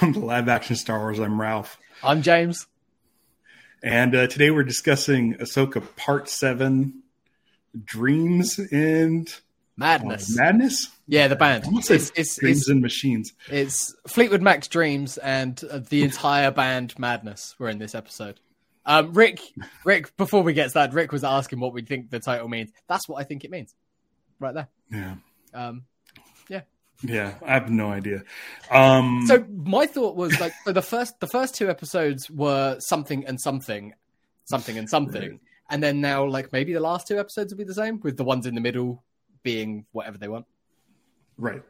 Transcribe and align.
Welcome 0.00 0.12
to 0.20 0.26
Live 0.26 0.48
Action 0.48 0.76
Star 0.76 1.00
Wars. 1.00 1.18
I'm 1.18 1.40
Ralph. 1.40 1.76
I'm 2.04 2.22
James. 2.22 2.68
And 3.82 4.14
uh, 4.14 4.28
today 4.28 4.52
we're 4.52 4.62
discussing 4.62 5.34
Ahsoka 5.34 5.82
Part 5.96 6.28
7 6.28 7.02
Dreams 7.84 8.60
and 8.70 9.28
Madness. 9.76 10.38
uh, 10.38 10.42
Madness? 10.44 10.88
Yeah, 11.08 11.26
the 11.26 11.34
band. 11.34 11.64
I 11.64 11.66
almost 11.66 11.88
said 11.88 11.96
It's, 11.96 12.12
it's, 12.14 12.36
Dreams 12.38 12.58
it's, 12.60 12.68
and 12.68 12.80
Machines. 12.80 13.32
it's 13.48 13.92
Fleetwood 14.06 14.40
Mac's 14.40 14.68
Dreams 14.68 15.18
and 15.18 15.60
uh, 15.68 15.80
the 15.80 16.04
entire 16.04 16.52
band 16.52 16.96
Madness 16.96 17.56
were 17.58 17.68
in 17.68 17.78
this 17.78 17.96
episode. 17.96 18.38
Um, 18.86 19.12
Rick, 19.14 19.40
Rick, 19.84 20.16
before 20.16 20.44
we 20.44 20.52
get 20.52 20.70
started, 20.70 20.94
Rick 20.94 21.10
was 21.10 21.24
asking 21.24 21.58
what 21.58 21.72
we 21.72 21.82
think 21.82 22.10
the 22.10 22.20
title 22.20 22.46
means. 22.46 22.70
That's 22.88 23.08
what 23.08 23.20
I 23.20 23.24
think 23.24 23.42
it 23.44 23.50
means. 23.50 23.74
Right 24.38 24.54
there. 24.54 24.68
Yeah. 24.92 25.14
Um, 25.52 25.86
Yeah, 27.02 27.34
I 27.46 27.54
have 27.54 27.70
no 27.70 27.90
idea. 27.90 28.24
Um, 28.70 29.24
so 29.26 29.44
my 29.48 29.86
thought 29.86 30.16
was 30.16 30.38
like 30.40 30.52
so 30.64 30.72
the 30.72 30.82
first 30.82 31.20
the 31.20 31.28
first 31.28 31.54
two 31.54 31.70
episodes 31.70 32.28
were 32.30 32.76
something 32.80 33.24
and 33.26 33.40
something, 33.40 33.94
something 34.44 34.76
and 34.76 34.88
something, 34.90 35.38
and 35.70 35.82
then 35.82 36.00
now 36.00 36.26
like 36.26 36.52
maybe 36.52 36.72
the 36.72 36.80
last 36.80 37.06
two 37.06 37.18
episodes 37.18 37.52
will 37.52 37.58
be 37.58 37.64
the 37.64 37.74
same 37.74 38.00
with 38.00 38.16
the 38.16 38.24
ones 38.24 38.46
in 38.46 38.54
the 38.56 38.60
middle 38.60 39.04
being 39.44 39.86
whatever 39.92 40.18
they 40.18 40.28
want. 40.28 40.46
right. 41.36 41.62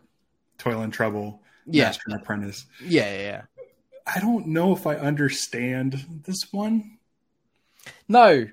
Toil 0.57 0.81
and 0.81 0.93
Trouble, 0.93 1.43
Yeah, 1.67 1.85
Master 1.85 2.03
and 2.07 2.15
Apprentice. 2.21 2.67
yeah, 2.83 3.13
yeah. 3.15 3.21
yeah. 3.23 3.43
I 4.17 4.21
don't 4.21 4.47
know 4.49 4.73
if 4.73 4.87
I 4.87 4.97
understand 4.97 6.23
this 6.25 6.51
one. 6.53 6.99
No. 8.09 8.49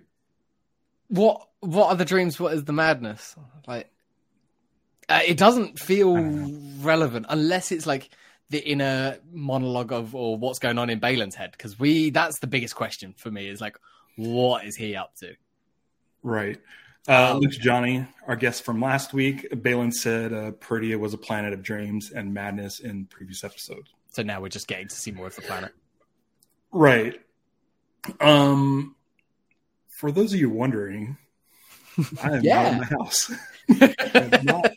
What 1.07 1.47
what 1.61 1.87
are 1.87 1.95
the 1.95 2.05
dreams? 2.05 2.39
What 2.39 2.53
is 2.53 2.65
the 2.65 2.73
madness? 2.73 3.35
Like 3.65 3.89
uh, 5.09 5.21
it 5.25 5.37
doesn't 5.37 5.79
feel 5.79 6.15
relevant 6.81 7.25
unless 7.29 7.71
it's 7.71 7.85
like 7.85 8.09
the 8.49 8.59
inner 8.59 9.17
monologue 9.31 9.91
of 9.91 10.13
or 10.15 10.37
what's 10.37 10.59
going 10.59 10.77
on 10.77 10.89
in 10.89 10.99
Baylan's 10.99 11.35
head 11.35 11.51
because 11.51 11.79
we 11.79 12.09
that's 12.11 12.39
the 12.39 12.47
biggest 12.47 12.75
question 12.75 13.13
for 13.17 13.31
me 13.31 13.47
is 13.47 13.59
like 13.61 13.77
what 14.17 14.65
is 14.65 14.75
he 14.75 14.95
up 14.95 15.15
to? 15.17 15.35
Right. 16.23 16.61
Uh, 17.07 17.33
Um, 17.33 17.39
Luke 17.41 17.51
Johnny, 17.51 18.07
our 18.27 18.35
guest 18.35 18.63
from 18.63 18.81
last 18.81 19.13
week, 19.13 19.47
Baylan 19.51 19.91
said 19.93 20.33
uh, 20.33 20.51
Peridea 20.51 20.97
was 20.99 21.13
a 21.13 21.17
planet 21.17 21.53
of 21.53 21.61
dreams 21.61 22.11
and 22.11 22.33
madness 22.33 22.79
in 22.79 23.05
previous 23.05 23.43
episodes. 23.43 23.91
So 24.11 24.23
now 24.23 24.41
we're 24.41 24.49
just 24.49 24.67
getting 24.67 24.87
to 24.87 24.95
see 24.95 25.11
more 25.11 25.27
of 25.27 25.35
the 25.35 25.41
planet. 25.41 25.71
Right. 26.71 27.19
Um, 28.21 28.95
for 29.99 30.11
those 30.11 30.33
of 30.33 30.39
you 30.39 30.49
wondering, 30.49 31.17
I 32.23 32.37
am 32.37 32.43
Yeah. 32.43 32.61
not 32.63 32.71
in 32.71 32.77
my 32.79 32.85
house. 32.85 33.31
Not. 34.43 34.71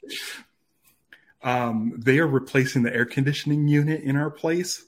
Um, 1.43 1.95
they 1.97 2.19
are 2.19 2.27
replacing 2.27 2.83
the 2.83 2.95
air 2.95 3.05
conditioning 3.05 3.69
unit 3.69 4.03
in 4.03 4.17
our 4.17 4.31
place 4.31 4.85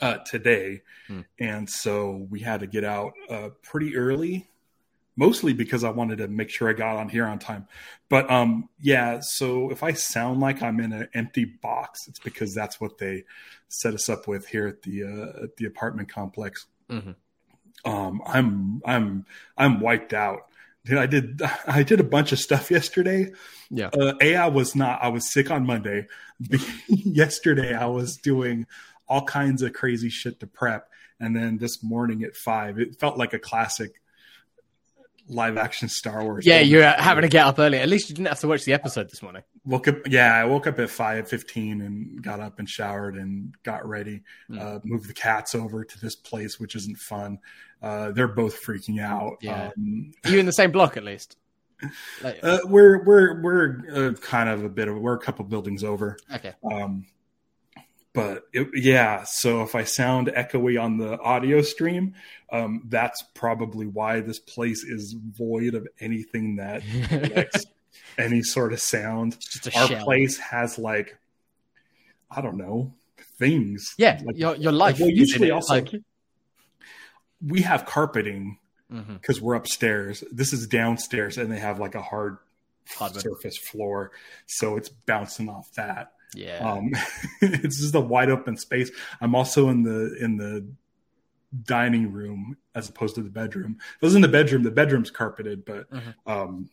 uh, 0.00 0.18
today, 0.18 0.82
Hmm. 1.08 1.20
and 1.38 1.68
so 1.70 2.26
we 2.30 2.40
had 2.40 2.60
to 2.60 2.66
get 2.66 2.84
out 2.84 3.14
uh, 3.30 3.48
pretty 3.62 3.96
early. 3.96 4.48
Mostly 5.16 5.52
because 5.52 5.82
I 5.82 5.90
wanted 5.90 6.18
to 6.18 6.28
make 6.28 6.48
sure 6.48 6.68
I 6.70 6.74
got 6.74 6.96
on 6.96 7.08
here 7.08 7.26
on 7.26 7.40
time, 7.40 7.66
but 8.08 8.30
um, 8.30 8.68
yeah. 8.80 9.18
So 9.20 9.68
if 9.72 9.82
I 9.82 9.92
sound 9.94 10.38
like 10.38 10.62
I'm 10.62 10.78
in 10.78 10.92
an 10.92 11.08
empty 11.12 11.44
box, 11.44 12.06
it's 12.06 12.20
because 12.20 12.54
that's 12.54 12.80
what 12.80 12.98
they 12.98 13.24
set 13.66 13.94
us 13.94 14.08
up 14.08 14.28
with 14.28 14.46
here 14.46 14.68
at 14.68 14.82
the 14.82 15.02
uh, 15.02 15.42
at 15.42 15.56
the 15.56 15.64
apartment 15.64 16.08
complex 16.08 16.66
Mhm. 16.88 17.16
um 17.84 18.22
i'm 18.26 18.80
i'm 18.86 19.26
i'm 19.58 19.80
wiped 19.80 20.14
out 20.14 20.47
Dude, 20.88 20.98
i 20.98 21.06
did 21.06 21.42
i 21.66 21.82
did 21.82 22.00
a 22.00 22.04
bunch 22.04 22.32
of 22.32 22.38
stuff 22.38 22.70
yesterday. 22.70 23.32
Yeah. 23.70 23.88
uh, 23.88 24.14
a 24.20 24.36
i 24.36 24.48
was 24.48 24.74
not 24.74 25.02
i 25.02 25.08
was 25.08 25.30
sick 25.30 25.50
on 25.50 25.66
monday. 25.66 26.06
Yesterday 26.88 27.74
i 27.74 27.86
was 27.86 28.16
doing 28.16 28.66
all 29.08 29.24
kinds 29.24 29.62
of 29.62 29.72
crazy 29.72 30.08
shit 30.08 30.40
to 30.40 30.46
prep. 30.46 30.88
And 31.20 31.34
then 31.34 31.58
this 31.58 31.82
morning 31.82 32.22
at 32.22 32.36
five 32.36 32.78
it 32.78 32.98
felt 32.98 33.18
like 33.18 33.32
a 33.34 33.38
classic 33.38 34.00
live 35.28 35.56
action 35.56 35.88
star 35.88 36.22
wars 36.24 36.46
Yeah, 36.46 36.60
you're 36.60 36.82
having 36.82 37.22
to 37.22 37.28
get 37.28 37.46
up 37.46 37.58
early. 37.58 37.78
At 37.78 37.88
least 37.88 38.08
you 38.08 38.14
didn't 38.16 38.28
have 38.28 38.40
to 38.40 38.48
watch 38.48 38.64
the 38.64 38.72
episode 38.72 39.10
this 39.10 39.22
morning. 39.22 39.42
woke 39.64 39.86
up 39.88 39.96
yeah 40.06 40.34
i 40.34 40.44
woke 40.44 40.66
up 40.66 40.78
at 40.78 40.88
5.15 40.88 41.84
and 41.84 42.22
got 42.22 42.40
up 42.40 42.58
and 42.58 42.68
showered 42.68 43.14
and 43.16 43.54
got 43.62 43.86
ready 43.86 44.22
Mm. 44.50 44.60
uh, 44.60 44.80
moved 44.84 45.08
the 45.08 45.14
cats 45.14 45.54
over 45.54 45.84
to 45.84 46.00
this 46.00 46.16
place 46.16 46.58
which 46.58 46.74
isn't 46.74 46.98
fun 46.98 47.38
uh, 47.82 48.10
they're 48.12 48.26
both 48.28 48.60
freaking 48.64 49.00
out 49.02 49.36
Yeah. 49.42 49.70
um, 49.76 50.12
you 50.26 50.38
in 50.38 50.46
the 50.46 50.52
same 50.52 50.72
block 50.72 50.96
at 50.96 51.04
least? 51.04 51.36
Like, 52.22 52.40
uh, 52.42 52.58
we're 52.64 53.04
we're 53.04 53.40
we're 53.42 54.08
uh, 54.08 54.12
kind 54.14 54.48
of 54.48 54.64
a 54.64 54.68
bit 54.68 54.88
of 54.88 54.96
we're 54.98 55.14
a 55.14 55.18
couple 55.20 55.44
buildings 55.44 55.84
over 55.84 56.16
okay. 56.34 56.54
um, 56.72 57.06
but 58.14 58.44
it, 58.52 58.68
yeah 58.74 59.24
so 59.26 59.62
if 59.62 59.74
i 59.74 59.84
sound 59.84 60.28
echoey 60.28 60.80
on 60.82 60.96
the 60.98 61.18
audio 61.20 61.60
stream 61.62 62.14
um, 62.50 62.82
that's 62.88 63.22
probably 63.34 63.86
why 63.86 64.20
this 64.20 64.38
place 64.38 64.82
is 64.82 65.14
void 65.36 65.74
of 65.74 65.86
anything 66.00 66.56
that 66.56 66.82
any 68.18 68.42
sort 68.42 68.72
of 68.72 68.80
sound 68.80 69.36
our 69.76 69.86
shell. 69.88 70.04
place 70.04 70.38
has 70.38 70.78
like 70.78 71.18
I 72.30 72.40
don't 72.40 72.56
know 72.58 72.92
things. 73.38 73.94
Yeah, 73.98 74.20
like, 74.24 74.36
your 74.36 74.54
your 74.56 74.72
life. 74.72 74.98
well, 75.00 75.08
usually 75.08 75.50
also 75.50 75.74
Like- 75.74 75.94
we 77.40 77.62
have 77.62 77.86
carpeting 77.86 78.58
because 78.90 79.40
we're 79.40 79.54
upstairs. 79.54 80.24
This 80.32 80.52
is 80.52 80.66
downstairs, 80.66 81.38
and 81.38 81.52
they 81.52 81.58
have 81.58 81.78
like 81.78 81.94
a 81.94 82.02
hard 82.02 82.38
Hardwood. 82.96 83.22
surface 83.22 83.56
floor, 83.58 84.10
so 84.46 84.76
it's 84.76 84.88
bouncing 84.88 85.48
off 85.48 85.70
that. 85.76 86.12
Yeah. 86.34 86.58
Um, 86.58 86.90
it's 87.40 87.78
just 87.80 87.94
a 87.94 88.00
wide 88.00 88.30
open 88.30 88.56
space. 88.56 88.90
I'm 89.20 89.34
also 89.34 89.68
in 89.68 89.82
the 89.82 90.16
in 90.20 90.36
the 90.36 90.66
dining 91.64 92.12
room 92.12 92.56
as 92.74 92.88
opposed 92.88 93.14
to 93.14 93.22
the 93.22 93.30
bedroom. 93.30 93.76
If 93.78 94.02
I 94.02 94.06
was 94.06 94.14
in 94.14 94.22
the 94.22 94.28
bedroom, 94.28 94.62
the 94.62 94.70
bedroom's 94.70 95.10
carpeted, 95.10 95.64
but 95.64 95.90
Mhm. 95.90 96.14
um, 96.26 96.70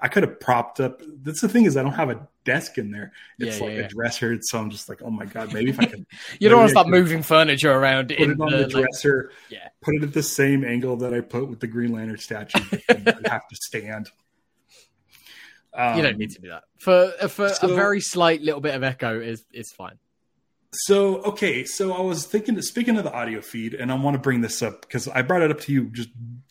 I 0.00 0.08
could 0.08 0.22
have 0.22 0.40
propped 0.40 0.80
up. 0.80 1.00
That's 1.22 1.40
the 1.40 1.48
thing 1.48 1.64
is 1.64 1.76
I 1.76 1.82
don't 1.82 1.92
have 1.92 2.10
a 2.10 2.26
desk 2.44 2.76
in 2.78 2.90
there. 2.90 3.12
It's 3.38 3.58
Yeah, 3.58 3.64
like 3.64 3.72
yeah, 3.74 3.80
yeah. 3.80 3.84
a 3.86 3.88
dresser, 3.88 4.38
so 4.42 4.58
I'm 4.58 4.70
just 4.70 4.88
like, 4.88 5.00
oh 5.02 5.10
my 5.10 5.24
god, 5.24 5.52
maybe 5.54 5.70
if 5.70 5.78
I 5.80 5.86
could 5.86 6.04
you 6.40 6.48
don't 6.48 6.58
want 6.58 6.68
to 6.70 6.72
start 6.74 6.88
moving 6.88 7.22
furniture 7.22 7.72
around 7.72 8.08
put 8.08 8.18
in 8.18 8.30
it 8.32 8.40
on 8.40 8.50
the, 8.50 8.56
the 8.58 8.62
like- 8.64 8.70
dresser, 8.84 9.30
yeah. 9.50 9.68
put 9.82 9.94
it 9.94 10.02
at 10.02 10.12
the 10.12 10.22
same 10.22 10.64
angle 10.64 10.96
that 10.98 11.14
I 11.14 11.20
put 11.20 11.48
with 11.48 11.60
the 11.60 11.66
Green 11.68 11.92
Lantern 11.92 12.18
statue. 12.18 12.58
have 12.88 13.46
to 13.48 13.56
stand. 13.56 14.10
Um, 15.76 15.96
you 15.96 16.02
don't 16.02 16.18
need 16.18 16.30
to 16.30 16.40
do 16.40 16.48
that 16.48 16.64
for 16.78 17.10
for 17.28 17.48
so- 17.48 17.70
a 17.70 17.74
very 17.74 18.00
slight 18.00 18.42
little 18.42 18.60
bit 18.60 18.74
of 18.74 18.82
echo 18.82 19.20
is 19.20 19.44
is 19.52 19.72
fine. 19.72 19.98
So 20.72 21.18
okay, 21.22 21.64
so 21.64 21.92
I 21.92 22.00
was 22.00 22.26
thinking. 22.26 22.56
To 22.56 22.62
speaking 22.62 22.96
of 22.96 23.04
the 23.04 23.12
audio 23.12 23.40
feed, 23.40 23.74
and 23.74 23.92
I 23.92 23.94
want 23.94 24.14
to 24.14 24.18
bring 24.18 24.40
this 24.40 24.60
up 24.62 24.80
because 24.82 25.06
I 25.06 25.22
brought 25.22 25.42
it 25.42 25.50
up 25.50 25.60
to 25.60 25.72
you 25.72 25.84
just 25.90 26.08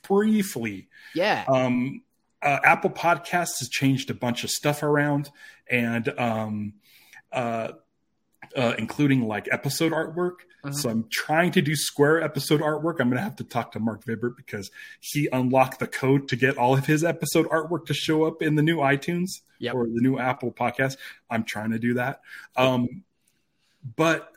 briefly. 0.07 0.87
Yeah. 1.13 1.43
Um, 1.47 2.03
uh, 2.41 2.59
Apple 2.63 2.89
Podcasts 2.89 3.59
has 3.59 3.69
changed 3.69 4.09
a 4.09 4.13
bunch 4.13 4.43
of 4.43 4.49
stuff 4.49 4.81
around, 4.81 5.29
and 5.69 6.07
um, 6.17 6.73
uh, 7.31 7.73
uh, 8.55 8.73
including 8.77 9.27
like 9.27 9.47
episode 9.51 9.91
artwork. 9.91 10.35
Mhm. 10.65 10.73
So 10.75 10.89
I'm 10.89 11.05
trying 11.11 11.51
to 11.53 11.61
do 11.61 11.75
square 11.75 12.21
episode 12.21 12.61
artwork. 12.61 12.99
I'm 13.01 13.09
going 13.09 13.17
to 13.17 13.21
have 13.23 13.35
to 13.37 13.43
talk 13.43 13.73
to 13.73 13.79
Mark 13.79 14.05
Vibert 14.05 14.37
because 14.37 14.71
he 15.01 15.27
unlocked 15.33 15.79
the 15.79 15.87
code 15.87 16.27
to 16.29 16.35
get 16.35 16.57
all 16.57 16.73
of 16.77 16.85
his 16.85 17.03
episode 17.03 17.47
artwork 17.49 17.85
to 17.87 17.93
show 17.93 18.23
up 18.23 18.41
in 18.41 18.55
the 18.55 18.63
new 18.63 18.77
iTunes 18.77 19.41
Yep. 19.59 19.75
or 19.75 19.85
the 19.85 19.99
new 20.01 20.17
Apple 20.19 20.51
podcast. 20.51 20.95
I'm 21.29 21.43
trying 21.43 21.71
to 21.71 21.79
do 21.79 21.95
that. 21.95 22.21
Um, 22.55 23.03
but 23.95 24.29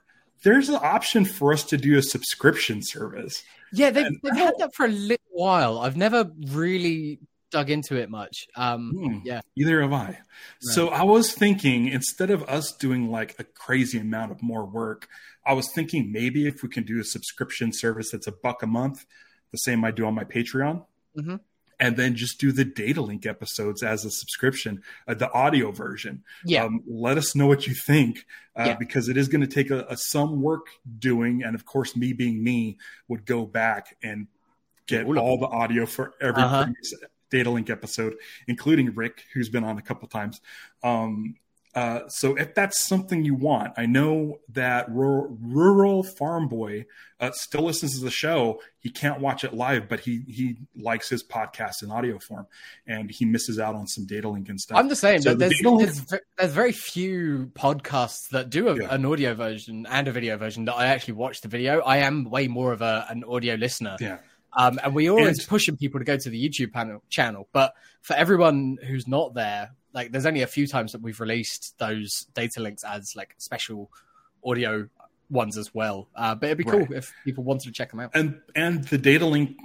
there's 0.43 0.69
an 0.69 0.77
option 0.83 1.25
for 1.25 1.53
us 1.53 1.63
to 1.65 1.77
do 1.77 1.97
a 1.97 2.03
subscription 2.03 2.81
service. 2.83 3.43
Yeah, 3.73 3.91
they've, 3.91 4.11
they've 4.23 4.37
had 4.37 4.55
that 4.59 4.75
for 4.75 4.87
a 4.87 4.91
little 4.91 5.25
while. 5.31 5.79
I've 5.79 5.97
never 5.97 6.31
really 6.49 7.19
dug 7.57 7.71
into 7.71 7.97
it 7.97 8.11
much. 8.11 8.47
Um, 8.55 8.93
Hmm. 8.95 9.19
yeah. 9.25 9.41
Either 9.57 9.81
have 9.81 9.93
I. 9.93 10.19
So 10.61 10.89
I 10.89 11.05
was 11.05 11.33
thinking 11.33 11.89
instead 11.89 12.31
of 12.31 12.43
us 12.43 12.71
doing 12.73 13.11
like 13.11 13.35
a 13.39 13.45
crazy 13.45 13.99
amount 13.99 14.31
of 14.31 14.43
more 14.43 14.67
work, 14.67 15.09
I 15.47 15.55
was 15.55 15.71
thinking 15.73 16.13
maybe 16.13 16.47
if 16.47 16.63
we 16.63 16.69
can 16.69 16.85
do 16.85 17.01
a 17.01 17.05
subscription 17.05 17.73
service 17.73 18.11
that's 18.13 18.27
a 18.27 18.33
buck 18.33 18.63
a 18.63 18.67
month, 18.67 19.07
the 19.53 19.57
same 19.59 19.85
I 19.87 19.91
do 19.91 20.05
on 20.05 20.15
my 20.15 20.25
Patreon, 20.25 20.85
Mhm. 21.17 21.41
and 21.81 21.97
then 21.97 22.15
just 22.15 22.39
do 22.39 22.53
the 22.53 22.65
data 22.67 23.01
link 23.01 23.25
episodes 23.25 23.83
as 23.83 24.05
a 24.05 24.11
subscription, 24.11 24.83
uh, 25.09 25.15
the 25.15 25.33
audio 25.33 25.71
version. 25.73 26.23
Yeah. 26.45 26.65
Um, 26.65 26.83
let 26.87 27.17
us 27.17 27.35
know 27.35 27.47
what 27.47 27.67
you 27.67 27.75
think 27.75 28.27
uh, 28.55 28.65
Yeah. 28.67 28.77
because 28.77 29.09
it 29.09 29.17
is 29.17 29.29
going 29.29 29.41
to 29.41 29.47
take 29.47 29.71
a, 29.71 29.87
a 29.89 29.97
some 29.97 30.43
work 30.43 30.67
doing, 30.99 31.43
and 31.43 31.55
of 31.55 31.65
course, 31.65 31.97
me 31.97 32.13
being 32.13 32.45
me 32.45 32.77
would 33.09 33.25
go 33.25 33.47
back 33.47 33.97
and 34.03 34.27
get 34.87 35.07
Ooh. 35.07 35.17
all 35.19 35.39
the 35.39 35.47
audio 35.47 35.87
for 35.87 36.13
every 36.21 36.43
Uh-huh. 36.43 36.65
previous 36.65 36.93
data 37.31 37.51
link 37.51 37.71
episode, 37.71 38.17
including 38.47 38.95
Rick, 38.95 39.25
who's 39.35 39.49
been 39.49 39.65
on 39.65 39.79
a 39.79 39.83
couple 39.83 40.09
times. 40.09 40.41
Um, 40.83 41.37
Uh, 41.77 42.09
so 42.09 42.35
if 42.39 42.55
that's 42.55 42.87
something 42.89 43.23
you 43.23 43.35
want, 43.35 43.75
I 43.77 43.85
know 43.85 44.41
that 44.55 44.89
rural, 44.91 45.37
rural 45.43 46.03
farm 46.03 46.49
boy 46.49 46.87
uh, 47.21 47.33
still 47.35 47.65
listens 47.65 47.99
to 47.99 48.03
the 48.03 48.11
show. 48.11 48.63
He 48.81 48.89
can't 48.89 49.21
watch 49.21 49.45
it 49.45 49.53
live, 49.53 49.87
but 49.87 50.01
he 50.01 50.23
he 50.27 50.57
likes 50.75 51.11
his 51.11 51.23
podcast 51.23 51.83
in 51.83 51.91
audio 51.91 52.19
form, 52.19 52.47
and 52.87 53.11
he 53.11 53.27
misses 53.27 53.59
out 53.59 53.75
on 53.75 53.87
some 53.89 54.07
data 54.07 54.27
link 54.27 54.49
and 54.49 54.59
stuff. 54.59 54.79
I'm 54.79 54.89
the 54.89 54.97
same. 54.97 55.21
So 55.21 55.35
there's, 55.35 55.59
the 55.61 55.77
there's, 55.77 56.23
there's 56.39 56.53
very 56.53 56.73
few 56.73 57.51
podcasts 57.55 58.29
that 58.33 58.49
do 58.49 58.69
a, 58.69 58.79
Yeah. 58.79 58.95
an 58.95 59.05
audio 59.05 59.35
version 59.35 59.85
and 59.91 60.09
a 60.09 60.13
video 60.13 60.39
version 60.39 60.65
that 60.65 60.77
I 60.77 60.87
actually 60.87 61.15
watch 61.15 61.43
the 61.43 61.49
video. 61.49 61.81
I 61.81 61.99
am 61.99 62.25
way 62.25 62.49
more 62.49 62.73
of 62.73 62.81
a, 62.81 63.05
an 63.11 63.23
audio 63.25 63.55
listener. 63.55 63.99
yeah, 64.01 64.19
Um, 64.57 64.81
and 64.83 64.95
we 64.95 65.11
always 65.11 65.45
pushing 65.45 65.77
people 65.77 66.01
to 66.01 66.05
go 66.05 66.17
to 66.17 66.31
the 66.31 66.49
YouTube 66.49 66.73
panel, 66.73 67.03
channel. 67.11 67.47
But 67.53 67.75
for 68.01 68.15
everyone 68.15 68.79
who's 68.87 69.07
not 69.07 69.35
there, 69.35 69.71
like 69.93 70.13
there's 70.13 70.25
only 70.27 70.43
a 70.43 70.47
few 70.47 70.67
times 70.67 70.93
that 70.93 71.03
we've 71.03 71.21
released 71.21 71.75
those 71.79 72.27
data 72.35 72.61
links 72.61 72.83
as 72.83 73.15
like 73.15 73.35
special 73.39 73.91
audio 74.45 74.89
ones 75.29 75.59
as 75.59 75.75
well. 75.75 76.09
Uh, 76.17 76.35
but 76.35 76.47
it'd 76.47 76.59
be 76.59 76.65
cool 76.65 76.81
Right. 76.81 76.93
if 76.93 77.13
people 77.25 77.45
wanted 77.45 77.65
to 77.67 77.73
check 77.73 77.91
them 77.91 78.01
out. 78.01 78.13
and 78.15 78.41
and 78.55 78.85
the 78.85 78.97
data 78.99 79.27
link 79.27 79.57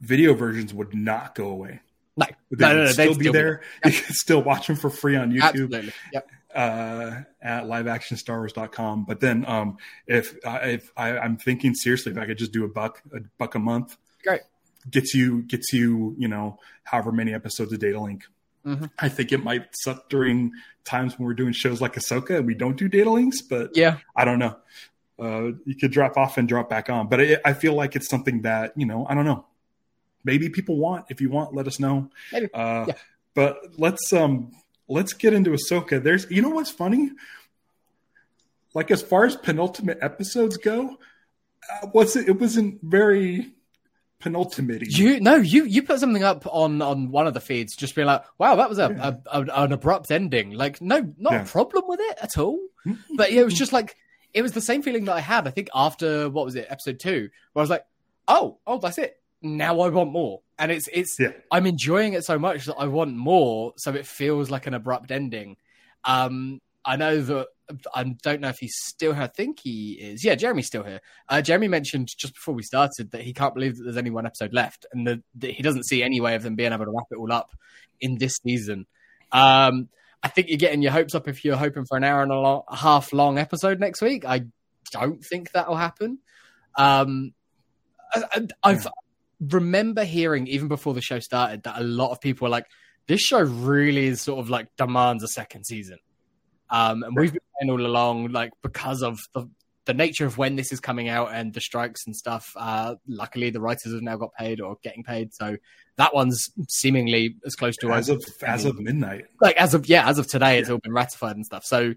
video 0.00 0.34
versions 0.34 0.72
would 0.74 0.94
not 0.94 1.34
go 1.34 1.48
away. 1.48 1.80
No, 2.16 2.26
They 2.50 2.66
no, 2.66 2.72
no, 2.72 2.78
would 2.78 2.86
no, 2.86 2.92
still 2.92 3.14
be 3.14 3.28
there. 3.30 3.62
You 3.84 3.92
can 3.92 4.14
still 4.14 4.42
watch 4.42 4.66
them 4.68 4.76
for 4.76 4.90
free 4.90 5.16
on 5.16 5.32
YouTube. 5.32 5.42
Absolutely. 5.42 5.92
Yep. 6.12 6.30
uh, 6.54 7.20
at 7.42 7.64
liveactionstarwars.com. 7.64 9.04
But 9.04 9.20
then, 9.20 9.44
um, 9.46 9.76
if, 10.06 10.34
I 10.46 10.56
if 10.58 10.90
I, 10.96 11.18
I'm 11.18 11.36
thinking 11.36 11.74
seriously, 11.74 12.12
if 12.12 12.18
I 12.18 12.26
could 12.26 12.38
just 12.38 12.52
do 12.52 12.64
a 12.64 12.68
buck, 12.68 13.02
a 13.14 13.20
buck 13.38 13.54
a 13.54 13.58
month, 13.58 13.96
Great. 14.26 14.40
gets 14.90 15.14
you, 15.14 15.42
gets 15.42 15.72
you, 15.72 16.14
you 16.18 16.28
know, 16.28 16.58
however 16.84 17.10
many 17.12 17.34
episodes 17.34 17.72
of 17.72 17.78
Data 17.80 17.98
Link. 18.00 18.24
Mhm. 18.64 18.90
I 18.98 19.08
think 19.08 19.32
it 19.32 19.42
might 19.42 19.66
suck 19.74 20.08
during 20.08 20.52
times 20.84 21.18
when 21.18 21.26
we're 21.26 21.34
doing 21.34 21.52
shows 21.52 21.80
like 21.80 21.94
Ahsoka 21.94 22.36
and 22.36 22.46
we 22.46 22.54
don't 22.54 22.76
do 22.76 22.88
data 22.88 23.10
links, 23.10 23.40
but 23.42 23.76
Yeah. 23.76 23.98
I 24.14 24.24
don't 24.24 24.38
know. 24.38 24.56
Uh, 25.18 25.52
you 25.64 25.74
could 25.74 25.90
drop 25.92 26.16
off 26.16 26.36
and 26.38 26.46
drop 26.48 26.68
back 26.70 26.88
on, 26.90 27.08
but 27.08 27.20
it, 27.20 27.40
I 27.44 27.52
feel 27.52 27.74
like 27.74 27.96
it's 27.96 28.08
something 28.08 28.42
that 28.42 28.72
you 28.76 28.84
know 28.86 29.06
I 29.08 29.14
don't 29.14 29.24
know. 29.24 29.46
Maybe 30.24 30.48
people 30.50 30.76
want. 30.76 31.06
If 31.08 31.20
you 31.20 31.30
want, 31.30 31.54
let 31.54 31.66
us 31.66 31.78
know. 31.80 32.10
Maybe. 32.32 32.48
Uh, 32.52 32.84
Yeah. 32.88 32.94
But 33.34 33.58
let's 33.78 34.12
um 34.12 34.52
let's 34.88 35.12
get 35.14 35.32
into 35.34 35.50
Ahsoka. 35.50 36.02
There's 36.02 36.30
you 36.30 36.42
know 36.42 36.50
what's 36.50 36.70
funny? 36.70 37.10
Like 38.74 38.90
as 38.90 39.02
far 39.02 39.24
as 39.24 39.36
penultimate 39.36 39.98
episodes 40.02 40.56
go, 40.58 40.98
uh, 41.82 41.86
was 41.94 42.14
it? 42.16 42.28
It 42.28 42.38
wasn't 42.40 42.80
very 42.82 43.52
penultimate. 44.26 44.82
You 44.98 45.20
no, 45.20 45.36
you 45.36 45.64
you 45.64 45.82
put 45.82 46.00
something 46.00 46.22
up 46.22 46.46
on 46.46 46.82
on 46.82 47.10
one 47.10 47.26
of 47.26 47.34
the 47.34 47.40
feeds, 47.40 47.76
just 47.76 47.94
being 47.94 48.06
like, 48.06 48.22
"Wow, 48.38 48.56
that 48.56 48.68
was 48.68 48.78
a, 48.78 48.92
Yeah. 48.96 49.14
a, 49.30 49.40
a 49.42 49.64
an 49.64 49.72
abrupt 49.72 50.10
ending." 50.10 50.50
Like, 50.52 50.80
no, 50.80 51.12
not 51.18 51.32
Yeah. 51.32 51.42
a 51.42 51.46
problem 51.46 51.84
with 51.86 52.00
it 52.00 52.18
at 52.22 52.36
all. 52.38 52.58
But 53.14 53.32
yeah, 53.32 53.40
it 53.42 53.44
was 53.44 53.54
just 53.54 53.72
like 53.72 53.96
it 54.34 54.42
was 54.42 54.52
the 54.52 54.60
same 54.60 54.82
feeling 54.82 55.04
that 55.06 55.16
I 55.16 55.20
had. 55.20 55.46
I 55.46 55.50
think 55.50 55.68
after 55.74 56.28
what 56.28 56.44
was 56.44 56.54
it, 56.56 56.66
episode 56.68 56.98
two, 57.00 57.30
where 57.52 57.60
I 57.60 57.64
was 57.64 57.70
like, 57.70 57.84
"Oh, 58.28 58.58
oh, 58.66 58.78
that's 58.78 58.98
it. 58.98 59.20
Now 59.42 59.80
I 59.80 59.88
want 59.88 60.10
more." 60.12 60.40
And 60.58 60.70
it's 60.72 60.88
it's 60.92 61.16
Yeah. 61.18 61.32
I'm 61.50 61.66
enjoying 61.66 62.12
it 62.14 62.24
so 62.24 62.38
much 62.38 62.66
that 62.66 62.76
I 62.76 62.86
want 62.86 63.14
more. 63.16 63.72
So 63.76 63.92
it 63.94 64.06
feels 64.06 64.50
like 64.50 64.66
an 64.66 64.74
abrupt 64.74 65.10
ending. 65.10 65.56
Um, 66.04 66.60
I 66.84 66.96
know 66.96 67.20
that 67.20 67.46
I 67.94 68.04
don't 68.22 68.40
know 68.40 68.48
if 68.48 68.58
he's 68.58 68.76
still 68.86 69.12
here. 69.12 69.22
I 69.24 69.26
think 69.28 69.60
he 69.60 69.92
is. 69.92 70.24
Yeah, 70.24 70.34
Jeremy's 70.36 70.66
still 70.66 70.82
here. 70.84 71.00
Uh, 71.28 71.42
Jeremy 71.42 71.68
mentioned 71.68 72.08
just 72.16 72.34
before 72.34 72.54
we 72.54 72.62
started 72.62 73.10
that 73.10 73.22
he 73.22 73.32
can't 73.32 73.54
believe 73.54 73.76
that 73.76 73.84
there's 73.84 73.96
only 73.96 74.10
one 74.10 74.26
episode 74.26 74.52
left, 74.52 74.86
and 74.92 75.06
that, 75.06 75.20
that 75.36 75.50
he 75.52 75.62
doesn't 75.62 75.84
see 75.84 76.02
any 76.02 76.20
way 76.20 76.34
of 76.36 76.42
them 76.42 76.54
being 76.54 76.72
able 76.72 76.84
to 76.84 76.90
wrap 76.92 77.06
it 77.10 77.16
all 77.16 77.32
up 77.32 77.50
in 78.00 78.18
this 78.18 78.36
season. 78.42 78.86
Um, 79.32 79.88
I 80.22 80.28
think 80.28 80.48
you're 80.48 80.58
getting 80.58 80.82
your 80.82 80.92
hopes 80.92 81.14
up 81.14 81.26
if 81.28 81.44
you're 81.44 81.56
hoping 81.56 81.84
for 81.86 81.96
an 81.96 82.04
hour 82.04 82.22
and 82.22 82.30
a, 82.32 82.36
lo- 82.38 82.64
a 82.68 82.76
half 82.76 83.12
long 83.12 83.38
episode 83.38 83.80
next 83.80 84.00
week. 84.00 84.24
I 84.24 84.44
don't 84.92 85.22
think 85.24 85.50
that'll 85.52 85.76
happen. 85.76 86.18
Um, 86.76 87.32
I, 88.14 88.22
I- 88.32 88.46
I've 88.62 88.86
remember 89.40 90.04
hearing 90.04 90.46
even 90.46 90.68
before 90.68 90.94
the 90.94 91.02
show 91.02 91.18
started 91.18 91.64
that 91.64 91.78
a 91.78 91.84
lot 91.84 92.10
of 92.12 92.20
people 92.20 92.46
were 92.46 92.50
like, 92.50 92.66
"This 93.06 93.20
show 93.20 93.40
really 93.40 94.06
is 94.06 94.20
sort 94.22 94.38
of 94.40 94.48
like 94.50 94.68
demands 94.76 95.22
a 95.24 95.28
second 95.28 95.64
season." 95.66 95.98
Um, 96.70 97.02
and 97.02 97.16
we've 97.16 97.32
been 97.32 97.40
saying 97.60 97.70
all 97.70 97.84
along, 97.84 98.32
like 98.32 98.52
because 98.62 99.02
of 99.02 99.18
the 99.34 99.48
the 99.86 99.94
nature 99.94 100.26
of 100.26 100.36
when 100.36 100.56
this 100.56 100.72
is 100.72 100.80
coming 100.80 101.08
out 101.08 101.32
and 101.32 101.54
the 101.54 101.60
strikes 101.60 102.06
and 102.06 102.14
stuff. 102.14 102.52
Uh, 102.56 102.96
luckily, 103.06 103.50
the 103.50 103.60
writers 103.60 103.92
have 103.92 104.02
now 104.02 104.16
got 104.16 104.34
paid 104.34 104.60
or 104.60 104.76
getting 104.82 105.04
paid, 105.04 105.32
so 105.32 105.56
that 105.96 106.14
one's 106.14 106.50
seemingly 106.68 107.36
as 107.46 107.54
close 107.54 107.76
to 107.78 107.92
as 107.92 108.08
of 108.08 108.22
as 108.42 108.64
of 108.64 108.78
midnight. 108.78 109.26
like 109.40 109.56
as 109.56 109.74
of 109.74 109.88
yeah, 109.88 110.08
as 110.08 110.18
of 110.18 110.28
today, 110.28 110.58
it's 110.58 110.68
all 110.68 110.78
been 110.78 110.92
ratified 110.92 111.36
and 111.36 111.46
stuff. 111.46 111.64
So 111.64 111.94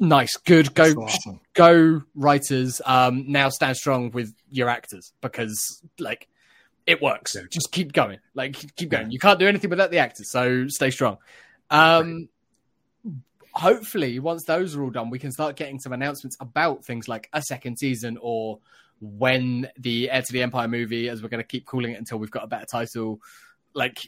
nice, 0.00 0.36
good, 0.36 0.74
go 0.74 0.92
awesome. 0.92 1.40
go 1.54 2.02
writers. 2.14 2.80
Um 2.84 3.24
now 3.30 3.48
stand 3.50 3.76
strong 3.76 4.10
with 4.10 4.34
your 4.50 4.68
actors 4.68 5.12
because 5.20 5.82
like 5.98 6.28
it 6.86 7.02
works. 7.02 7.34
Exactly. 7.34 7.50
just 7.52 7.70
keep 7.70 7.92
going. 7.92 8.18
Like 8.34 8.54
keep 8.76 8.88
going. 8.88 9.10
You 9.10 9.18
can't 9.18 9.38
do 9.38 9.46
anything 9.46 9.70
without 9.70 9.90
the 9.90 9.98
actors 9.98 10.30
so 10.30 10.66
stay 10.68 10.90
strong. 10.90 11.18
Um 11.70 12.28
hopefully 13.58 14.18
once 14.18 14.44
those 14.44 14.76
are 14.76 14.82
all 14.82 14.90
done 14.90 15.10
we 15.10 15.18
can 15.18 15.32
start 15.32 15.56
getting 15.56 15.78
some 15.80 15.92
announcements 15.92 16.36
about 16.40 16.84
things 16.84 17.08
like 17.08 17.28
a 17.32 17.42
second 17.42 17.76
season 17.76 18.16
or 18.20 18.58
when 19.00 19.68
the 19.78 20.10
heir 20.10 20.22
to 20.22 20.32
the 20.32 20.42
empire 20.42 20.68
movie 20.68 21.08
as 21.08 21.22
we're 21.22 21.28
going 21.28 21.42
to 21.42 21.46
keep 21.46 21.64
calling 21.66 21.92
it 21.92 21.98
until 21.98 22.18
we've 22.18 22.30
got 22.30 22.44
a 22.44 22.46
better 22.46 22.66
title 22.66 23.20
like 23.74 23.98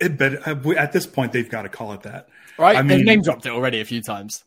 It, 0.00 0.18
but 0.18 0.46
uh, 0.46 0.70
at 0.76 0.92
this 0.92 1.06
point, 1.06 1.32
they've 1.32 1.48
got 1.48 1.62
to 1.62 1.68
call 1.68 1.92
it 1.92 2.02
that. 2.02 2.28
right 2.58 2.76
I 2.76 2.82
they've 2.82 2.98
mean- 2.98 3.06
name 3.06 3.22
dropped 3.22 3.46
it 3.46 3.50
already 3.50 3.80
a 3.80 3.84
few 3.84 4.02
times 4.02 4.44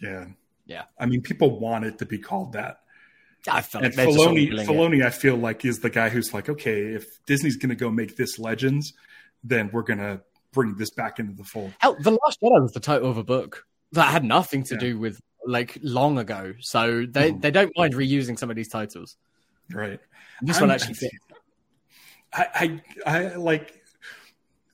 Yeah. 0.00 0.26
Yeah. 0.66 0.84
I 0.98 1.06
mean, 1.06 1.22
people 1.22 1.58
want 1.58 1.84
it 1.86 1.98
to 1.98 2.04
be 2.06 2.18
called 2.18 2.52
that. 2.52 2.80
i 3.50 3.60
felt 3.62 3.84
And 3.84 3.94
like 3.94 3.96
they're 3.96 4.06
just 4.06 4.18
sort 4.18 4.30
of 4.30 4.34
Filoni, 4.36 4.60
it. 4.60 4.68
Filoni, 4.68 5.04
I 5.06 5.10
feel 5.10 5.36
like 5.36 5.64
is 5.64 5.78
the 5.78 5.88
guy 5.90 6.10
who's 6.10 6.34
like, 6.34 6.48
okay, 6.50 6.88
if 6.94 7.04
Disney's 7.24 7.56
going 7.56 7.70
to 7.70 7.76
go 7.76 7.90
make 7.90 8.16
this 8.16 8.38
Legends, 8.38 8.92
then 9.42 9.70
we're 9.72 9.82
going 9.82 10.00
to 10.00 10.20
bring 10.52 10.74
this 10.76 10.90
back 10.90 11.18
into 11.18 11.32
the 11.34 11.44
fold. 11.44 11.72
Hell, 11.78 11.96
The 12.00 12.10
Last 12.10 12.40
Jedi 12.42 12.62
was 12.62 12.72
the 12.72 12.80
title 12.80 13.10
of 13.10 13.18
a 13.18 13.24
book 13.24 13.64
that 13.92 14.10
had 14.10 14.24
nothing 14.24 14.62
to 14.64 14.74
Yeah. 14.74 14.80
do 14.80 14.98
with 14.98 15.20
like 15.46 15.78
long 15.82 16.18
ago. 16.18 16.54
So 16.60 17.06
they, 17.08 17.32
Mhm. 17.32 17.40
they 17.42 17.50
don't 17.50 17.72
mind 17.76 17.94
reusing 17.94 18.38
some 18.38 18.50
of 18.50 18.56
these 18.56 18.68
titles. 18.68 19.16
Right. 19.72 20.00
This 20.42 20.56
I'm- 20.56 20.68
one 20.68 20.70
actually 20.74 20.94
fits. 20.94 21.14
I, 22.32 22.80
I, 23.06 23.12
I 23.30 23.34
like 23.36 23.72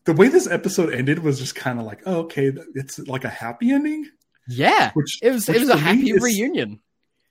the 0.05 0.13
way 0.13 0.29
this 0.29 0.49
episode 0.49 0.93
ended 0.93 1.21
was 1.21 1.39
just 1.39 1.55
kind 1.55 1.79
of 1.79 1.87
like, 1.87 2.03
oh, 2.07 2.21
okay, 2.23 2.53
it's 2.75 2.99
like 3.01 3.25
a 3.25 3.29
happy 3.29 3.71
ending, 3.71 4.07
Yeah, 4.49 4.91
which 4.95 5.19
it 5.23 5.31
was 5.31 5.47
which 5.49 5.57
it 5.59 5.61
was 5.61 5.69
a 5.71 5.77
happy 5.77 6.13
reunion. 6.13 6.81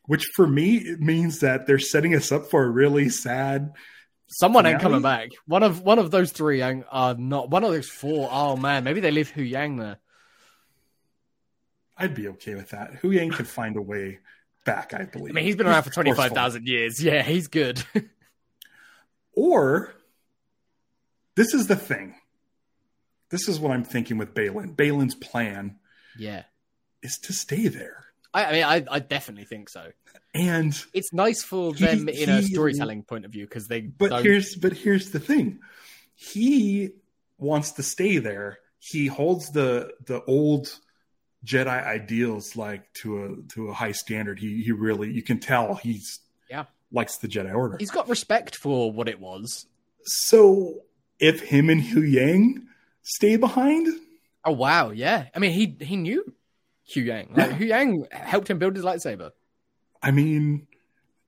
Which 0.06 0.26
for 0.36 0.48
me 0.48 0.78
it 0.78 1.00
means 1.02 1.40
that 1.40 1.68
they're 1.68 1.80
setting 1.80 2.16
us 2.16 2.32
up 2.32 2.50
for 2.50 2.64
a 2.64 2.70
really 2.70 3.10
sad. 3.10 3.74
Someone 4.34 4.66
ain't 4.66 4.82
coming 4.82 5.02
back. 5.02 5.30
One 5.46 5.64
of 5.64 5.82
one 5.82 6.00
of 6.00 6.12
those 6.12 6.32
three 6.32 6.62
are 6.62 6.84
not. 7.16 7.50
One 7.50 7.64
of 7.64 7.72
those 7.72 7.90
four. 7.90 8.30
Oh 8.32 8.56
man, 8.56 8.84
maybe 8.84 9.00
they 9.00 9.12
leave 9.12 9.32
Huyang 9.32 9.80
there. 9.80 9.98
I'd 11.98 12.16
be 12.16 12.28
okay 12.30 12.56
with 12.56 12.72
that. 12.72 13.02
Huyang 13.02 13.32
could 13.32 13.48
find 13.48 13.78
a 13.78 13.82
way 13.82 14.20
back, 14.66 14.94
I 14.94 15.04
believe. 15.06 15.32
I 15.32 15.34
mean, 15.34 15.46
he's 15.46 15.56
been 15.56 15.68
around 15.68 15.84
for 15.84 15.92
twenty 15.92 16.14
forceful. 16.14 16.62
years. 16.62 17.02
Yeah, 17.04 17.22
he's 17.22 17.48
good. 17.48 17.84
Or 19.34 19.94
this 21.36 21.54
is 21.54 21.68
the 21.68 21.76
thing. 21.76 22.16
This 23.30 23.48
is 23.48 23.60
what 23.60 23.72
I'm 23.72 23.84
thinking 23.84 24.18
with 24.18 24.34
Baylan. 24.34 24.76
Baylan's 24.76 25.16
plan 25.16 25.80
yeah, 26.18 26.44
is 27.02 27.18
to 27.24 27.34
stay 27.34 27.68
there. 27.68 28.06
I, 28.34 28.46
I 28.46 28.52
mean, 28.52 28.64
I, 28.64 28.86
I 28.96 29.00
definitely 29.00 29.46
think 29.46 29.70
so. 29.70 29.92
And 30.34 30.74
It's 30.94 31.14
nice 31.14 31.44
for 31.44 31.76
He- 31.76 31.86
them 31.86 32.10
in 32.10 32.30
a 32.30 32.42
storytelling 32.42 33.04
point 33.04 33.26
of 33.26 33.32
view 33.32 33.46
because 33.46 33.68
they 33.68 33.82
but 33.82 34.10
don't. 34.10 34.24
here's 34.24 34.56
but 34.56 34.74
here's 34.74 35.12
the 35.12 35.20
thing. 35.20 35.60
He 36.16 36.90
wants 37.38 37.72
to 37.74 37.84
stay 37.84 38.18
there. 38.18 38.60
He 38.80 39.08
holds 39.08 39.52
the 39.52 39.94
the 40.06 40.24
old 40.24 40.80
Jedi 41.46 41.68
ideals 41.86 42.56
like 42.56 42.92
to 42.96 43.24
a 43.26 43.54
to 43.54 43.70
a 43.70 43.74
high 43.74 43.92
standard. 43.92 44.40
He 44.40 44.64
he 44.64 44.72
really 44.72 45.12
you 45.12 45.22
can 45.22 45.40
tell 45.40 45.76
he's 45.76 46.20
Yeah. 46.50 46.66
likes 46.92 47.18
the 47.18 47.28
Jedi 47.28 47.54
Order. 47.54 47.78
He's 47.80 47.92
got 47.92 48.10
respect 48.10 48.56
for 48.56 48.92
what 48.92 49.08
it 49.10 49.20
was. 49.20 49.66
so 50.06 50.82
if 51.20 51.42
him 51.42 51.70
and 51.70 51.82
Huyang 51.82 52.66
stay 53.04 53.36
behind, 53.38 53.88
Oh 54.44 54.52
wow, 54.52 54.90
yeah. 54.92 55.28
I 55.36 55.40
mean, 55.40 55.52
he 55.52 55.78
he 55.86 55.96
knew 55.96 56.34
Huyang. 56.90 57.38
Like, 57.38 57.52
Yeah. 57.52 57.58
Huyang 57.58 58.12
helped 58.12 58.50
him 58.50 58.58
build 58.60 58.76
his 58.76 58.84
lightsaber. 58.84 59.32
I 60.04 60.12
mean, 60.12 60.68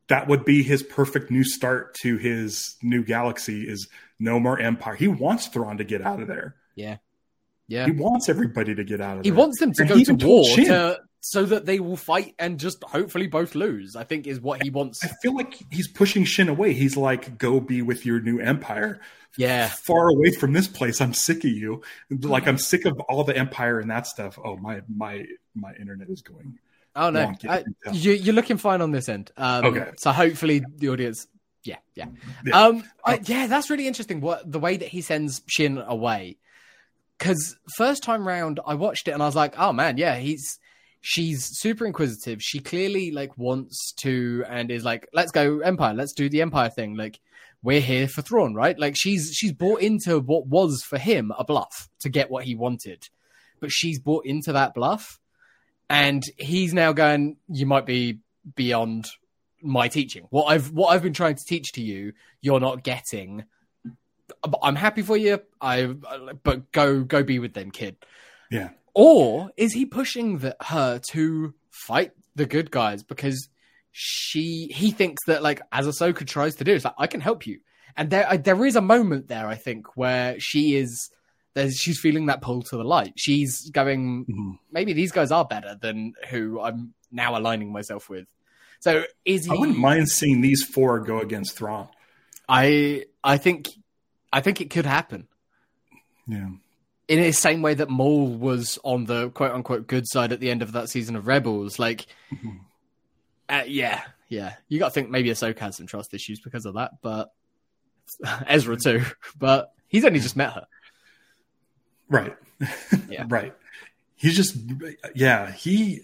that 0.08 0.28
would 0.28 0.46
be 0.46 0.62
his 0.62 0.84
perfect 0.84 1.32
new 1.32 1.44
start 1.44 1.96
to 2.02 2.18
his 2.18 2.76
new 2.84 3.04
galaxy. 3.04 3.68
Is 3.68 3.88
no 4.20 4.40
more 4.40 4.60
Empire. 4.60 4.96
He 4.96 5.08
wants 5.08 5.48
Thrawn 5.48 5.78
to 5.78 5.84
get 5.84 6.02
out 6.02 6.22
of 6.22 6.28
there. 6.28 6.56
Yeah, 6.76 6.98
yeah. 7.68 7.86
He 7.86 7.92
wants 7.92 8.30
everybody 8.30 8.76
to 8.76 8.84
get 8.84 9.02
out 9.02 9.18
of 9.18 9.24
He 9.24 9.30
there. 9.30 9.36
He 9.36 9.40
wants 9.40 9.60
them 9.60 9.74
to 9.74 9.82
And 9.82 9.90
go 9.90 10.04
to 10.04 10.26
war 10.28 10.56
to 10.58 11.00
so 11.22 11.44
that 11.44 11.66
they 11.66 11.80
will 11.80 11.98
fight 11.98 12.36
and 12.38 12.60
just 12.60 12.84
hopefully 12.84 13.26
both 13.26 13.56
lose. 13.56 13.96
I 13.96 14.04
think 14.04 14.28
is 14.28 14.40
what 14.40 14.62
he 14.62 14.70
wants. 14.70 15.04
I 15.04 15.08
feel 15.24 15.36
like 15.36 15.60
he's 15.72 15.88
pushing 15.88 16.24
Shin 16.24 16.50
away. 16.50 16.74
He's 16.74 16.96
like, 16.96 17.40
"Go 17.40 17.60
be 17.60 17.82
with 17.82 18.06
your 18.06 18.20
new 18.20 18.40
empire." 18.40 19.02
Yeah, 19.38 19.68
far 19.68 20.08
away 20.10 20.32
from 20.32 20.54
this 20.54 20.68
place. 20.68 21.02
I'm 21.02 21.14
sick 21.14 21.40
of 21.40 21.50
you. 21.50 21.82
Like 22.12 22.44
mm-hmm. 22.44 22.50
I'm 22.50 22.58
sick 22.60 22.86
of 22.86 23.00
all 23.10 23.24
the 23.24 23.36
empire 23.36 23.80
and 23.80 23.90
that 23.90 24.06
stuff. 24.06 24.38
Oh 24.44 24.56
my 24.58 24.82
my 24.88 25.26
my 25.56 25.74
internet 25.74 26.10
is 26.10 26.22
going. 26.22 26.60
Oh 26.96 27.10
no, 27.10 27.34
I, 27.50 27.64
you, 27.92 28.32
are 28.32 28.34
looking 28.34 28.58
fine 28.58 28.82
on 28.82 28.92
this 28.92 29.10
end. 29.10 29.32
Um, 29.38 29.66
okay, 29.66 29.92
so 29.98 30.12
hopefully 30.12 30.64
the 30.78 30.90
audience. 30.90 31.28
Yeah, 31.64 31.78
yeah, 31.96 32.06
yeah. 32.46 32.62
Um, 32.62 32.84
I, 33.04 33.20
yeah, 33.26 33.48
that's 33.48 33.70
really 33.70 33.88
interesting. 33.88 34.22
What 34.22 34.50
the 34.50 34.60
way 34.60 34.78
that 34.78 34.88
he 34.88 35.02
sends 35.02 35.42
Shin 35.48 35.78
away 35.78 36.38
because 37.18 37.58
first 37.76 38.04
time 38.04 38.28
round 38.28 38.60
I 38.66 38.76
watched 38.76 39.08
it 39.08 39.12
and 39.12 39.22
I 39.22 39.26
was 39.26 39.36
like, 39.36 39.58
oh 39.58 39.74
man, 39.74 39.98
yeah, 39.98 40.16
he's 40.18 40.60
she's 41.02 41.46
super 41.60 41.86
inquisitive. 41.86 42.42
She 42.42 42.60
clearly 42.60 43.12
like 43.12 43.38
wants 43.38 43.94
to 44.02 44.44
and 44.48 44.72
is 44.72 44.84
like, 44.84 45.08
let's 45.14 45.32
go 45.32 45.60
Empire, 45.60 45.94
let's 45.94 46.14
do 46.14 46.30
the 46.30 46.42
Empire 46.42 46.70
thing. 46.70 46.96
Like 46.96 47.20
we're 47.64 47.82
here 47.82 48.08
for 48.08 48.22
Thrawn, 48.22 48.54
right? 48.54 48.78
Like 48.78 48.96
she's 48.98 49.34
she's 49.34 49.54
bought 49.54 49.82
into 49.82 50.20
what 50.20 50.48
was 50.48 50.84
for 50.84 50.98
him 50.98 51.32
a 51.38 51.44
bluff 51.44 51.90
to 52.00 52.10
get 52.10 52.30
what 52.30 52.44
he 52.44 52.56
wanted, 52.56 53.08
but 53.60 53.72
she's 53.72 54.00
bought 54.00 54.26
into 54.26 54.54
that 54.54 54.74
bluff, 54.74 55.20
and 55.90 56.24
he's 56.38 56.74
now 56.74 56.94
going. 56.94 57.38
You 57.48 57.66
might 57.66 57.86
be 57.86 58.20
beyond 58.56 59.08
my 59.62 59.88
teaching. 59.88 60.28
What 60.30 60.46
I've 60.46 60.72
what 60.72 60.90
I've 60.90 61.04
been 61.04 61.14
trying 61.14 61.36
to 61.36 61.44
teach 61.46 61.72
to 61.74 61.82
you, 61.82 62.14
you're 62.42 62.60
not 62.60 62.84
getting 62.84 63.46
I'm 64.62 64.76
happy 64.76 65.02
for 65.02 65.18
you. 65.18 65.42
I 65.62 65.86
but 66.44 66.72
go 66.72 67.04
go 67.04 67.24
be 67.24 67.40
with 67.40 67.54
them, 67.54 67.72
kid. 67.72 67.98
Yeah. 68.50 68.70
Or 68.94 69.52
is 69.58 69.74
he 69.74 69.86
pushing 69.86 70.40
the, 70.40 70.56
her 70.62 71.00
to 71.12 71.54
fight 71.70 72.14
the 72.36 72.46
good 72.46 72.72
guys 72.72 73.04
because 73.04 73.50
she 73.92 74.68
he 74.68 74.92
thinks 74.92 75.24
that 75.26 75.44
like 75.44 75.62
as 75.72 75.88
Ahsoka 75.88 76.26
tries 76.26 76.56
to 76.56 76.64
do, 76.64 76.74
it's 76.74 76.86
like 76.86 76.96
I 76.98 77.08
can 77.08 77.22
help 77.22 77.46
you. 77.46 77.60
And 77.98 78.10
there 78.10 78.38
there 78.38 78.66
is 78.66 78.76
a 78.76 78.82
moment 78.82 79.28
there 79.28 79.48
I 79.48 79.56
think 79.56 79.96
where 79.96 80.40
she 80.40 80.76
is 80.76 81.10
she's 81.70 82.00
feeling 82.00 82.28
that 82.28 82.42
pull 82.42 82.62
to 82.64 82.78
the 82.78 82.84
light. 82.84 83.14
She's 83.16 83.70
going 83.70 84.26
mm-hmm. 84.26 84.52
maybe 84.72 84.94
these 84.94 85.12
guys 85.12 85.32
are 85.32 85.46
better 85.46 85.78
than 85.82 86.14
who 86.30 86.60
I'm 86.60 86.94
now 87.12 87.38
aligning 87.38 87.72
myself 87.72 88.10
with. 88.10 88.28
So 88.80 89.04
is 89.24 89.46
he? 89.46 89.52
I 89.52 89.56
wouldn't 89.56 89.78
mind 89.78 90.10
seeing 90.10 90.42
these 90.42 90.64
four 90.64 91.00
go 91.00 91.20
against 91.20 91.58
Thrawn. 91.58 91.88
I 92.48 93.06
I 93.24 93.38
think 93.38 93.70
I 94.32 94.42
think 94.42 94.62
it 94.62 94.70
could 94.70 94.86
happen. 94.86 95.28
Yeah. 96.28 96.50
In 97.08 97.22
the 97.22 97.32
same 97.32 97.62
way 97.62 97.76
that 97.76 97.90
Maul 97.90 98.28
was 98.28 98.80
on 98.84 99.06
the 99.06 99.30
quote 99.30 99.52
unquote 99.52 99.88
good 99.88 100.08
side 100.08 100.32
at 100.32 100.40
the 100.40 100.50
end 100.50 100.62
of 100.62 100.74
that 100.74 100.90
season 100.90 101.16
of 101.16 101.28
Rebels, 101.28 101.78
like, 101.78 102.08
mm-hmm. 102.34 102.58
uh, 103.48 103.64
yeah, 103.68 104.02
yeah, 104.28 104.56
you 104.68 104.80
got 104.80 104.88
to 104.88 104.94
think 104.94 105.10
maybe 105.10 105.30
Ahsoka 105.30 105.60
has 105.60 105.78
some 105.78 105.86
trust 105.86 106.14
issues 106.14 106.40
because 106.40 106.66
of 106.66 106.74
that, 106.74 106.94
but 107.02 107.32
Ezra 108.48 108.78
too. 108.78 109.04
But 109.38 109.72
he's 109.88 110.04
only 110.04 110.20
just 110.20 110.36
met 110.36 110.54
her, 110.54 110.68
right? 112.10 112.36
Yeah, 113.10 113.26
right. 113.30 113.54
He's 114.16 114.36
just, 114.36 114.58
yeah, 115.14 115.52
he 115.52 116.02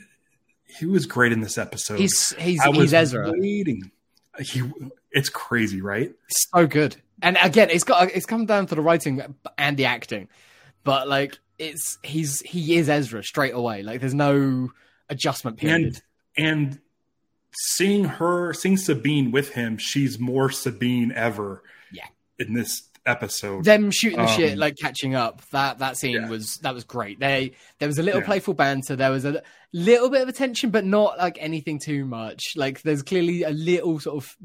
he 0.66 0.86
was 0.86 1.06
great 1.06 1.32
in 1.32 1.42
this 1.42 1.58
episode. 1.58 2.00
He's 2.00 2.34
he's, 2.36 2.62
he's 2.64 2.94
Ezra. 2.94 3.32
Waiting. 3.36 3.92
He, 4.40 4.64
it's 5.12 5.30
crazy, 5.30 5.82
right? 5.82 6.14
So 6.30 6.66
good 6.68 6.98
and 7.22 7.38
again, 7.42 7.70
it's 7.70 7.84
got 7.84 8.12
it's 8.12 8.26
come 8.26 8.46
down 8.46 8.66
to 8.68 8.76
the 8.76 8.82
writing 8.82 9.22
and 9.58 9.78
the 9.78 9.86
acting, 9.86 10.28
but 10.84 11.08
like 11.08 11.38
it's 11.60 11.98
he's 12.04 12.42
he 12.42 12.78
is 12.78 12.90
Ezra 12.90 13.24
straight 13.24 13.54
away. 13.54 13.84
Like 13.84 14.00
there's 14.00 14.14
no 14.14 14.72
adjustment 15.10 15.58
period. 15.58 16.02
And 16.38 16.48
and 16.48 16.80
seeing 17.54 18.06
her, 18.06 18.54
seeing 18.54 18.78
Sabine 18.78 19.32
with 19.32 19.50
him, 19.54 19.78
she's 19.78 20.20
more 20.20 20.50
Sabine 20.50 21.12
ever. 21.12 21.64
Yeah. 21.92 22.08
In 22.40 22.54
this 22.54 22.84
episode, 23.06 23.64
them 23.64 23.92
shooting 23.92 24.20
the 24.20 24.26
um, 24.26 24.38
shit, 24.38 24.58
like 24.58 24.78
catching 24.78 25.16
up. 25.16 25.42
That 25.52 25.80
that 25.80 25.98
scene 25.98 26.22
yeah. 26.24 26.30
was 26.30 26.58
that 26.58 26.74
was 26.74 26.84
great. 26.84 27.20
They 27.20 27.54
there 27.80 27.88
was 27.88 28.00
a 28.00 28.04
little 28.04 28.22
yeah. 28.22 28.28
playful 28.28 28.54
banter. 28.54 28.96
There 28.96 29.12
was 29.12 29.26
a 29.26 29.42
little 29.74 30.10
bit 30.10 30.22
of 30.22 30.30
attention, 30.30 30.70
but 30.70 30.86
not 30.86 31.18
like 31.18 31.38
anything 31.40 31.80
too 31.80 32.06
much. 32.06 32.54
Like 32.56 32.82
there's 32.82 33.04
clearly 33.04 33.44
a 33.44 33.52
little 33.52 34.00
sort 34.00 34.24
of 34.24 34.38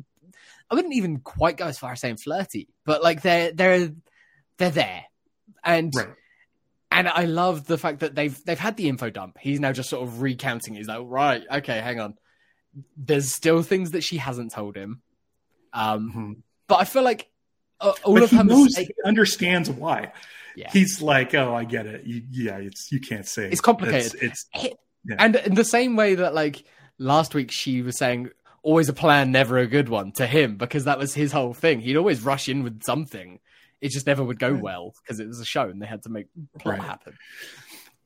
I 0.71 0.75
wouldn't 0.75 0.95
even 0.95 1.19
quite 1.19 1.57
go 1.57 1.67
as 1.67 1.79
far 1.79 1.93
as 1.93 2.01
saying 2.01 2.17
flirty, 2.17 2.69
but 2.85 3.03
like 3.03 3.23
they're 3.23 3.53
they're 3.53 3.93
they're 4.59 4.71
there, 4.71 5.05
and 5.63 5.93
right. 5.95 6.09
and 6.91 7.09
I 7.09 7.25
love 7.25 7.67
the 7.67 7.79
fact 7.79 8.01
that 8.01 8.15
they've 8.15 8.37
they've 8.45 8.59
had 8.59 8.77
the 8.77 8.89
info 8.89 9.11
dump. 9.11 9.39
He's 9.39 9.61
now 9.61 9.73
just 9.73 9.91
sort 9.91 10.03
of 10.03 10.23
recounting. 10.23 10.75
He's 10.75 10.89
like, 10.89 11.03
right, 11.05 11.43
okay, 11.51 11.81
hang 11.81 12.01
on. 12.01 12.15
There's 12.97 13.33
still 13.33 13.63
things 13.63 13.93
that 13.93 14.03
she 14.03 14.17
hasn't 14.17 14.53
told 14.53 14.77
him, 14.77 15.03
um, 15.73 16.11
mm-hmm. 16.11 16.33
but 16.67 16.81
I 16.81 16.85
feel 16.85 17.03
like 17.03 17.31
uh, 17.81 17.93
but 18.05 18.29
he 18.29 18.43
knows, 18.43 18.77
he 18.77 18.89
understands 19.05 19.71
why. 19.71 20.13
Yeah. 20.57 20.71
He's 20.73 21.03
like, 21.03 21.35
oh, 21.35 21.55
I 21.55 21.65
get 21.65 21.87
it. 21.87 22.05
You, 22.05 22.23
yeah, 22.31 22.57
it's 22.57 22.91
you 22.91 23.01
can't 23.01 23.27
say 23.27 23.49
it's 23.51 23.61
complicated. 23.61 24.15
It's, 24.23 24.47
it's 24.55 24.75
yeah. 25.05 25.17
and 25.19 25.37
in 25.37 25.55
the 25.55 25.65
same 25.65 25.97
way 25.97 26.15
that 26.15 26.35
like 26.35 26.65
last 26.99 27.35
week 27.35 27.51
she 27.53 27.83
was 27.83 27.99
saying 27.99 28.31
always 28.63 28.89
a 28.89 28.93
plan, 28.93 29.31
never 29.31 29.59
a 29.59 29.67
good 29.67 29.89
one 29.89 30.13
to 30.13 30.27
him 30.27 30.57
because 30.57 30.85
that 30.85 30.99
was 30.99 31.15
his 31.15 31.31
whole 31.31 31.55
thing. 31.55 31.81
He'd 31.81 31.97
always 31.97 32.23
rush 32.23 32.49
in 32.49 32.65
with 32.65 32.83
something. 32.85 33.39
It 33.81 33.91
just 33.91 34.07
never 34.07 34.25
would 34.25 34.39
go 34.39 34.51
right. 34.51 34.63
well 34.63 34.95
because 35.03 35.21
it 35.21 35.29
was 35.29 35.39
a 35.39 35.45
show 35.45 35.69
and 35.69 35.81
they 35.81 35.87
had 35.87 36.03
to 36.05 36.09
make 36.09 36.27
plot 36.59 36.79
right. 36.79 36.87
happen. 36.87 37.17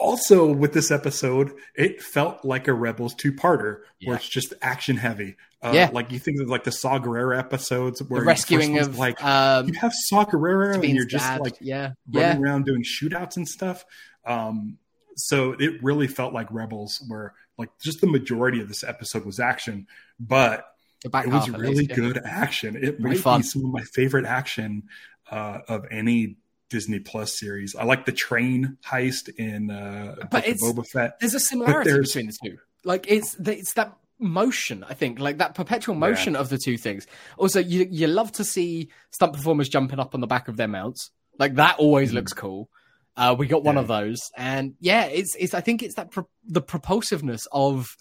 Also, 0.01 0.51
with 0.51 0.73
this 0.73 0.91
episode, 0.91 1.53
it 1.75 2.03
felt 2.03 2.43
like 2.43 2.69
a 2.69 2.73
Rebels 2.73 3.15
two-parter 3.15 3.81
yeah. 3.99 4.09
where 4.09 4.17
it's 4.17 4.27
just 4.27 4.55
action 4.63 4.97
heavy. 4.97 5.37
Uh, 5.63 5.73
yeah, 5.75 5.91
like 5.93 6.11
you 6.11 6.19
think 6.19 6.41
of 6.41 6.49
like 6.49 6.65
the 6.65 6.73
Saw 6.73 6.99
Gerrera 6.99 7.39
episodes 7.39 8.03
where 8.03 8.21
the 8.21 8.27
rescuing 8.27 8.79
of 8.79 8.97
like 8.99 9.23
um, 9.23 9.69
you 9.69 9.75
have 9.75 9.93
Saw 9.93 10.25
Gerrera 10.25 10.75
and 10.75 10.85
you're 10.85 11.05
just 11.05 11.27
dad. 11.27 11.43
like 11.43 11.57
yeah 11.61 11.93
running 12.11 12.41
yeah. 12.43 12.49
around 12.49 12.65
doing 12.65 12.83
shootouts 12.83 13.37
and 13.37 13.47
stuff. 13.47 13.85
Um, 14.25 14.79
so 15.17 15.55
it 15.59 15.83
really 15.83 16.07
felt 16.07 16.33
like 16.33 16.51
Rebels, 16.51 17.05
where 17.07 17.35
like 17.59 17.69
just 17.83 18.01
the 18.01 18.07
majority 18.07 18.63
of 18.63 18.69
this 18.69 18.83
episode 18.83 19.27
was 19.27 19.39
action, 19.39 19.87
but 20.19 20.65
it 21.05 21.13
was 21.13 21.51
really 21.51 21.75
least, 21.75 21.91
yeah. 21.91 21.97
good 21.97 22.21
action. 22.25 22.75
It 22.75 23.01
might 23.01 23.23
be 23.23 23.43
some 23.43 23.65
of 23.65 23.71
my 23.71 23.83
favorite 23.83 24.25
action 24.25 24.85
uh, 25.31 25.59
of 25.69 25.85
any 25.91 26.37
Disney 26.71 27.01
Plus 27.01 27.39
series. 27.39 27.75
I 27.77 27.85
like 27.85 28.07
the 28.07 28.13
train 28.13 28.79
heist 28.85 29.29
in 29.37 29.71
uh, 29.71 30.17
but 30.31 30.47
it's, 30.47 30.65
Boba 30.65 30.87
Fett. 30.87 31.21
There's 31.21 31.35
a 31.35 31.41
similarity 31.41 32.01
between 32.01 32.29
the 32.29 32.37
two. 32.43 32.57
Like 32.85 33.07
it's 33.09 33.35
it's 33.41 33.75
that 33.75 33.97
motion. 34.19 34.85
I 34.89 34.95
think 34.95 35.19
like 35.19 35.39
that 35.39 35.55
perpetual 35.55 35.95
motion 35.95 36.35
yeah. 36.35 36.41
of 36.41 36.49
the 36.49 36.59
two 36.59 36.79
things. 36.79 37.07
Also, 37.37 37.61
you 37.61 37.87
you 37.91 38.07
love 38.07 38.33
to 38.33 38.45
see 38.45 38.91
stunt 39.11 39.33
performers 39.33 39.69
jumping 39.69 39.99
up 39.99 40.15
on 40.15 40.21
the 40.21 40.27
back 40.27 40.49
of 40.49 40.57
their 40.57 40.69
mounts. 40.69 41.11
Like 41.39 41.57
that 41.57 41.79
always 41.79 42.13
mm. 42.13 42.15
looks 42.15 42.33
cool. 42.33 42.69
Uh, 43.17 43.35
we 43.37 43.47
got 43.47 43.65
one 43.65 43.75
yeah. 43.75 43.81
of 43.81 43.89
those, 43.89 44.21
and 44.37 44.75
yeah, 44.81 45.05
it's 45.07 45.35
it's. 45.39 45.55
I 45.55 45.61
think 45.61 45.83
it's 45.83 45.97
that 45.97 46.11
pro- 46.11 46.29
the 46.47 46.63
propulsiveness 46.63 47.47
of 47.51 47.97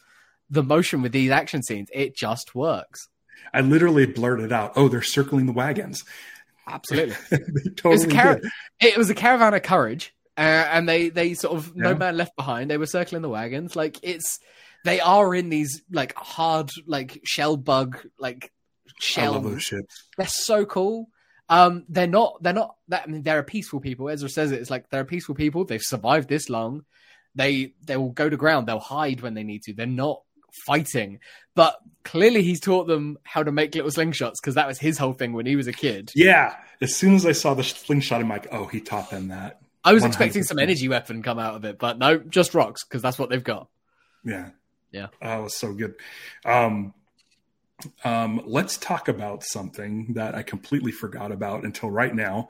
the 0.49 0.63
motion 0.63 1.01
with 1.01 1.11
these 1.11 1.31
action 1.31 1.63
scenes. 1.63 1.89
It 1.93 2.15
just 2.15 2.53
works. 2.53 3.07
I 3.53 3.61
literally 3.61 4.05
blurted 4.05 4.53
out, 4.53 4.73
"Oh, 4.75 4.87
they're 4.87 5.01
circling 5.01 5.45
the 5.45 5.53
wagons." 5.53 6.03
Absolutely, 6.67 7.15
totally 7.75 8.03
it, 8.03 8.05
was 8.05 8.05
car- 8.05 8.41
it, 8.79 8.97
was 8.97 9.09
a 9.09 9.15
caravan 9.15 9.53
of 9.53 9.63
courage, 9.63 10.13
uh, 10.37 10.41
and 10.41 10.87
they 10.87 11.09
they 11.09 11.33
sort 11.33 11.55
of 11.55 11.67
yeah. 11.75 11.83
no 11.83 11.95
man 11.95 12.17
left 12.17 12.35
behind. 12.35 12.69
They 12.69 12.77
were 12.77 12.85
circling 12.85 13.21
the 13.21 13.29
wagons. 13.29 13.75
Like 13.75 13.97
it's 14.03 14.39
they 14.85 14.99
are 14.99 15.33
in 15.33 15.49
these 15.49 15.81
like 15.91 16.15
hard 16.15 16.69
like 16.85 17.21
shell 17.23 17.57
bug 17.57 18.05
like 18.19 18.51
shell. 18.99 19.33
I 19.33 19.35
love 19.35 19.43
those 19.43 19.63
ships. 19.63 20.07
They're 20.17 20.27
so 20.27 20.65
cool. 20.65 21.09
Um, 21.49 21.85
they're 21.89 22.07
not. 22.07 22.41
They're 22.41 22.53
not. 22.53 22.75
That, 22.89 23.03
I 23.07 23.11
mean, 23.11 23.23
they're 23.23 23.39
a 23.39 23.43
peaceful 23.43 23.79
people. 23.79 24.09
Ezra 24.09 24.29
says 24.29 24.51
it. 24.51 24.61
It's 24.61 24.69
like 24.69 24.89
they're 24.89 25.01
a 25.01 25.05
peaceful 25.05 25.35
people. 25.35 25.65
They've 25.65 25.81
survived 25.81 26.29
this 26.29 26.49
long. 26.49 26.85
They 27.35 27.73
they 27.83 27.97
will 27.97 28.11
go 28.11 28.29
to 28.29 28.37
ground. 28.37 28.67
They'll 28.67 28.79
hide 28.79 29.21
when 29.21 29.33
they 29.33 29.43
need 29.43 29.63
to. 29.63 29.73
They're 29.73 29.87
not 29.87 30.21
fighting. 30.65 31.19
But 31.55 31.77
clearly, 32.03 32.43
he's 32.43 32.59
taught 32.59 32.87
them 32.87 33.17
how 33.23 33.43
to 33.43 33.51
make 33.51 33.75
little 33.75 33.91
slingshots 33.91 34.35
because 34.41 34.55
that 34.55 34.67
was 34.67 34.79
his 34.79 34.97
whole 34.97 35.13
thing 35.13 35.33
when 35.33 35.45
he 35.45 35.55
was 35.55 35.67
a 35.67 35.73
kid. 35.73 36.11
Yeah. 36.15 36.55
As 36.81 36.95
soon 36.95 37.15
as 37.15 37.25
I 37.25 37.33
saw 37.33 37.53
the 37.53 37.63
slingshot, 37.63 38.21
I'm 38.21 38.29
like, 38.29 38.47
oh, 38.51 38.65
he 38.65 38.79
taught 38.79 39.09
them 39.09 39.29
that. 39.29 39.59
I 39.83 39.93
was 39.93 40.03
100%. 40.03 40.07
expecting 40.07 40.43
some 40.43 40.59
energy 40.59 40.87
weapon 40.87 41.23
come 41.23 41.39
out 41.39 41.55
of 41.55 41.65
it, 41.65 41.79
but 41.79 41.97
no, 41.97 42.17
just 42.17 42.53
rocks 42.53 42.83
because 42.83 43.01
that's 43.01 43.17
what 43.17 43.29
they've 43.29 43.43
got. 43.43 43.67
Yeah. 44.23 44.49
Yeah. 44.91 45.07
Oh, 45.21 45.47
so 45.47 45.73
good. 45.73 45.95
Um, 46.45 46.93
um, 48.03 48.41
let's 48.45 48.77
talk 48.77 49.07
about 49.07 49.43
something 49.43 50.13
that 50.13 50.35
I 50.35 50.43
completely 50.43 50.91
forgot 50.91 51.31
about 51.31 51.63
until 51.63 51.89
right 51.89 52.13
now. 52.13 52.49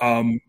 Um, 0.00 0.40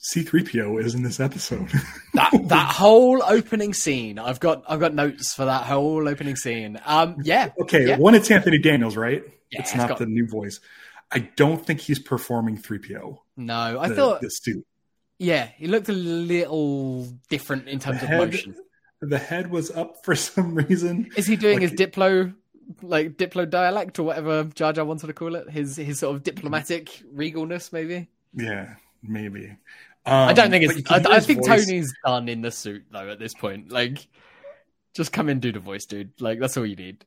C3PO 0.00 0.82
is 0.82 0.94
in 0.94 1.02
this 1.02 1.20
episode. 1.20 1.68
that 2.14 2.30
that 2.46 2.72
whole 2.72 3.22
opening 3.22 3.74
scene, 3.74 4.18
I've 4.18 4.40
got 4.40 4.64
I've 4.66 4.80
got 4.80 4.94
notes 4.94 5.34
for 5.34 5.44
that 5.44 5.64
whole 5.64 6.08
opening 6.08 6.36
scene. 6.36 6.80
Um, 6.86 7.16
yeah. 7.22 7.50
Okay, 7.60 7.88
yeah. 7.88 7.98
one 7.98 8.14
it's 8.14 8.30
Anthony 8.30 8.58
Daniels, 8.58 8.96
right? 8.96 9.22
Yeah, 9.50 9.60
it's 9.60 9.74
not 9.74 9.90
got... 9.90 9.98
the 9.98 10.06
new 10.06 10.26
voice. 10.26 10.60
I 11.12 11.18
don't 11.18 11.64
think 11.64 11.80
he's 11.80 11.98
performing 11.98 12.56
3PO. 12.56 13.18
No, 13.36 13.80
I 13.80 13.88
the, 13.88 13.94
thought 13.94 14.20
this 14.20 14.38
dude. 14.40 14.64
Yeah, 15.18 15.48
he 15.56 15.66
looked 15.66 15.88
a 15.88 15.92
little 15.92 17.06
different 17.28 17.68
in 17.68 17.78
terms 17.78 18.00
head, 18.00 18.20
of 18.20 18.26
motion. 18.26 18.54
the 19.02 19.18
head 19.18 19.50
was 19.50 19.70
up 19.70 20.04
for 20.04 20.14
some 20.14 20.54
reason. 20.54 21.10
Is 21.16 21.26
he 21.26 21.36
doing 21.36 21.60
Like- 21.60 21.70
his 21.70 21.72
diplo, 21.72 22.34
like 22.80 23.18
diplo 23.18 23.48
dialect 23.48 23.98
or 23.98 24.04
whatever 24.04 24.44
Jar 24.44 24.72
Jar 24.72 24.84
wanted 24.84 25.08
to 25.08 25.12
call 25.12 25.34
it? 25.34 25.50
His 25.50 25.76
his 25.76 25.98
sort 25.98 26.16
of 26.16 26.22
diplomatic 26.22 27.02
regalness, 27.14 27.72
maybe. 27.72 28.08
Yeah, 28.32 28.76
maybe. 29.02 29.56
I 30.10 30.32
don't 30.32 30.50
think 30.50 30.64
Um, 30.64 30.68
but 30.68 30.76
you 30.76 30.96
it's. 30.96 31.06
I, 31.06 31.16
I 31.16 31.20
think 31.20 31.46
voice. 31.46 31.66
Tony's 31.66 31.94
done 32.04 32.28
in 32.28 32.42
the 32.42 32.50
suit 32.50 32.84
though. 32.90 33.08
At 33.08 33.18
this 33.18 33.34
point, 33.34 33.70
like, 33.70 34.06
just 34.94 35.12
come 35.12 35.28
in, 35.28 35.40
do 35.40 35.52
the 35.52 35.60
voice, 35.60 35.86
dude. 35.86 36.12
Like 36.20 36.40
that's 36.40 36.56
all 36.56 36.66
you 36.66 36.76
need. 36.76 37.04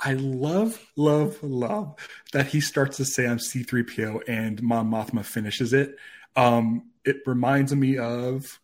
I 0.00 0.12
love, 0.12 0.84
love, 0.96 1.42
love 1.42 1.96
that 2.32 2.46
he 2.46 2.60
starts 2.60 2.98
to 2.98 3.04
say 3.04 3.26
I'm 3.26 3.38
C3PO 3.38 4.24
and 4.28 4.62
Mon 4.62 4.90
Mothma 4.90 5.24
finishes 5.24 5.72
it. 5.72 5.96
Um, 6.34 6.90
it 7.04 7.16
reminds 7.24 7.74
me 7.74 7.96
of 7.96 8.60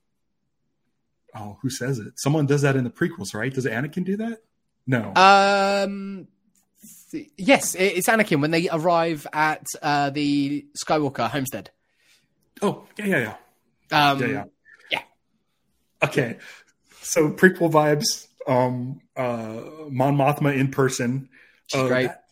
oh, 1.35 1.59
who 1.63 1.71
says 1.71 1.99
it? 1.99 2.15
Someone 2.17 2.47
does 2.47 2.63
that 2.63 2.77
in 2.77 2.85
the 2.85 2.91
prequels, 2.91 3.35
right? 3.35 3.53
Does 3.53 3.67
Anakin 3.67 4.05
do 4.05 4.17
that? 4.19 4.43
No. 4.87 5.13
Um. 5.15 6.29
Yes, 7.37 7.75
it's 7.75 8.09
Anakin 8.09 8.41
when 8.41 8.51
they 8.51 8.69
arrive 8.71 9.27
at 9.35 9.67
uh, 9.83 10.09
the 10.11 10.67
Skywalker 10.83 11.29
homestead. 11.29 11.71
Oh, 12.63 12.87
yeah, 12.99 13.05
yeah, 13.07 13.35
yeah. 13.91 14.11
Um, 14.11 14.21
yeah, 14.21 14.27
yeah. 14.29 14.45
yeah. 14.91 15.03
Okay. 16.05 16.39
So 17.03 17.31
prequel 17.31 17.71
vibes. 17.71 18.27
Um, 18.47 19.01
uh, 19.17 19.61
Mon 19.91 20.17
Mothma 20.17 20.57
in 20.57 20.71
person. 20.71 21.29
Uh, 21.75 21.89
that 21.89 22.25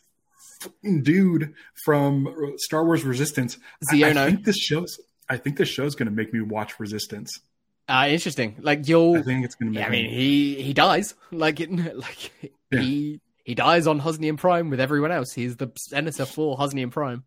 dude 1.03 1.55
from 1.85 2.55
Star 2.59 2.85
Wars 2.85 3.05
Resistance. 3.05 3.59
I- 3.91 4.05
I, 4.05 4.13
think 4.27 4.45
this 4.45 4.57
show's. 4.59 4.99
I 5.29 5.37
think 5.37 5.57
this 5.57 5.69
show's 5.69 5.95
going 5.95 6.09
to 6.09 6.15
make 6.15 6.33
me 6.33 6.41
watch 6.41 6.81
Resistance. 6.81 7.41
Uh, 7.89 8.07
interesting. 8.09 8.57
Like 8.61 8.89
you'll. 8.89 9.17
I 9.19 9.23
think 9.23 9.45
it's 9.45 9.55
going 9.55 9.73
to 9.73 9.79
make. 9.79 9.83
Yeah, 9.83 9.87
I 9.89 9.91
me- 9.91 10.03
mean, 10.03 10.11
he 10.13 10.63
he 10.63 10.73
dies 10.73 11.15
like 11.31 11.61
it, 11.61 11.71
like 11.97 12.53
Yeah. 12.71 12.81
he 12.81 13.21
he 13.45 13.55
dies 13.55 13.87
on 13.87 14.01
Hosnian 14.01 14.37
Prime 14.37 14.71
with 14.71 14.81
everyone 14.81 15.13
else. 15.13 15.33
He's 15.33 15.57
the 15.57 15.69
senator 15.77 16.25
for 16.27 16.57
Hosnian 16.57 16.91
Prime. 16.91 17.25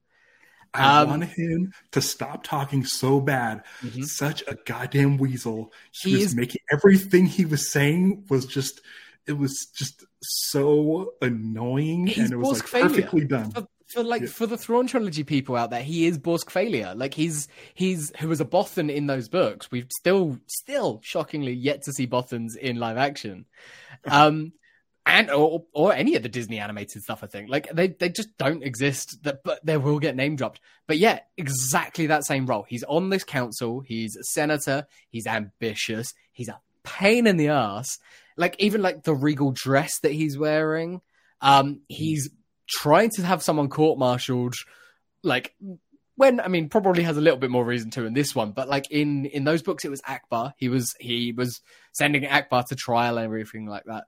I 0.74 1.02
um, 1.02 1.10
want 1.10 1.24
him 1.26 1.74
to 1.92 2.02
stop 2.02 2.44
talking 2.44 2.84
so 2.86 3.20
bad. 3.20 3.64
Mhm. 3.82 4.06
Such 4.06 4.44
a 4.48 4.56
goddamn 4.66 5.18
weasel. 5.18 5.72
He, 5.92 6.18
was 6.18 6.36
making 6.36 6.62
everything 6.72 7.26
he 7.26 7.46
was 7.46 7.72
saying 7.72 8.26
was 8.30 8.46
just. 8.46 8.82
It 9.26 9.38
was 9.38 9.68
just 9.74 10.04
so 10.22 11.14
annoying, 11.22 12.12
and 12.18 12.34
it 12.34 12.36
was 12.36 12.60
like 12.60 12.68
failure. 12.68 12.90
perfectly 12.90 13.24
done. 13.26 13.52
For, 13.52 13.68
for 13.88 14.04
like 14.04 14.24
Yeah. 14.24 14.28
for 14.28 14.48
the 14.48 14.58
Thrawn 14.58 14.86
trilogy 14.88 15.24
people 15.24 15.56
out 15.56 15.70
there, 15.70 15.84
he 15.84 16.08
is 16.08 16.18
Borsk 16.20 16.48
Fey'lya. 16.48 16.98
Like 16.98 17.14
he's 17.14 17.48
he's 17.74 18.12
who 18.18 18.28
was 18.28 18.42
a 18.42 18.46
Bothan 18.46 18.94
in 18.94 19.08
those 19.08 19.30
books. 19.30 19.72
We've 19.72 19.88
still 19.98 20.40
still 20.48 21.00
shockingly 21.04 21.54
yet 21.54 21.84
to 21.84 21.94
see 21.94 22.06
Bothans 22.08 22.58
in 22.58 22.78
live 22.78 22.98
action. 22.98 23.46
Um 24.06 24.52
and 25.06 25.30
or 25.30 25.66
or 25.74 25.94
any 25.94 26.16
of 26.16 26.24
the 26.24 26.30
Disney 26.30 26.60
animated 26.60 27.02
stuff, 27.04 27.24
I 27.24 27.28
think. 27.28 27.50
Like 27.50 27.70
they 27.74 27.88
they 27.88 28.10
just 28.10 28.38
don't 28.38 28.64
exist 28.64 29.24
that 29.24 29.44
but 29.44 29.66
they 29.66 29.78
will 29.78 30.00
get 30.00 30.16
name 30.16 30.36
dropped. 30.36 30.62
But 30.88 30.98
yeah, 30.98 31.20
exactly 31.38 32.08
that 32.08 32.26
same 32.26 32.46
role. 32.46 32.66
He's 32.68 32.84
on 32.84 33.10
this 33.10 33.24
council, 33.24 33.82
he's 33.82 34.16
a 34.16 34.24
senator, 34.24 34.88
he's 35.10 35.28
ambitious, 35.28 36.14
he's 36.32 36.48
a 36.48 36.60
pain 36.84 37.28
in 37.28 37.38
the 37.38 37.50
ass. 37.50 38.00
Like 38.38 38.56
even 38.60 38.82
like 38.82 39.04
the 39.04 39.14
regal 39.14 39.52
dress 39.52 40.00
that 40.00 40.12
he's 40.12 40.38
wearing. 40.38 41.02
Um 41.42 41.82
he's 41.90 42.30
trying 42.70 43.10
to 43.12 43.24
have 43.24 43.44
someone 43.44 43.70
court 43.70 44.00
martialed 44.00 44.56
like 45.22 45.54
when 46.16 46.40
I 46.40 46.48
mean 46.48 46.70
probably 46.70 47.04
has 47.04 47.18
a 47.18 47.22
little 47.22 47.40
bit 47.40 47.50
more 47.50 47.66
reason 47.66 47.90
to 47.92 48.06
in 48.06 48.14
this 48.14 48.34
one, 48.36 48.52
but 48.52 48.70
like 48.70 48.90
in 48.92 49.26
in 49.26 49.44
those 49.44 49.62
books 49.62 49.84
it 49.84 49.90
was 49.90 50.02
Ackbar. 50.02 50.54
He 50.58 50.70
was 50.70 50.96
he 51.00 51.34
was 51.34 51.60
sending 51.92 52.24
Ackbar 52.24 52.66
to 52.68 52.76
trial 52.76 53.18
and 53.18 53.26
everything 53.26 53.66
like 53.66 53.84
that. 53.86 54.06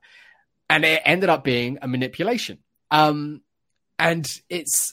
And 0.68 0.84
it 0.84 1.02
ended 1.04 1.28
up 1.28 1.44
being 1.44 1.78
a 1.82 1.88
manipulation. 1.88 2.58
Um 2.90 3.42
and 3.98 4.26
it's 4.48 4.92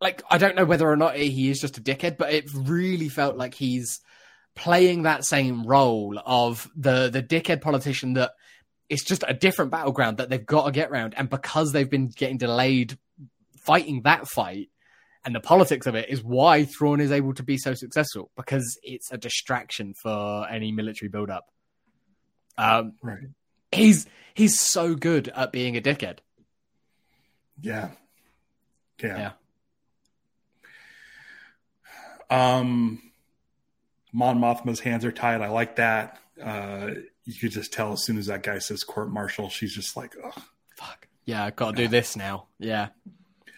like 0.00 0.22
I 0.30 0.38
don't 0.38 0.56
know 0.56 0.64
whether 0.64 0.88
or 0.88 0.96
not 0.96 1.16
he 1.16 1.50
is 1.50 1.60
just 1.60 1.78
a 1.78 1.82
dickhead, 1.82 2.16
but 2.16 2.32
it 2.32 2.50
really 2.54 3.08
felt 3.08 3.36
like 3.36 3.54
he's 3.54 4.00
playing 4.54 5.02
that 5.02 5.24
same 5.24 5.64
role 5.64 6.20
of 6.24 6.70
the 6.76 7.10
the 7.10 7.22
dickhead 7.22 7.60
politician 7.60 8.14
that 8.14 8.32
it's 8.88 9.04
just 9.04 9.24
a 9.26 9.34
different 9.34 9.70
battleground 9.70 10.18
that 10.18 10.28
they've 10.28 10.46
got 10.46 10.66
to 10.66 10.72
get 10.72 10.90
around 10.90 11.14
and 11.16 11.28
because 11.28 11.72
they've 11.72 11.90
been 11.90 12.08
getting 12.08 12.38
delayed 12.38 12.96
fighting 13.56 14.02
that 14.02 14.28
fight 14.28 14.68
and 15.24 15.34
the 15.34 15.40
politics 15.40 15.86
of 15.86 15.94
it 15.94 16.08
is 16.10 16.22
why 16.22 16.64
Thrawn 16.64 17.00
is 17.00 17.10
able 17.10 17.32
to 17.34 17.42
be 17.42 17.56
so 17.56 17.74
successful 17.74 18.30
because 18.36 18.78
it's 18.82 19.10
a 19.10 19.16
distraction 19.16 19.94
for 19.94 20.46
any 20.48 20.70
military 20.70 21.08
build-up. 21.08 21.46
Um, 22.58 22.92
Right. 23.02 23.18
He's 23.74 24.06
he's 24.34 24.60
so 24.60 24.94
good 24.94 25.28
at 25.28 25.52
being 25.52 25.76
a 25.76 25.80
dickhead. 25.80 26.18
Yeah. 27.60 27.90
Yeah. 29.02 29.32
Yeah. 32.30 32.56
Um, 32.58 33.02
Mon 34.12 34.38
Mothma's 34.38 34.80
hands 34.80 35.04
are 35.04 35.12
tied. 35.12 35.40
I 35.40 35.48
like 35.48 35.76
that. 35.76 36.18
Uh, 36.42 36.90
you 37.24 37.34
could 37.34 37.52
just 37.52 37.72
tell 37.72 37.92
as 37.92 38.02
soon 38.04 38.18
as 38.18 38.26
that 38.26 38.42
guy 38.42 38.58
says 38.58 38.82
court 38.84 39.10
martial, 39.10 39.48
she's 39.48 39.74
just 39.74 39.96
like, 39.96 40.14
Ugh. 40.22 40.42
Fuck. 40.76 41.08
Yeah, 41.24 41.44
I 41.44 41.50
gotta 41.50 41.76
do 41.76 41.88
this 41.88 42.16
now. 42.16 42.46
Yeah. 42.58 42.88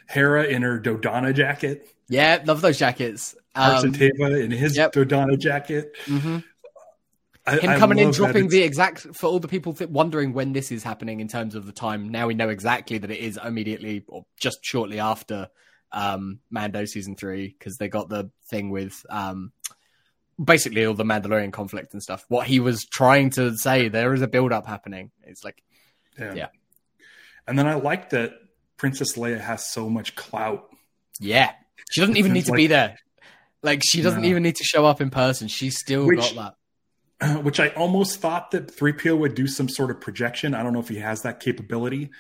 Hera 0.09 0.45
in 0.45 0.63
her 0.63 0.79
Dodonna 0.79 1.35
jacket, 1.35 1.89
Yeah, 2.09 2.41
love 2.45 2.61
those 2.61 2.79
jackets. 2.79 3.35
Um, 3.57 3.93
Teva 3.93 4.45
in 4.45 4.51
his 4.53 4.77
yep. 4.77 4.93
Dodonna 4.93 5.39
jacket. 5.39 5.97
mhm. 6.05 6.45
I, 7.47 7.59
Him 7.59 7.79
coming 7.79 7.99
in, 7.99 8.11
dropping 8.11 8.49
the 8.49 8.63
exact 8.63 9.07
for 9.15 9.27
all 9.27 9.39
the 9.39 9.49
people 9.49 9.73
th- 9.73 9.89
wondering 9.91 10.33
when 10.33 10.53
this 10.53 10.73
is 10.73 10.83
happening 10.83 11.21
in 11.21 11.29
terms 11.29 11.55
of 11.55 11.65
the 11.67 11.73
time. 11.73 12.09
Now 12.09 12.27
we 12.27 12.35
know 12.35 12.49
exactly 12.49 12.99
that 12.99 13.11
it 13.11 13.21
is 13.21 13.39
immediately 13.43 14.05
or 14.09 14.25
just 14.41 14.59
shortly 14.63 14.99
after 14.99 15.49
um, 15.93 16.41
Mando 16.51 16.85
season 16.87 17.15
three 17.17 17.55
because 17.59 17.77
they 17.77 17.89
got 17.89 18.09
the 18.09 18.31
thing 18.51 18.71
with 18.71 19.07
um, 19.11 19.53
basically 20.43 20.85
all 20.85 20.95
the 20.95 21.05
Mandalorian 21.05 21.53
conflict 21.53 21.93
and 21.93 22.03
stuff. 22.03 22.25
What 22.29 22.47
he 22.47 22.59
was 22.61 22.85
trying 22.85 23.31
to 23.31 23.57
say, 23.57 23.89
there 23.89 24.13
is 24.13 24.23
a 24.23 24.29
build 24.29 24.53
up 24.53 24.67
happening. 24.67 25.11
It's 25.23 25.45
like 25.45 25.63
Yeah. 26.19 26.35
Yeah. 26.35 26.49
And 27.47 27.57
then 27.57 27.69
I 27.69 27.75
like 27.75 28.11
that 28.11 28.33
Princess 28.77 29.17
Leia 29.17 29.41
has 29.41 29.71
so 29.71 29.89
much 29.89 30.17
clout. 30.17 30.69
Yeah. 31.21 31.53
She 31.93 32.01
doesn't 32.01 32.17
even 32.17 32.33
need 32.33 32.47
to 32.47 32.51
like- 32.51 32.57
be 32.59 32.67
there. 32.67 32.97
Like 33.63 33.83
she 33.85 34.03
doesn't 34.03 34.23
No. 34.23 34.29
even 34.29 34.43
need 34.43 34.57
to 34.57 34.65
show 34.65 34.85
up 34.85 35.01
in 35.01 35.11
person. 35.11 35.47
She's 35.49 35.79
still 35.79 36.07
Which- 36.07 36.19
got 36.19 36.35
that. 36.35 36.55
which 37.43 37.61
I 37.61 37.69
almost 37.69 38.21
thought 38.21 38.51
that 38.51 38.77
3PO 38.77 39.19
would 39.19 39.35
do 39.35 39.47
some 39.47 39.69
sort 39.69 39.91
of 39.91 40.01
projection. 40.01 40.55
I 40.55 40.63
don't 40.63 40.73
know 40.73 40.81
if 40.81 40.89
he 40.89 40.97
has 40.97 41.23
that 41.23 41.41
capability. 41.41 42.11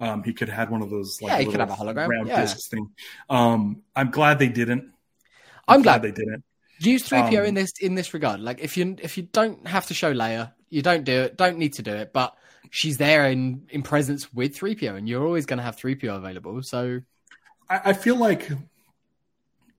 Um, 0.00 0.22
he 0.22 0.32
could 0.32 0.48
have 0.48 0.56
had 0.56 0.70
one 0.70 0.82
of 0.82 0.90
those 0.90 1.18
like 1.20 1.32
Yeah, 1.32 1.38
he 1.40 1.46
could 1.46 1.60
have 1.60 1.70
a 1.70 1.74
hologram, 1.74 2.08
round 2.08 2.28
yeah. 2.28 2.40
discs 2.40 2.68
thing. 2.68 2.90
Um, 3.28 3.82
I'm 3.94 4.10
glad 4.10 4.38
they 4.38 4.48
didn't. 4.48 4.90
I'm 5.68 5.82
glad 5.82 6.02
they 6.02 6.10
didn't. 6.10 6.42
use 6.80 7.06
3PO 7.08 7.38
Um, 7.40 7.44
in 7.44 7.54
this 7.54 7.72
in 7.80 7.94
this 7.94 8.14
regard. 8.14 8.40
Like 8.40 8.60
if 8.60 8.76
you 8.76 8.96
if 9.02 9.16
you 9.18 9.24
don't 9.24 9.66
have 9.66 9.86
to 9.88 9.94
show 9.94 10.12
Leia, 10.12 10.52
you 10.70 10.80
don't 10.82 11.04
do 11.04 11.22
it. 11.22 11.36
Don't 11.36 11.58
need 11.58 11.74
to 11.74 11.82
do 11.82 11.92
it. 11.92 12.12
But 12.12 12.34
she's 12.70 12.96
there 12.96 13.28
in 13.28 13.66
in 13.68 13.82
presence 13.82 14.32
with 14.32 14.56
3PO, 14.56 14.96
and 14.96 15.08
you're 15.08 15.24
always 15.24 15.44
going 15.46 15.58
to 15.58 15.62
have 15.62 15.76
3PO 15.76 16.16
available. 16.16 16.62
So 16.62 17.02
I, 17.68 17.80
I 17.86 17.92
feel 17.92 18.16
like 18.16 18.50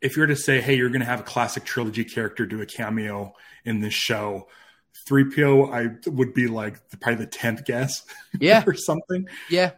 if 0.02 0.16
you're 0.16 0.28
to 0.28 0.36
say, 0.36 0.62
"Hey, 0.62 0.76
you're 0.76 0.90
going 0.90 1.02
to 1.02 1.08
have 1.08 1.20
a 1.20 1.24
classic 1.24 1.64
trilogy 1.66 2.04
character 2.04 2.46
do 2.46 2.62
a 2.62 2.66
cameo 2.68 3.34
in 3.66 3.82
this 3.82 3.94
show," 3.96 4.48
3PO, 5.10 5.74
I 5.74 6.10
would 6.10 6.34
be 6.34 6.48
like 6.48 6.88
the, 6.90 6.98
probably 6.98 7.26
the 7.26 7.32
tenth 7.32 7.66
guess 7.66 8.04
yeah, 8.40 8.64
or 8.66 8.74
something. 8.76 9.28
yeah. 9.50 9.72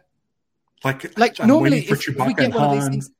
Like, 0.84 1.16
Like 1.18 1.40
I'm 1.40 1.48
normally, 1.48 1.82
for 1.82 1.94
if 1.94 2.06
we 2.06 2.12
Chewbacca 2.14 2.36
get 2.36 2.44
and 2.46 2.54
one 2.54 2.64
of 2.64 2.72
these 2.72 2.82
Han. 2.82 2.90
things, 2.92 3.10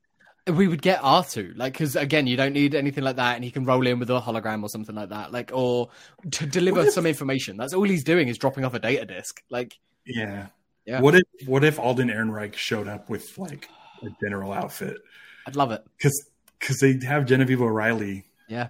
we 0.47 0.69
would 0.69 0.83
get 0.83 1.01
R2. 1.01 1.57
Like 1.57 1.73
because 1.73 1.97
again, 1.97 2.27
you 2.27 2.37
don't 2.37 2.53
need 2.53 2.75
anything 2.75 3.03
like 3.05 3.17
that, 3.17 3.37
and 3.37 3.45
he 3.45 3.51
can 3.51 3.65
roll 3.65 3.87
in 3.87 3.99
with 3.99 4.11
a 4.11 4.21
hologram 4.21 4.63
or 4.63 4.69
something 4.69 4.95
like 4.95 5.09
that. 5.09 5.33
Like 5.33 5.51
or 5.55 5.89
to 6.33 6.47
deliver 6.47 6.83
if- 6.83 6.93
some 6.93 7.07
information. 7.07 7.57
That's 7.57 7.73
all 7.73 7.85
he's 7.85 8.05
doing 8.05 8.29
is 8.29 8.37
dropping 8.37 8.65
off 8.67 8.75
a 8.75 8.79
data 8.79 9.07
disk. 9.07 9.43
Like 9.49 9.79
Yeah. 10.05 10.49
Yeah. 10.85 11.01
What 11.01 11.15
if 11.15 11.23
what 11.47 11.65
if 11.65 11.79
Alden 11.79 12.09
Ehrenreich 12.11 12.55
showed 12.57 12.87
up 12.89 13.09
with 13.09 13.39
like 13.39 13.69
a 14.03 14.09
general 14.23 14.53
outfit? 14.53 14.99
I'd 15.47 15.57
love 15.57 15.73
it. 15.73 15.83
Because 15.97 16.29
because 16.61 16.79
they 16.81 16.99
have 17.07 17.25
Genevieve 17.25 17.63
O'Reilly, 17.63 18.27
Yeah, 18.49 18.69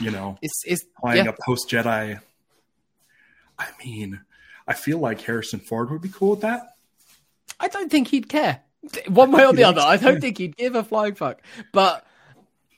you 0.00 0.10
know, 0.10 0.38
it's 0.42 0.62
it's 0.64 0.84
playing 0.98 1.24
yeah. 1.24 1.32
a 1.32 1.44
post 1.44 1.68
Jedi. 1.68 2.20
I 3.58 3.66
mean, 3.84 4.20
I 4.66 4.74
feel 4.74 4.98
like 4.98 5.20
Harrison 5.20 5.60
Ford 5.60 5.90
would 5.90 6.02
be 6.02 6.08
cool 6.08 6.30
with 6.30 6.40
that. 6.40 6.76
I 7.58 7.68
don't 7.68 7.90
think 7.90 8.08
he'd 8.08 8.28
care. 8.28 8.62
One 9.08 9.30
way 9.32 9.44
or 9.44 9.52
the 9.52 9.64
other. 9.64 9.82
I 9.82 9.98
don't 9.98 10.20
think 10.20 10.38
he'd 10.38 10.56
give 10.56 10.74
a 10.74 10.82
flying 10.82 11.14
fuck. 11.14 11.42
But 11.72 12.06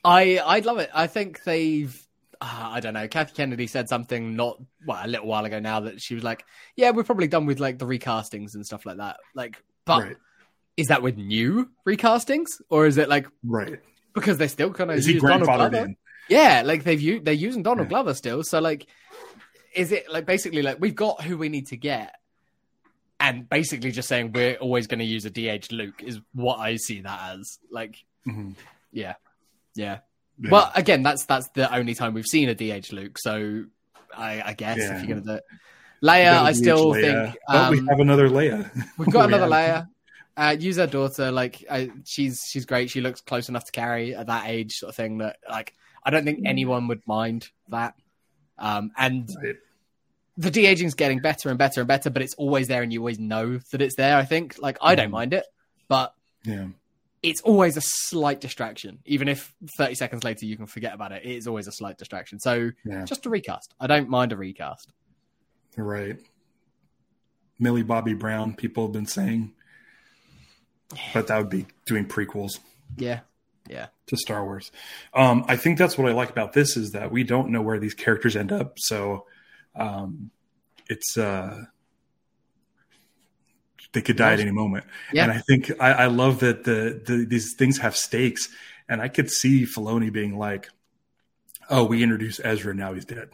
I 0.03 0.39
I'd 0.45 0.65
love 0.65 0.79
it. 0.79 0.89
I 0.93 1.07
think 1.07 1.43
they've 1.43 1.97
uh, 2.41 2.69
I 2.71 2.79
don't 2.81 2.93
know. 2.93 3.07
Kathy 3.07 3.33
Kennedy 3.33 3.67
said 3.67 3.87
something 3.87 4.35
not 4.35 4.61
well 4.85 4.99
a 5.01 5.07
little 5.07 5.27
while 5.27 5.45
ago 5.45 5.59
now 5.59 5.79
that 5.81 6.01
she 6.01 6.15
was 6.15 6.23
like, 6.23 6.45
"Yeah, 6.75 6.91
we're 6.91 7.03
probably 7.03 7.27
done 7.27 7.45
with 7.45 7.61
like 7.61 7.79
the 7.79 7.85
recastings 7.85 8.55
and 8.55 8.65
stuff 8.65 8.85
like 8.85 8.97
that." 8.97 9.17
Like, 9.33 9.63
but 9.85 10.03
right, 10.03 10.17
is 10.75 10.87
that 10.87 11.01
with 11.01 11.17
new 11.17 11.69
recastings 11.87 12.47
or 12.69 12.85
is 12.85 12.97
it 12.97 13.07
like 13.07 13.27
right. 13.45 13.79
because 14.13 14.37
they're 14.37 14.47
still 14.47 14.71
kind 14.71 14.91
of 14.91 14.97
Is 14.97 15.05
he 15.05 15.19
grandfathered 15.19 15.85
in? 15.85 15.97
Yeah, 16.29 16.61
like 16.65 16.83
they've 16.83 17.01
u- 17.01 17.19
they're 17.19 17.33
using 17.33 17.63
Donald 17.63 17.85
Yeah. 17.87 17.89
Glover 17.89 18.13
still. 18.13 18.43
So 18.43 18.59
like, 18.59 18.87
is 19.75 19.91
it 19.91 20.09
like 20.11 20.25
basically 20.25 20.61
like 20.61 20.77
we've 20.79 20.95
got 20.95 21.21
who 21.23 21.37
we 21.37 21.49
need 21.49 21.67
to 21.67 21.77
get, 21.77 22.15
and 23.19 23.47
basically 23.49 23.91
just 23.91 24.07
saying 24.07 24.31
we're 24.33 24.55
always 24.55 24.87
going 24.87 24.99
to 24.99 25.05
use 25.05 25.25
a 25.25 25.29
DH 25.29 25.71
Luke 25.71 26.01
is 26.03 26.19
what 26.33 26.59
I 26.59 26.75
see 26.77 27.01
that 27.01 27.35
as. 27.35 27.59
Like, 27.71 27.95
Mhm. 28.27 28.55
yeah, 28.91 29.15
yeah. 29.75 29.99
Yeah. 30.39 30.49
Well, 30.49 30.71
again, 30.75 31.03
that's 31.03 31.25
that's 31.25 31.47
the 31.49 31.73
only 31.73 31.93
time 31.93 32.13
we've 32.13 32.25
seen 32.25 32.49
a 32.49 32.55
DH 32.55 32.91
Luke. 32.91 33.17
So 33.19 33.65
I, 34.15 34.41
I 34.41 34.53
guess 34.53 34.77
Yeah. 34.79 34.95
if 34.99 35.07
you're 35.07 35.19
gonna 35.19 35.25
do 35.27 35.37
it, 35.37 35.43
Leia, 36.03 36.41
I 36.41 36.51
still 36.53 36.87
Leia. 36.93 37.01
think 37.25 37.37
But 37.47 37.71
we 37.71 37.79
um, 37.79 37.87
have 37.87 37.99
another 37.99 38.29
Leia. 38.29 38.69
we've 38.97 39.09
got 39.11 39.25
another 39.33 39.43
have- 39.53 39.85
Leia. 39.85 39.87
Uh, 40.35 40.55
use 40.59 40.77
her 40.77 40.87
daughter, 40.87 41.31
like 41.31 41.63
I, 41.69 41.91
she's 42.05 42.41
she's 42.49 42.65
great. 42.65 42.89
She 42.89 43.01
looks 43.01 43.21
close 43.21 43.49
enough 43.49 43.65
to 43.65 43.71
carry 43.71 44.15
at 44.15 44.25
that 44.27 44.47
age, 44.47 44.71
sort 44.73 44.89
of 44.89 44.95
thing. 44.95 45.19
That 45.19 45.37
like 45.47 45.73
I 46.05 46.09
don't 46.09 46.25
think 46.25 46.41
anyone 46.45 46.87
would 46.87 47.01
mind 47.07 47.49
that. 47.69 47.95
Um, 48.57 48.91
and 48.97 49.29
Right. 49.43 49.55
the 50.37 50.51
de 50.51 50.65
aging's 50.65 50.93
getting 50.95 51.19
better 51.19 51.49
and 51.49 51.57
better 51.57 51.81
and 51.81 51.87
better, 51.87 52.09
but 52.09 52.21
it's 52.21 52.33
always 52.35 52.67
there, 52.67 52.81
and 52.83 52.91
you 52.93 52.99
always 52.99 53.19
know 53.19 53.59
that 53.71 53.81
it's 53.81 53.95
there. 53.95 54.17
I 54.17 54.25
think, 54.25 54.57
like 54.59 54.77
I 54.81 54.95
don't 54.95 55.09
Mhm. 55.09 55.11
mind 55.11 55.33
it, 55.33 55.45
but 55.87 56.13
Yeah. 56.43 56.67
it's 57.21 57.41
always 57.41 57.77
a 57.77 57.81
slight 57.81 58.41
distraction. 58.41 58.99
Even 59.05 59.27
if 59.27 59.53
thirty 59.77 59.95
seconds 59.95 60.23
later 60.23 60.45
you 60.45 60.57
can 60.57 60.65
forget 60.65 60.93
about 60.93 61.11
it, 61.11 61.23
it 61.25 61.31
is 61.35 61.47
always 61.47 61.67
a 61.67 61.71
slight 61.71 61.97
distraction. 61.97 62.39
So 62.39 62.71
Yeah. 62.85 63.05
just 63.05 63.25
a 63.25 63.29
recast. 63.29 63.73
I 63.79 63.87
don't 63.87 64.09
mind 64.09 64.31
a 64.33 64.37
recast. 64.37 64.91
Right. 65.77 66.19
Millie 67.59 67.83
Bobby 67.83 68.13
Brown, 68.13 68.55
people 68.55 68.85
have 68.85 68.93
been 68.93 69.05
saying. 69.05 69.53
But 71.13 71.27
that 71.27 71.37
would 71.37 71.49
be 71.49 71.65
doing 71.85 72.05
prequels 72.05 72.59
Yeah, 72.97 73.21
yeah, 73.69 73.87
to 74.07 74.17
Star 74.17 74.43
Wars. 74.43 74.71
Um, 75.13 75.45
I 75.47 75.55
think 75.55 75.77
that's 75.77 75.97
what 75.97 76.09
I 76.09 76.13
like 76.13 76.29
about 76.29 76.53
this 76.53 76.75
is 76.77 76.91
that 76.91 77.11
we 77.11 77.23
don't 77.23 77.49
know 77.49 77.61
where 77.61 77.79
these 77.79 77.93
characters 77.93 78.35
end 78.35 78.51
up. 78.51 78.73
So 78.77 79.25
um, 79.75 80.31
it's 80.89 81.17
uh, 81.17 81.65
they 83.93 84.01
could 84.01 84.17
die 84.17 84.33
at 84.33 84.39
any 84.39 84.51
moment. 84.51 84.85
Yeah. 85.11 85.23
And 85.23 85.31
I 85.31 85.39
think 85.39 85.71
I, 85.79 85.91
I 85.91 86.05
love 86.07 86.39
that 86.39 86.63
the, 86.63 87.01
the 87.05 87.25
these 87.25 87.55
things 87.57 87.77
have 87.79 87.95
stakes. 87.95 88.49
And 88.89 89.01
I 89.01 89.07
could 89.07 89.29
see 89.29 89.63
Filoni 89.65 90.11
being 90.11 90.37
like, 90.37 90.67
"Oh, 91.69 91.85
we 91.85 92.03
introduced 92.03 92.41
Ezra, 92.43 92.73
now 92.73 92.93
he's 92.93 93.05
dead." 93.05 93.29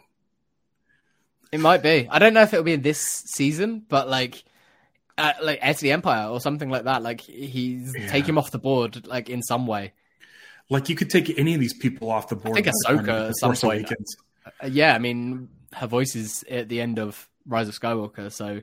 it 1.50 1.58
might 1.58 1.82
be. 1.82 2.06
I 2.08 2.20
don't 2.20 2.32
know 2.32 2.42
if 2.42 2.52
it'll 2.54 2.62
be 2.62 2.74
in 2.74 2.82
this 2.82 3.00
season, 3.00 3.84
but 3.88 4.08
like. 4.08 4.44
Uh, 5.18 5.34
like 5.42 5.58
Heir 5.60 5.74
to 5.74 5.80
the 5.82 5.92
Empire 5.92 6.28
or 6.28 6.40
something 6.40 6.70
like 6.70 6.84
that. 6.84 7.02
Like 7.02 7.20
he's 7.20 7.94
Yeah. 7.94 8.08
take 8.08 8.26
him 8.26 8.38
off 8.38 8.52
the 8.52 8.58
board, 8.58 9.06
like 9.06 9.28
in 9.28 9.42
some 9.42 9.66
way. 9.66 9.92
Like 10.70 10.88
you 10.88 10.94
could 10.96 11.10
take 11.10 11.38
any 11.38 11.52
of 11.54 11.60
these 11.60 11.74
people 11.74 12.10
off 12.10 12.28
the 12.28 12.36
board. 12.36 12.54
think 12.54 12.66
the 12.66 12.84
time 12.86 12.98
Ahsoka 13.04 13.28
at 13.30 13.36
some 13.36 13.54
point- 13.54 13.62
Awakens. 13.90 14.16
Uh, 14.62 14.66
yeah, 14.68 14.94
I 14.94 14.98
mean, 14.98 15.48
her 15.74 15.86
voice 15.86 16.16
is 16.16 16.44
at 16.50 16.68
the 16.68 16.80
end 16.80 16.98
of 16.98 17.28
Rise 17.46 17.68
of 17.68 17.78
Skywalker, 17.78 18.32
so 18.32 18.62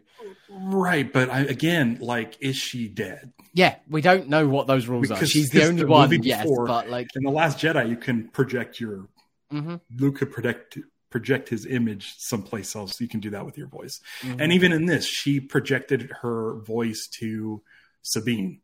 Right, 0.49 1.11
but 1.11 1.29
I, 1.29 1.41
again, 1.41 1.97
like, 2.01 2.37
is 2.39 2.55
she 2.55 2.87
dead? 2.87 3.31
yeah, 3.53 3.75
we 3.89 4.01
don't 4.01 4.29
know 4.29 4.47
what 4.47 4.67
those 4.67 4.87
rules 4.87 5.11
are. 5.11 5.23
She's 5.25 5.49
the 5.49 5.65
only 5.65 5.81
the 5.83 5.87
one, 5.87 6.09
movie 6.09 6.27
yes, 6.27 6.43
before- 6.43 6.65
but 6.67 6.89
like, 6.89 7.07
In 7.15 7.23
the 7.23 7.31
Last 7.31 7.59
Jedi, 7.59 7.89
you 7.89 7.97
can 7.97 8.27
project 8.29 8.79
your 8.79 9.07
mhm, 9.51 9.81
Luke 9.95 10.17
could 10.17 10.31
project 10.31 10.77
project 11.09 11.47
his 11.49 11.65
image 11.65 12.15
someplace 12.17 12.75
else. 12.75 12.99
You 12.99 13.07
can 13.07 13.19
do 13.21 13.29
that 13.29 13.45
with 13.45 13.57
your 13.57 13.67
voice. 13.67 13.99
mhm. 14.21 14.41
And 14.41 14.51
even 14.51 14.71
in 14.73 14.85
this, 14.87 15.05
she 15.05 15.39
projected 15.39 16.11
her 16.21 16.55
voice 16.59 17.07
to 17.19 17.61
Sabine. 18.01 18.59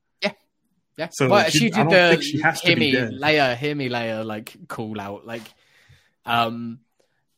Yeah. 0.97 1.09
so 1.11 1.29
but 1.29 1.51
she- 1.51 1.59
she 1.59 1.69
did 1.69 1.89
the 1.89 2.21
she 2.21 2.37
hear 2.67 2.77
me. 2.77 2.93
Leia, 2.93 3.55
hear 3.55 3.75
me, 3.75 3.89
Leia, 3.89 4.25
like 4.25 4.55
call 4.67 4.99
out, 4.99 5.25
like, 5.25 5.43
um. 6.25 6.79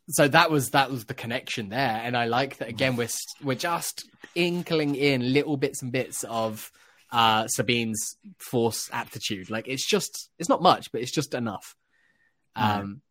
So 0.08 0.28
that 0.28 0.52
was 0.52 0.70
that 0.72 0.92
was 0.92 1.06
the 1.06 1.16
connection 1.16 1.70
there, 1.70 2.02
and 2.04 2.16
I 2.16 2.26
like 2.26 2.58
that 2.58 2.70
again. 2.70 2.96
We're 2.96 3.08
we're 3.44 3.56
just 3.56 4.08
inkling 4.36 4.94
in 4.96 5.34
little 5.34 5.58
bits 5.58 5.82
and 5.82 5.92
bits 5.92 6.24
of 6.24 6.72
uh 7.12 7.48
Sabine's 7.48 8.16
force 8.38 8.88
aptitude. 8.94 9.50
Like 9.50 9.68
it's 9.68 9.88
just 9.88 10.30
it's 10.38 10.50
not 10.50 10.62
much, 10.62 10.92
but 10.92 11.02
it's 11.02 11.12
just 11.12 11.34
enough. 11.34 11.76
Um. 12.56 13.02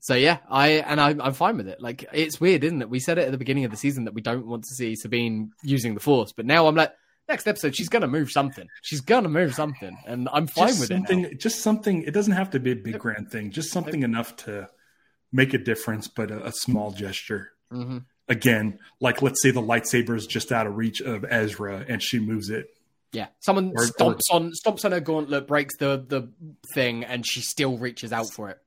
So 0.00 0.14
yeah, 0.14 0.38
I 0.48 0.68
and 0.72 1.00
I, 1.00 1.16
I'm 1.18 1.32
fine 1.32 1.56
with 1.56 1.68
it. 1.68 1.80
Like 1.80 2.04
it's 2.12 2.38
weird, 2.38 2.64
isn't 2.64 2.82
it? 2.82 2.90
We 2.90 3.00
said 3.00 3.16
it 3.18 3.24
at 3.24 3.32
the 3.32 3.38
beginning 3.38 3.64
of 3.64 3.70
the 3.70 3.76
season 3.78 4.04
that 4.04 4.14
we 4.14 4.20
don't 4.20 4.46
want 4.46 4.64
to 4.64 4.74
see 4.74 4.94
Sabine 4.94 5.52
using 5.62 5.94
the 5.94 6.00
force, 6.00 6.32
but 6.32 6.44
now 6.46 6.66
I'm 6.66 6.76
like, 6.76 6.92
next 7.28 7.46
episode 7.46 7.74
she's 7.76 7.88
gonna 7.88 8.06
move 8.06 8.30
something. 8.30 8.66
She's 8.82 9.00
gonna 9.00 9.28
move 9.28 9.54
something, 9.54 9.96
and 10.06 10.28
I'm 10.32 10.46
fine 10.46 10.68
just 10.68 10.80
with 10.80 10.90
it. 10.90 11.16
now. 11.16 11.28
just 11.38 11.60
something. 11.60 12.02
It 12.02 12.12
doesn't 12.14 12.32
have 12.34 12.50
to 12.50 12.60
be 12.60 12.72
a 12.72 12.76
big 12.76 12.98
grand 12.98 13.30
thing. 13.30 13.50
Just 13.50 13.70
something 13.70 14.02
enough 14.02 14.36
to 14.44 14.68
make 15.32 15.54
a 15.54 15.58
difference, 15.58 16.08
but 16.08 16.30
a, 16.30 16.46
a 16.46 16.52
small 16.52 16.90
gesture. 16.92 17.50
hmm 17.70 17.98
Again, 18.28 18.80
like 19.00 19.22
let's 19.22 19.40
say 19.40 19.52
the 19.52 19.62
lightsaber 19.62 20.16
is 20.16 20.26
just 20.26 20.50
out 20.50 20.66
of 20.66 20.76
reach 20.76 21.00
of 21.00 21.24
Ezra, 21.28 21.84
and 21.88 22.02
she 22.02 22.18
moves 22.18 22.50
it. 22.50 22.66
Yeah, 23.12 23.28
someone 23.38 23.72
Or- 23.76 23.84
stomps 23.84 24.22
on 24.32 24.50
stomps 24.52 24.84
on 24.84 24.90
her 24.92 24.98
gauntlet, 25.00 25.46
breaks 25.46 25.76
the 25.78 26.04
the 26.08 26.32
thing, 26.74 27.04
and 27.04 27.24
she 27.24 27.40
still 27.40 27.78
reaches 27.78 28.12
out 28.12 28.28
for 28.32 28.50
it. 28.50 28.58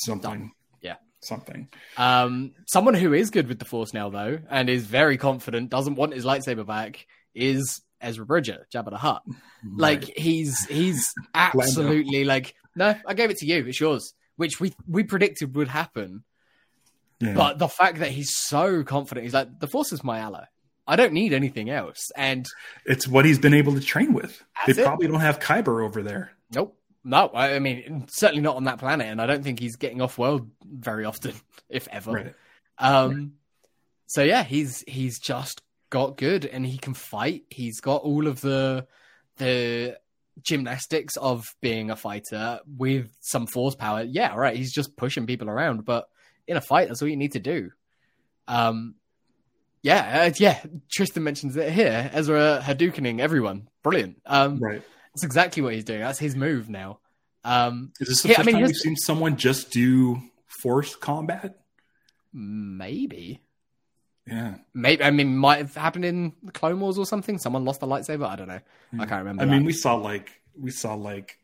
Something. 0.00 0.52
Yeah. 0.80 0.96
Something. 1.20 1.68
Um, 1.96 2.52
someone 2.66 2.94
who 2.94 3.12
is 3.12 3.30
good 3.30 3.48
with 3.48 3.58
the 3.58 3.64
force 3.64 3.92
now, 3.92 4.08
though, 4.10 4.38
and 4.50 4.68
is 4.70 4.84
very 4.86 5.18
confident, 5.18 5.70
doesn't 5.70 5.96
want 5.96 6.12
his 6.14 6.24
lightsaber 6.24 6.66
back, 6.66 7.06
is 7.34 7.82
Ezra 8.00 8.26
Bridger, 8.26 8.66
Jabba 8.72 8.90
the 8.90 8.98
Hutt. 8.98 9.22
Like 9.76 10.04
he's 10.16 10.64
he's 10.66 11.12
absolutely 11.34 12.24
like, 12.24 12.54
no, 12.76 12.94
I 13.04 13.14
gave 13.14 13.30
it 13.30 13.38
to 13.38 13.46
you, 13.46 13.66
it's 13.66 13.80
yours, 13.80 14.14
which 14.36 14.60
we 14.60 14.72
we 14.88 15.02
predicted 15.02 15.56
would 15.56 15.68
happen. 15.68 16.22
Yeah. 17.18 17.34
But 17.34 17.58
the 17.58 17.68
fact 17.68 17.98
that 17.98 18.10
he's 18.10 18.36
so 18.36 18.84
confident, 18.84 19.24
he's 19.24 19.34
like, 19.34 19.58
the 19.58 19.66
force 19.66 19.92
is 19.92 20.04
my 20.04 20.18
ally. 20.18 20.44
I 20.86 20.96
don't 20.96 21.14
need 21.14 21.32
anything 21.32 21.68
else. 21.68 22.12
And 22.14 22.46
it's 22.84 23.08
what 23.08 23.24
he's 23.24 23.38
been 23.38 23.54
able 23.54 23.74
to 23.74 23.80
train 23.80 24.12
with. 24.12 24.40
They 24.66 24.72
it. 24.72 24.84
probably 24.84 25.08
don't 25.08 25.20
have 25.20 25.40
Kyber 25.40 25.84
over 25.84 26.02
there. 26.02 26.32
Nope. 26.54 26.78
No, 27.02 27.30
I 27.32 27.60
mean 27.60 28.06
certainly 28.08 28.42
not 28.42 28.56
on 28.56 28.64
that 28.64 28.78
planet, 28.78 29.06
and 29.06 29.20
I 29.20 29.26
don't 29.26 29.44
think 29.44 29.60
he's 29.60 29.76
getting 29.76 30.00
off 30.00 30.18
world 30.18 30.50
very 30.64 31.04
often, 31.04 31.34
if 31.68 31.86
ever. 31.88 32.12
Right. 32.12 32.34
Um, 32.78 33.34
so 34.06 34.22
yeah, 34.22 34.42
he's 34.42 34.82
he's 34.88 35.20
just 35.20 35.62
got 35.90 36.16
good, 36.16 36.44
and 36.44 36.66
he 36.66 36.78
can 36.78 36.94
fight. 36.94 37.44
He's 37.50 37.80
got 37.80 38.02
all 38.02 38.26
of 38.26 38.40
the 38.40 38.86
the 39.38 39.98
gymnastics 40.42 41.16
of 41.16 41.44
being 41.62 41.90
a 41.90 41.96
fighter 41.96 42.60
with 42.66 43.10
some 43.20 43.46
force 43.46 43.74
power. 43.74 44.02
Yeah, 44.02 44.32
all 44.32 44.38
right. 44.38 44.56
He's 44.56 44.72
just 44.72 44.96
pushing 44.96 45.26
people 45.26 45.48
around, 45.48 45.84
but 45.84 46.06
in 46.46 46.56
a 46.56 46.60
fight, 46.60 46.88
that's 46.88 47.00
all 47.02 47.08
you 47.08 47.16
need 47.16 47.32
to 47.32 47.40
do. 47.40 47.70
Um, 48.48 48.94
yeah, 49.82 50.22
uh, 50.28 50.32
yeah. 50.38 50.62
Tristan 50.90 51.22
mentions 51.24 51.56
it 51.56 51.72
here. 51.72 52.10
Ezra 52.12 52.60
Hadoukening 52.62 53.20
everyone, 53.20 53.68
brilliant. 53.82 54.20
Um, 54.26 54.58
Right. 54.58 54.82
that's 55.14 55.24
exactly 55.24 55.62
what 55.62 55.74
he's 55.74 55.84
doing. 55.84 56.00
That's 56.00 56.18
his 56.18 56.34
move 56.36 56.68
now. 56.68 56.98
Um, 57.44 57.92
Is 58.00 58.08
this 58.08 58.22
the 58.22 58.28
Yeah, 58.30 58.34
I 58.34 58.36
first 58.38 58.46
mean, 58.46 58.54
time 58.56 58.64
we've 58.64 58.76
seen 58.76 58.96
someone 58.96 59.36
just 59.36 59.70
do 59.70 60.18
force 60.62 60.96
combat? 60.96 61.58
maybe, 62.32 63.40
Yeah. 64.26 64.56
maybe. 64.74 65.04
I 65.04 65.10
mean, 65.10 65.36
might 65.36 65.58
have 65.58 65.74
happened 65.74 66.04
in 66.04 66.32
the 66.42 66.52
Clone 66.52 66.80
Wars 66.80 66.98
or 66.98 67.06
something. 67.06 67.38
Someone 67.38 67.64
lost 67.64 67.82
a 67.82 67.86
lightsaber. 67.86 68.26
I 68.26 68.36
don't 68.36 68.48
know. 68.48 68.60
I 68.98 69.06
can't 69.06 69.24
remember. 69.24 69.42
I 69.42 69.46
mean, 69.46 69.64
we 69.64 69.72
saw 69.72 69.94
like 69.94 70.40
we 70.58 70.70
saw 70.70 70.94
like 70.94 71.38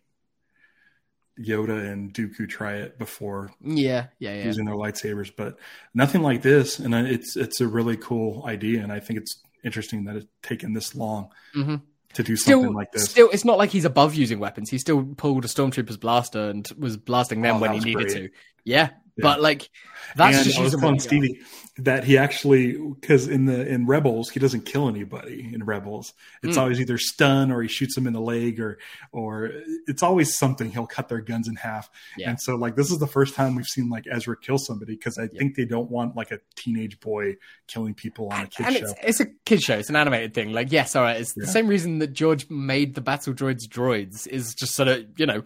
Yoda 1.38 1.90
and 1.90 2.12
Dooku 2.12 2.48
try 2.48 2.74
it 2.74 2.98
before 2.98 3.52
yeah, 3.62 4.06
yeah, 4.18 4.34
yeah. 4.34 4.44
using 4.44 4.66
their 4.66 4.74
lightsabers, 4.74 5.32
but 5.34 5.58
nothing 5.94 6.22
like 6.22 6.42
this. 6.42 6.78
And 6.78 6.94
it's 6.94 7.36
it's 7.36 7.60
a 7.60 7.66
really 7.66 7.96
cool 7.96 8.44
idea, 8.46 8.82
and 8.82 8.92
I 8.92 9.00
think 9.00 9.18
it's 9.20 9.40
interesting 9.64 10.04
that 10.04 10.16
it's 10.16 10.26
taken 10.42 10.72
this 10.74 10.94
long 10.94 11.30
hmm 11.54 11.76
to 12.14 12.22
do 12.22 12.36
Still, 12.36 12.60
something 12.60 12.74
like 12.74 12.92
this. 12.92 13.04
still, 13.10 13.30
it's 13.32 13.44
not 13.46 13.56
like 13.56 13.70
he's 13.70 13.86
above 13.86 14.14
using 14.14 14.38
weapons. 14.38 14.68
He 14.68 14.76
still 14.76 15.02
pulled 15.16 15.46
a 15.46 15.48
stormtrooper's 15.48 15.96
blaster 15.96 16.50
and 16.50 16.68
was 16.76 16.98
blasting 16.98 17.40
them 17.40 17.56
Oh, 17.56 17.60
when 17.60 17.72
he 17.72 17.80
needed 17.80 18.08
great. 18.08 18.16
to. 18.16 18.28
Yeah, 18.64 18.90
Yeah. 19.16 19.22
but 19.22 19.40
like 19.40 19.68
that's 20.16 20.36
and 20.38 20.46
just 20.46 20.58
I 20.58 20.62
was 20.62 20.74
telling. 20.74 20.98
Stevie 21.00 21.40
that 21.78 22.04
he 22.04 22.18
actually 22.18 22.76
because 22.76 23.28
in 23.28 23.46
the 23.46 23.66
in 23.66 23.86
Rebels 23.86 24.28
he 24.28 24.38
doesn't 24.40 24.66
kill 24.66 24.88
anybody 24.88 25.50
in 25.54 25.64
Rebels. 25.64 26.12
It's 26.42 26.56
Mm. 26.56 26.60
always 26.60 26.80
either 26.80 26.98
stun 26.98 27.50
or 27.50 27.62
he 27.62 27.68
shoots 27.68 27.94
them 27.94 28.06
in 28.06 28.12
the 28.12 28.20
leg 28.20 28.60
or 28.60 28.78
or 29.10 29.50
it's 29.86 30.02
always 30.02 30.36
something. 30.36 30.70
He'll 30.70 30.86
cut 30.86 31.08
their 31.08 31.20
guns 31.22 31.48
in 31.48 31.56
half. 31.56 31.90
Yeah. 32.18 32.28
And 32.30 32.40
so 32.40 32.56
like 32.56 32.76
this 32.76 32.90
is 32.90 32.98
the 32.98 33.06
first 33.06 33.34
time 33.34 33.54
we've 33.54 33.66
seen 33.66 33.88
like 33.88 34.04
Ezra 34.10 34.36
kill 34.36 34.58
somebody 34.58 34.96
because 34.96 35.16
I 35.18 35.28
think 35.28 35.56
they 35.56 35.64
don't 35.64 35.90
want 35.90 36.14
like 36.14 36.30
a 36.30 36.40
teenage 36.56 37.00
boy 37.00 37.36
killing 37.68 37.94
people 37.94 38.28
on 38.28 38.42
a 38.42 38.46
kid 38.48 38.66
and 38.66 38.76
show. 38.76 38.82
it's, 38.84 38.94
it's 39.02 39.20
a 39.20 39.26
kid 39.46 39.62
show. 39.62 39.78
It's 39.78 39.88
an 39.88 39.96
animated 39.96 40.34
thing. 40.34 40.52
Like, 40.52 40.72
yes, 40.72 40.94
all 40.94 41.02
right. 41.04 41.18
It's 41.20 41.32
the 41.32 41.46
same 41.46 41.68
reason 41.68 42.00
that 42.00 42.12
George 42.12 42.50
made 42.50 42.94
the 42.94 43.00
battle 43.00 43.32
droids 43.32 43.66
droids 43.66 44.26
is 44.26 44.54
just 44.54 44.74
sort 44.74 44.88
of 44.88 45.06
you 45.16 45.24
know 45.24 45.42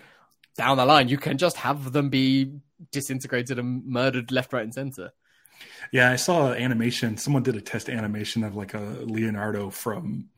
down 0.57 0.77
the 0.77 0.87
line 0.87 1.09
you 1.09 1.19
can 1.19 1.39
just 1.39 1.57
have 1.57 1.93
them 1.93 2.09
be 2.09 2.53
disintegrated 2.93 3.59
and 3.59 3.85
murdered 3.87 4.31
left, 4.33 4.53
right, 4.53 4.65
and 4.65 4.75
center. 4.75 5.13
Yeah, 5.93 6.11
I 6.11 6.17
saw 6.17 6.53
an 6.53 6.63
animation. 6.63 7.17
Someone 7.17 7.43
did 7.43 7.57
a 7.57 7.61
test 7.61 7.89
animation 7.89 8.45
of 8.45 8.57
like 8.57 8.75
a 8.75 8.81
Leonardo 8.81 9.71
from 9.71 10.29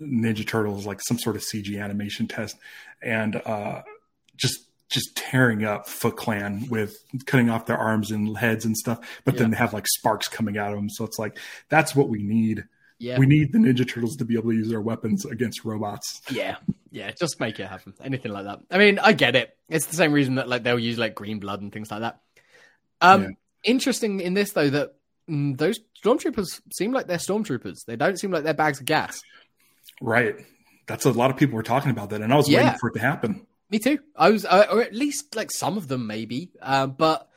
Ninja 0.00 0.46
Turtles, 0.46 0.86
like 0.86 1.00
some 1.02 1.18
sort 1.18 1.36
of 1.36 1.42
CG 1.42 1.80
animation 1.80 2.26
test, 2.26 2.56
and 3.02 3.36
uh, 3.36 3.82
just 4.36 4.66
just 4.88 5.14
tearing 5.14 5.64
up 5.64 5.88
Foot 5.88 6.16
Clan 6.16 6.66
with 6.68 7.04
cutting 7.26 7.48
off 7.48 7.66
their 7.66 7.78
arms 7.78 8.10
and 8.10 8.36
heads 8.36 8.64
and 8.64 8.76
stuff. 8.76 8.98
But 9.24 9.36
then 9.36 9.52
they 9.52 9.56
have 9.56 9.72
like 9.72 9.86
sparks 9.86 10.26
coming 10.26 10.58
out 10.58 10.72
of 10.72 10.78
them. 10.78 10.90
So 10.90 11.04
it's 11.04 11.18
like 11.18 11.38
that's 11.68 11.94
what 11.94 12.08
we 12.08 12.22
need. 12.22 12.64
Yeah, 13.02 13.18
We 13.18 13.24
need 13.24 13.50
the 13.52 13.58
Ninja 13.58 13.88
Turtles 13.88 14.14
to 14.16 14.26
be 14.26 14.34
able 14.34 14.50
to 14.50 14.56
use 14.56 14.68
their 14.68 14.82
weapons 14.82 15.24
against 15.24 15.64
robots. 15.64 16.20
yeah, 16.30 16.56
yeah. 16.90 17.10
Just 17.12 17.40
make 17.40 17.58
it 17.58 17.66
happen. 17.66 17.94
Anything 18.04 18.30
like 18.32 18.44
that. 18.44 18.60
I 18.70 18.76
mean, 18.76 18.98
I 18.98 19.14
get 19.14 19.34
it. 19.36 19.56
It's 19.70 19.86
the 19.86 19.96
same 19.96 20.12
reason 20.12 20.34
that 20.34 20.48
like 20.50 20.62
they'll 20.64 20.78
use 20.78 20.98
like 20.98 21.14
green 21.14 21.38
blood 21.38 21.62
and 21.62 21.72
things 21.72 21.90
like 21.90 22.00
that. 22.00 22.20
Um, 23.00 23.22
Yeah. 23.22 23.28
interesting 23.64 24.20
in 24.20 24.34
this 24.34 24.52
though 24.52 24.68
that 24.68 24.96
mm, 25.30 25.56
those 25.56 25.80
stormtroopers 26.04 26.60
seem 26.74 26.92
like 26.92 27.06
they're 27.06 27.16
stormtroopers. 27.16 27.86
They 27.86 27.96
don't 27.96 28.18
seem 28.18 28.32
like 28.32 28.44
they're 28.44 28.52
bags 28.52 28.80
of 28.80 28.84
gas. 28.86 29.22
Right. 30.02 30.34
That's 30.86 31.06
a 31.06 31.12
lot 31.12 31.30
of 31.30 31.38
people 31.38 31.54
were 31.56 31.62
talking 31.62 31.90
about 31.90 32.10
that, 32.10 32.20
and 32.20 32.30
I 32.32 32.36
was 32.36 32.50
Yeah. 32.50 32.64
waiting 32.64 32.78
for 32.80 32.90
it 32.90 32.94
to 32.94 33.00
happen. 33.00 33.46
Me 33.70 33.78
too. 33.78 33.98
I 34.14 34.28
was, 34.28 34.44
uh, 34.44 34.66
or 34.70 34.82
at 34.82 34.92
least 34.92 35.36
like 35.36 35.50
some 35.50 35.78
of 35.78 35.88
them, 35.88 36.06
maybe. 36.06 36.50
Uh, 36.60 36.86
but 36.86 37.29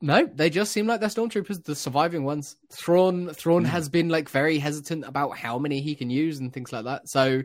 no, 0.00 0.26
they 0.26 0.50
just 0.50 0.72
seem 0.72 0.86
like 0.86 1.00
they're 1.00 1.08
stormtroopers, 1.08 1.64
the 1.64 1.74
surviving 1.74 2.24
ones. 2.24 2.56
Thrawn, 2.72 3.30
Thrawn 3.34 3.64
Hmm. 3.64 3.70
has 3.70 3.88
been 3.88 4.08
like 4.08 4.28
very 4.28 4.58
hesitant 4.58 5.04
about 5.06 5.36
how 5.36 5.58
many 5.58 5.80
he 5.80 5.94
can 5.94 6.10
use 6.10 6.38
and 6.38 6.52
things 6.52 6.72
like 6.72 6.84
that. 6.84 7.08
So, 7.08 7.42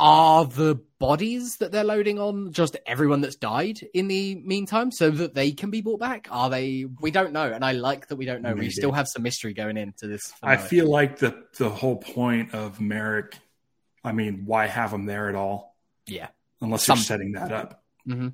are 0.00 0.44
the 0.44 0.80
bodies 0.98 1.58
that 1.58 1.70
they're 1.70 1.84
loading 1.84 2.18
on 2.18 2.52
just 2.52 2.76
everyone 2.84 3.20
that's 3.20 3.36
died 3.36 3.78
in 3.94 4.08
the 4.08 4.34
meantime, 4.36 4.90
so 4.90 5.08
that 5.10 5.34
they 5.34 5.52
can 5.52 5.70
be 5.70 5.82
brought 5.82 6.00
back? 6.00 6.26
Are 6.30 6.50
they? 6.50 6.84
We 7.00 7.10
don't 7.12 7.32
know, 7.32 7.50
and 7.50 7.64
I 7.64 7.72
like 7.72 8.08
that 8.08 8.16
we 8.16 8.24
don't 8.26 8.42
know. 8.42 8.54
We 8.54 8.70
still 8.70 8.90
have 8.92 9.06
some 9.08 9.22
mystery 9.22 9.54
going 9.54 9.76
into 9.76 10.08
this. 10.08 10.32
I 10.42 10.56
feel 10.56 10.90
like 10.90 11.18
the 11.18 11.44
the 11.58 11.68
whole 11.70 11.96
point 11.96 12.54
of 12.54 12.80
Merrick. 12.80 13.38
I 14.02 14.12
mean, 14.12 14.42
why 14.46 14.66
have 14.66 14.92
him 14.92 15.06
there 15.06 15.28
at 15.28 15.34
all? 15.34 15.76
yeah. 16.06 16.28
Unless 16.60 16.84
Some- 16.84 16.96
you're 16.98 17.04
setting 17.04 17.32
that 17.32 17.52
up. 17.52 17.83
Hmm 18.06 18.28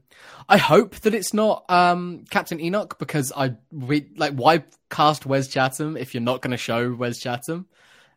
I 0.48 0.56
hope 0.58 0.96
that 1.00 1.14
it's 1.14 1.32
not 1.32 1.64
um, 1.70 2.24
Captain 2.30 2.60
Enoch 2.60 2.98
because 2.98 3.32
I 3.36 3.54
we 3.70 4.08
like 4.16 4.32
why 4.34 4.64
cast 4.90 5.26
Wes 5.26 5.46
Chatham 5.48 5.96
if 5.96 6.12
you're 6.14 6.22
not 6.22 6.42
going 6.42 6.50
to 6.50 6.56
show 6.56 6.92
Wes 6.92 7.18
Chatham? 7.18 7.66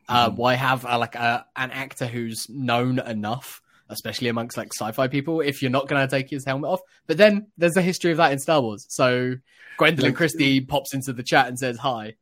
Uh, 0.10 0.30
Mhm. 0.32 0.36
Why 0.36 0.56
have 0.56 0.86
uh, 0.86 0.98
like 0.98 1.16
a, 1.16 1.46
an 1.56 1.72
actor 1.72 2.08
who's 2.08 2.50
known 2.50 3.00
enough, 3.00 3.62
especially 3.89 4.28
amongst 4.30 4.58
like 4.58 4.70
sci-fi 4.74 5.08
people, 5.08 5.39
if 5.42 5.62
you're 5.62 5.72
not 5.72 5.88
going 5.88 6.02
to 6.06 6.12
take 6.13 6.30
his 6.30 6.44
helmet 6.44 6.70
off? 6.72 6.82
But 7.08 7.18
then 7.18 7.48
there's 7.58 7.78
a 7.78 7.82
history 7.82 8.12
of 8.12 8.18
that 8.18 8.32
in 8.34 8.39
Star 8.39 8.60
Wars. 8.62 8.86
So 8.89 9.36
Gwendoline 9.80 10.02
Like- 10.04 10.16
Christie 10.16 10.60
pops 10.62 10.94
into 10.94 11.13
the 11.13 11.24
chat 11.24 11.48
and 11.48 11.58
says 11.60 11.78
hi. 11.78 12.16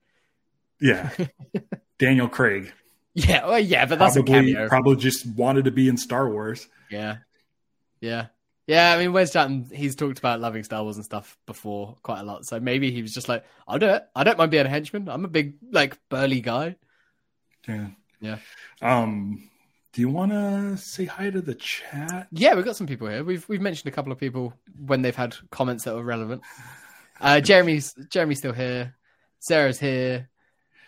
Yeah. 0.80 1.10
Daniel 2.00 2.28
Craig 2.28 2.72
Yeah, 3.14 3.46
well, 3.48 3.60
yeah, 3.60 3.86
but 3.86 3.98
that's 4.00 4.16
a 4.16 4.24
probably 4.24 4.54
cameo. 4.54 4.68
probably 4.68 4.96
just 4.98 5.26
wanted 5.26 5.66
to 5.66 5.72
be 5.72 5.88
in 5.88 5.98
Star 5.98 6.30
Wars. 6.30 6.68
Yeah. 6.90 7.18
Yeah. 8.00 8.28
Yeah, 8.72 8.94
I 8.94 9.00
mean, 9.00 9.12
Wes 9.12 9.34
Chatham, 9.34 9.66
he's 9.70 9.98
talked 9.98 10.18
about 10.18 10.40
loving 10.40 10.64
Star 10.64 10.82
Wars 10.82 10.96
and 10.96 11.04
stuff 11.04 11.38
before 11.46 11.98
quite 12.04 12.22
a 12.22 12.24
lot. 12.24 12.46
So 12.46 12.58
maybe 12.58 12.90
he 12.90 13.02
was 13.02 13.14
just 13.14 13.28
like, 13.28 13.44
I'll 13.68 13.80
do 13.80 13.90
it. 13.90 14.04
I 14.16 14.24
don't 14.24 14.38
mind 14.38 14.50
being 14.50 14.66
a 14.66 14.70
henchman. 14.70 15.10
I'm 15.10 15.26
a 15.26 15.28
big, 15.28 15.56
like, 15.74 15.98
burly 16.08 16.40
guy. 16.40 16.78
Yeah. 17.68 17.88
Yeah. 18.22 18.38
Um. 18.82 19.50
Do 19.92 20.00
you 20.00 20.08
want 20.08 20.32
to 20.32 20.78
say 20.78 21.04
hi 21.04 21.30
to 21.32 21.42
the 21.42 21.56
chat? 21.56 22.30
Yeah, 22.32 22.56
we've 22.56 22.64
got 22.64 22.78
some 22.78 22.88
people 22.88 23.10
here. 23.10 23.26
We've 23.26 23.46
we've 23.50 23.60
mentioned 23.60 23.92
a 23.92 23.94
couple 23.94 24.14
of 24.14 24.18
people 24.18 24.54
when 24.86 25.02
they've 25.02 25.14
had 25.14 25.36
comments 25.50 25.84
that 25.84 25.94
were 25.94 26.04
relevant. 26.04 26.42
Uh, 27.20 27.42
Jeremy's 27.42 27.94
Jeremy's 28.10 28.38
still 28.38 28.54
here. 28.54 28.96
Sarah's 29.40 29.82
here. 29.82 30.30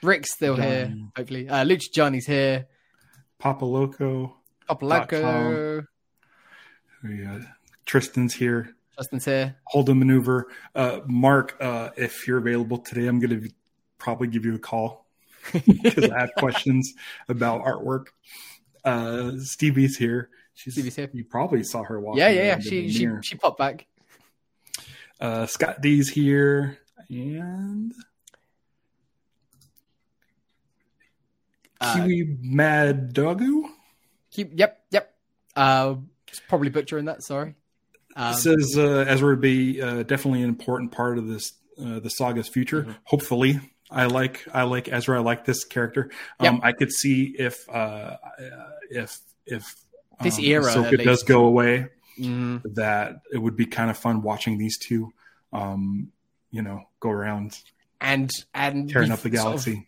Rick's 0.02 0.34
still 0.34 0.56
here, 0.56 0.96
hopefully. 1.18 1.50
Uh, 1.50 1.66
Luch 1.66 1.92
Johnny's 1.92 2.26
here. 2.28 2.68
Papa 3.40 3.66
Loco. 3.66 4.38
Popolaco. 4.70 5.86
Tristan's 7.86 8.34
here. 8.34 8.76
Justin's 8.98 9.26
here. 9.26 9.56
Hold 9.66 9.90
a 9.90 9.96
maneuver. 9.96 10.48
Uh, 10.76 11.00
Mark, 11.08 11.58
uh, 11.60 11.90
if 11.98 12.28
you're 12.28 12.38
available 12.38 12.78
today, 12.78 13.08
I'm 13.08 13.20
going 13.20 13.42
to 13.42 13.50
probably 13.98 14.28
give 14.28 14.46
you 14.46 14.56
a 14.56 14.60
call 14.60 15.08
because 15.54 16.10
I 16.10 16.20
have 16.20 16.32
questions 16.38 16.94
about 17.28 17.64
artwork. 17.64 18.08
Uh, 18.84 19.32
Stevie's 19.40 19.98
here. 19.98 20.30
She's 20.54 20.74
Stevie's 20.74 20.96
here. 20.96 21.10
You 21.14 21.26
probably 21.26 21.64
saw 21.64 21.84
her 21.84 22.00
walking. 22.00 22.20
Yeah, 22.20 22.30
yeah, 22.30 22.44
yeah. 22.44 22.60
She 22.60 22.90
she 22.92 23.08
she 23.22 23.36
popped 23.36 23.58
back. 23.58 23.88
Uh, 25.20 25.48
Scott 25.48 25.82
D's 25.82 26.10
here, 26.10 26.78
and 27.10 27.94
Uh, 31.82 31.96
Kiwi 31.96 32.38
Mad 32.42 33.12
Doggo 33.12 33.70
keep, 34.32 34.52
yep, 34.56 34.86
yep. 34.90 35.14
Uh, 35.56 35.96
probably 36.48 36.70
butchering 36.70 37.06
that. 37.06 37.24
Sorry. 37.24 37.56
Um, 38.16 38.36
is 38.36 38.78
uh, 38.78 39.06
Ezra 39.08 39.30
would 39.30 39.42
be 39.42 39.82
uh, 39.82 40.04
definitely 40.04 40.42
an 40.44 40.50
important 40.50 40.92
part 40.92 41.18
of 41.18 41.28
this 41.28 41.54
uh, 41.84 42.00
the 42.00 42.10
saga's 42.10 42.48
future. 42.48 42.84
Mhm. 42.84 42.96
Hopefully, 43.06 43.60
I 43.90 44.06
like 44.06 44.48
I 44.54 44.64
like 44.64 44.88
Ezra. 44.92 45.18
I 45.18 45.22
like 45.24 45.46
this 45.46 45.64
character. 45.66 46.10
Yep. 46.42 46.54
Um, 46.54 46.60
I 46.64 46.74
could 46.74 46.92
see 46.92 47.36
if 47.38 47.68
uh, 47.70 48.18
if 48.90 49.18
if 49.46 49.76
This 50.22 50.38
um, 50.38 50.46
era, 50.46 50.72
at 50.72 50.78
Ahsoka 50.78 51.04
does 51.04 51.24
go 51.24 51.46
away, 51.46 51.88
mm, 52.20 52.62
that 52.76 53.22
it 53.32 53.40
would 53.40 53.56
be 53.56 53.66
kind 53.66 53.90
of 53.90 53.98
fun 53.98 54.22
watching 54.22 54.58
these 54.58 54.78
two, 54.78 55.12
um, 55.52 56.12
you 56.52 56.62
know, 56.62 56.84
go 57.00 57.10
around 57.10 57.58
and 58.00 58.32
and 58.54 58.90
tearing 58.90 59.12
up 59.12 59.20
the 59.22 59.30
sort 59.36 59.56
of- 59.56 59.66
galaxy. 59.66 59.88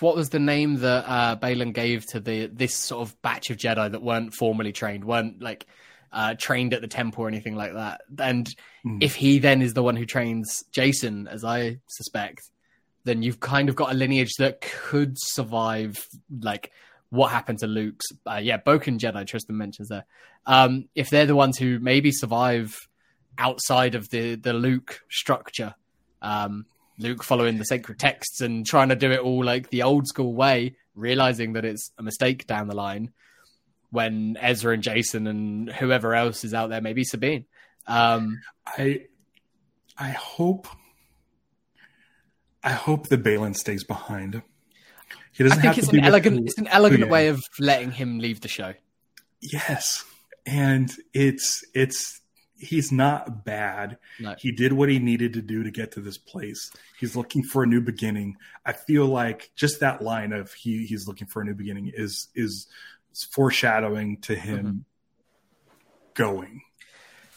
what 0.00 0.14
was 0.14 0.28
the 0.28 0.38
name 0.38 0.76
that 0.76 1.04
uh, 1.08 1.36
Baylan 1.36 1.72
gave 1.72 2.06
to 2.06 2.20
the 2.20 2.46
this 2.46 2.74
sort 2.74 3.08
of 3.08 3.20
batch 3.22 3.50
of 3.50 3.56
Jedi 3.56 3.90
that 3.90 4.02
weren't 4.02 4.34
formally 4.34 4.72
trained, 4.72 5.04
weren't 5.04 5.42
like 5.42 5.66
uh, 6.12 6.34
trained 6.38 6.74
at 6.74 6.80
the 6.80 6.88
temple 6.88 7.24
or 7.24 7.28
anything 7.28 7.56
like 7.56 7.74
that? 7.74 8.02
And 8.18 8.48
Mm. 8.84 9.02
if 9.02 9.14
he 9.14 9.38
then 9.38 9.62
is 9.62 9.74
the 9.74 9.82
one 9.82 9.94
who 9.96 10.04
trains 10.04 10.64
Jacen, 10.72 11.28
as 11.28 11.44
I 11.44 11.78
suspect, 11.86 12.40
then 13.04 13.22
you've 13.22 13.40
kind 13.40 13.68
of 13.68 13.76
got 13.76 13.92
a 13.92 13.94
lineage 13.94 14.34
that 14.38 14.60
could 14.60 15.14
survive 15.18 16.04
like 16.40 16.72
what 17.10 17.30
happened 17.30 17.58
to 17.60 17.66
Luke's. 17.66 18.06
Uh, 18.26 18.40
yeah, 18.42 18.58
Bokken 18.58 18.98
Jedi. 18.98 19.26
Tristan 19.26 19.56
mentions 19.56 19.88
there. 19.88 20.04
Um, 20.46 20.88
if 20.94 21.10
they're 21.10 21.26
the 21.26 21.36
ones 21.36 21.58
who 21.58 21.78
maybe 21.78 22.10
survive 22.10 22.76
outside 23.38 23.94
of 23.94 24.08
the 24.10 24.34
the 24.34 24.52
Luke 24.52 25.00
structure. 25.10 25.74
Um, 26.20 26.66
Luke 26.98 27.22
following 27.24 27.58
the 27.58 27.64
sacred 27.64 27.98
texts 27.98 28.40
and 28.40 28.64
trying 28.66 28.90
to 28.90 28.96
do 28.96 29.10
it 29.10 29.20
all 29.20 29.42
like 29.44 29.70
the 29.70 29.82
old 29.82 30.06
school 30.06 30.34
way, 30.34 30.76
realizing 30.94 31.54
that 31.54 31.64
it's 31.64 31.90
a 31.98 32.02
mistake 32.02 32.46
down 32.46 32.68
the 32.68 32.76
line 32.76 33.10
when 33.92 34.36
Ezra 34.40 34.74
and 34.74 34.82
Jacen 34.82 35.28
and 35.28 35.70
whoever 35.70 36.14
else 36.16 36.42
is 36.42 36.52
out 36.54 36.70
there, 36.70 36.80
maybe 36.80 37.04
Sabine. 37.04 37.44
Um, 37.86 38.40
I 38.66 39.06
I 39.96 40.08
hope 40.10 40.66
I 42.64 42.72
hope 42.72 43.08
the 43.08 43.18
Baylan 43.18 43.56
stays 43.56 43.84
behind. 43.84 44.42
He 45.32 45.44
I 45.44 45.48
doesn't 45.48 45.62
think 45.62 45.74
have 45.74 45.78
it's 45.78 45.88
to 45.88 45.98
an 45.98 46.04
elegant, 46.04 46.38
who- 46.38 46.44
it's 46.44 46.58
an 46.58 46.68
elegant 46.68 47.08
way 47.08 47.28
of 47.28 47.40
letting 47.58 47.90
him 47.92 48.18
leave 48.18 48.40
the 48.40 48.48
show. 48.48 48.74
Yes, 49.40 50.04
and 50.46 50.92
it's 51.12 51.64
it's 51.74 52.20
he's 52.56 52.92
not 52.92 53.44
bad. 53.44 53.98
No. 54.20 54.36
He 54.38 54.52
did 54.52 54.72
what 54.72 54.88
he 54.88 55.00
needed 55.00 55.32
to 55.32 55.42
do 55.42 55.64
to 55.64 55.70
get 55.72 55.90
to 55.92 56.00
this 56.00 56.16
place. 56.18 56.70
He's 57.00 57.16
looking 57.16 57.42
for 57.42 57.64
a 57.64 57.66
new 57.66 57.80
beginning. 57.80 58.36
I 58.64 58.72
feel 58.72 59.06
like 59.06 59.50
just 59.56 59.80
that 59.80 60.00
line 60.02 60.32
of 60.32 60.52
he 60.52 60.86
he's 60.86 61.08
looking 61.08 61.26
for 61.26 61.42
a 61.42 61.44
new 61.44 61.54
beginning 61.54 61.90
is 61.92 62.28
is 62.36 62.68
foreshadowing 63.32 64.18
to 64.22 64.34
him 64.34 64.64
Mm-hmm. 64.66 64.78
going. 66.14 66.62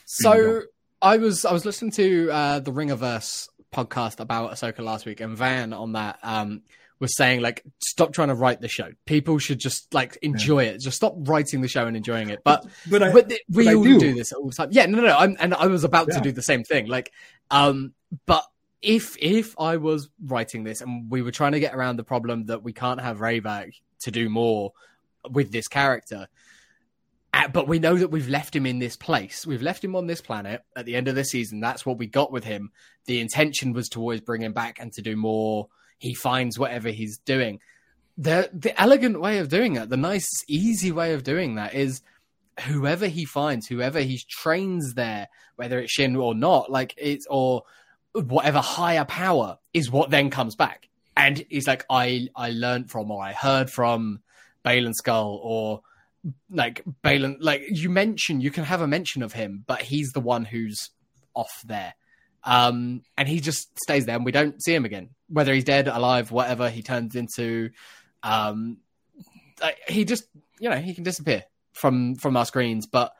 So 0.05 0.31
Bingo. 0.33 0.61
I 1.01 1.17
was 1.17 1.45
I 1.45 1.53
was 1.53 1.65
listening 1.65 1.91
to 1.91 2.29
uh, 2.31 2.59
the 2.59 2.71
Ringerverse 2.71 3.49
podcast 3.73 4.19
about 4.19 4.51
Ahsoka 4.51 4.79
last 4.79 5.05
week, 5.05 5.19
and 5.21 5.35
Van 5.37 5.73
on 5.73 5.93
that 5.93 6.19
um, 6.23 6.61
was 6.99 7.15
saying 7.17 7.41
like, 7.41 7.63
stop 7.79 8.13
trying 8.13 8.29
to 8.29 8.35
write 8.35 8.61
the 8.61 8.67
show. 8.67 8.89
People 9.05 9.37
should 9.37 9.59
just 9.59 9.93
like 9.93 10.17
enjoy 10.21 10.63
it. 10.65 10.79
Just 10.81 10.97
stop 10.97 11.13
writing 11.17 11.61
the 11.61 11.67
show 11.67 11.85
and 11.87 11.97
enjoying 11.97 12.29
it. 12.29 12.39
But 12.43 12.65
But 12.89 13.03
I, 13.03 13.11
but 13.11 13.31
we 13.49 13.65
but 13.65 13.75
all 13.75 13.83
do. 13.83 13.99
do. 13.99 14.13
this 14.13 14.31
all 14.31 14.47
the 14.47 14.53
time. 14.55 14.69
Yeah, 14.71 14.85
no, 14.85 14.99
no, 14.99 15.07
no. 15.07 15.17
I'm, 15.17 15.35
and 15.39 15.53
I 15.53 15.67
was 15.67 15.83
about 15.83 16.09
to 16.11 16.19
do 16.21 16.31
the 16.31 16.41
same 16.41 16.63
thing. 16.63 16.87
Like, 16.87 17.11
um, 17.51 17.93
but 18.25 18.45
if 18.81 19.17
if 19.19 19.59
I 19.59 19.77
was 19.77 20.09
writing 20.23 20.63
this 20.63 20.81
and 20.81 21.09
we 21.09 21.21
were 21.21 21.31
trying 21.31 21.53
to 21.53 21.59
get 21.59 21.73
around 21.73 21.97
the 21.97 22.03
problem 22.03 22.45
that 22.45 22.63
we 22.63 22.71
can't 22.73 23.01
have 23.01 23.19
Ray 23.19 23.39
back 23.39 23.71
to 24.01 24.11
do 24.11 24.29
more 24.29 24.73
with 25.31 25.51
this 25.51 25.67
character, 25.67 26.27
uh, 27.35 27.49
but 27.49 27.67
we 27.67 27.79
know 27.79 27.97
that 27.97 28.11
we've 28.11 28.29
left 28.29 28.55
him 28.55 28.65
in 28.65 28.79
this 28.79 28.95
place. 28.95 29.45
We've 29.45 29.61
left 29.61 29.83
him 29.83 29.95
on 29.95 30.07
this 30.07 30.21
planet 30.21 30.61
at 30.75 30.85
the 30.85 30.95
end 30.95 31.09
of 31.09 31.15
the 31.15 31.25
season. 31.25 31.59
That's 31.59 31.85
what 31.85 31.97
we 31.97 32.07
got 32.07 32.31
with 32.31 32.45
him. 32.45 32.71
The 33.07 33.19
intention 33.19 33.73
was 33.73 33.89
to 33.89 33.99
always 33.99 34.21
bring 34.21 34.41
him 34.41 34.53
back 34.53 34.79
and 34.79 34.93
to 34.93 35.01
do 35.01 35.17
more. 35.17 35.67
He 35.97 36.13
finds 36.13 36.57
whatever 36.57 36.89
he's 36.89 37.17
doing. 37.17 37.59
The 38.17 38.49
the 38.53 38.79
elegant 38.79 39.19
way 39.19 39.39
of 39.39 39.49
doing 39.49 39.75
it, 39.75 39.89
the 39.89 39.97
nice, 39.97 40.29
easy 40.47 40.93
way 40.93 41.13
of 41.13 41.23
doing 41.23 41.55
that 41.55 41.73
is 41.73 42.01
whoever 42.61 43.07
he 43.07 43.25
finds, 43.25 43.67
whoever 43.67 43.99
he 43.99 44.21
trains 44.29 44.93
there, 44.93 45.27
whether 45.57 45.79
it's 45.79 45.91
Shin 45.91 46.15
or 46.15 46.33
not, 46.33 46.71
like 46.71 46.93
it's 46.97 47.27
or 47.29 47.63
whatever 48.13 48.59
higher 48.59 49.03
power 49.03 49.57
is 49.73 49.91
what 49.91 50.09
then 50.09 50.29
comes 50.29 50.55
back. 50.55 50.87
And 51.17 51.45
he's 51.49 51.67
like, 51.67 51.85
I 51.89 52.29
I 52.33 52.51
learned 52.51 52.89
from 52.89 53.11
or 53.11 53.21
I 53.21 53.33
heard 53.33 53.69
from 53.69 54.21
Baylan 54.65 54.93
Skoll 55.01 55.39
or 55.41 55.81
like 56.49 56.83
Baylan, 57.03 57.37
like 57.39 57.63
you 57.69 57.89
mention, 57.89 58.41
you 58.41 58.51
can 58.51 58.63
have 58.63 58.81
a 58.81 58.87
mention 58.87 59.21
of 59.21 59.33
him, 59.33 59.63
but 59.67 59.81
he's 59.81 60.11
the 60.11 60.19
one 60.19 60.45
who's 60.45 60.89
off 61.35 61.61
there. 61.65 61.93
Um, 62.43 63.01
and 63.17 63.27
he 63.27 63.39
just 63.39 63.69
stays 63.83 64.05
there 64.05 64.15
and 64.15 64.25
we 64.25 64.31
don't 64.31 64.61
see 64.61 64.73
him 64.73 64.85
again. 64.85 65.09
Whether 65.29 65.53
he's 65.53 65.63
dead, 65.63 65.87
alive, 65.87 66.31
whatever, 66.31 66.69
he 66.69 66.83
turns 66.83 67.15
into, 67.15 67.71
um, 68.23 68.77
like, 69.61 69.77
he 69.87 70.05
just, 70.05 70.25
you 70.59 70.69
know, 70.69 70.77
he 70.77 70.93
can 70.93 71.03
disappear 71.03 71.43
from, 71.73 72.15
from 72.15 72.37
our 72.37 72.45
screens, 72.45 72.85
but 72.87 73.13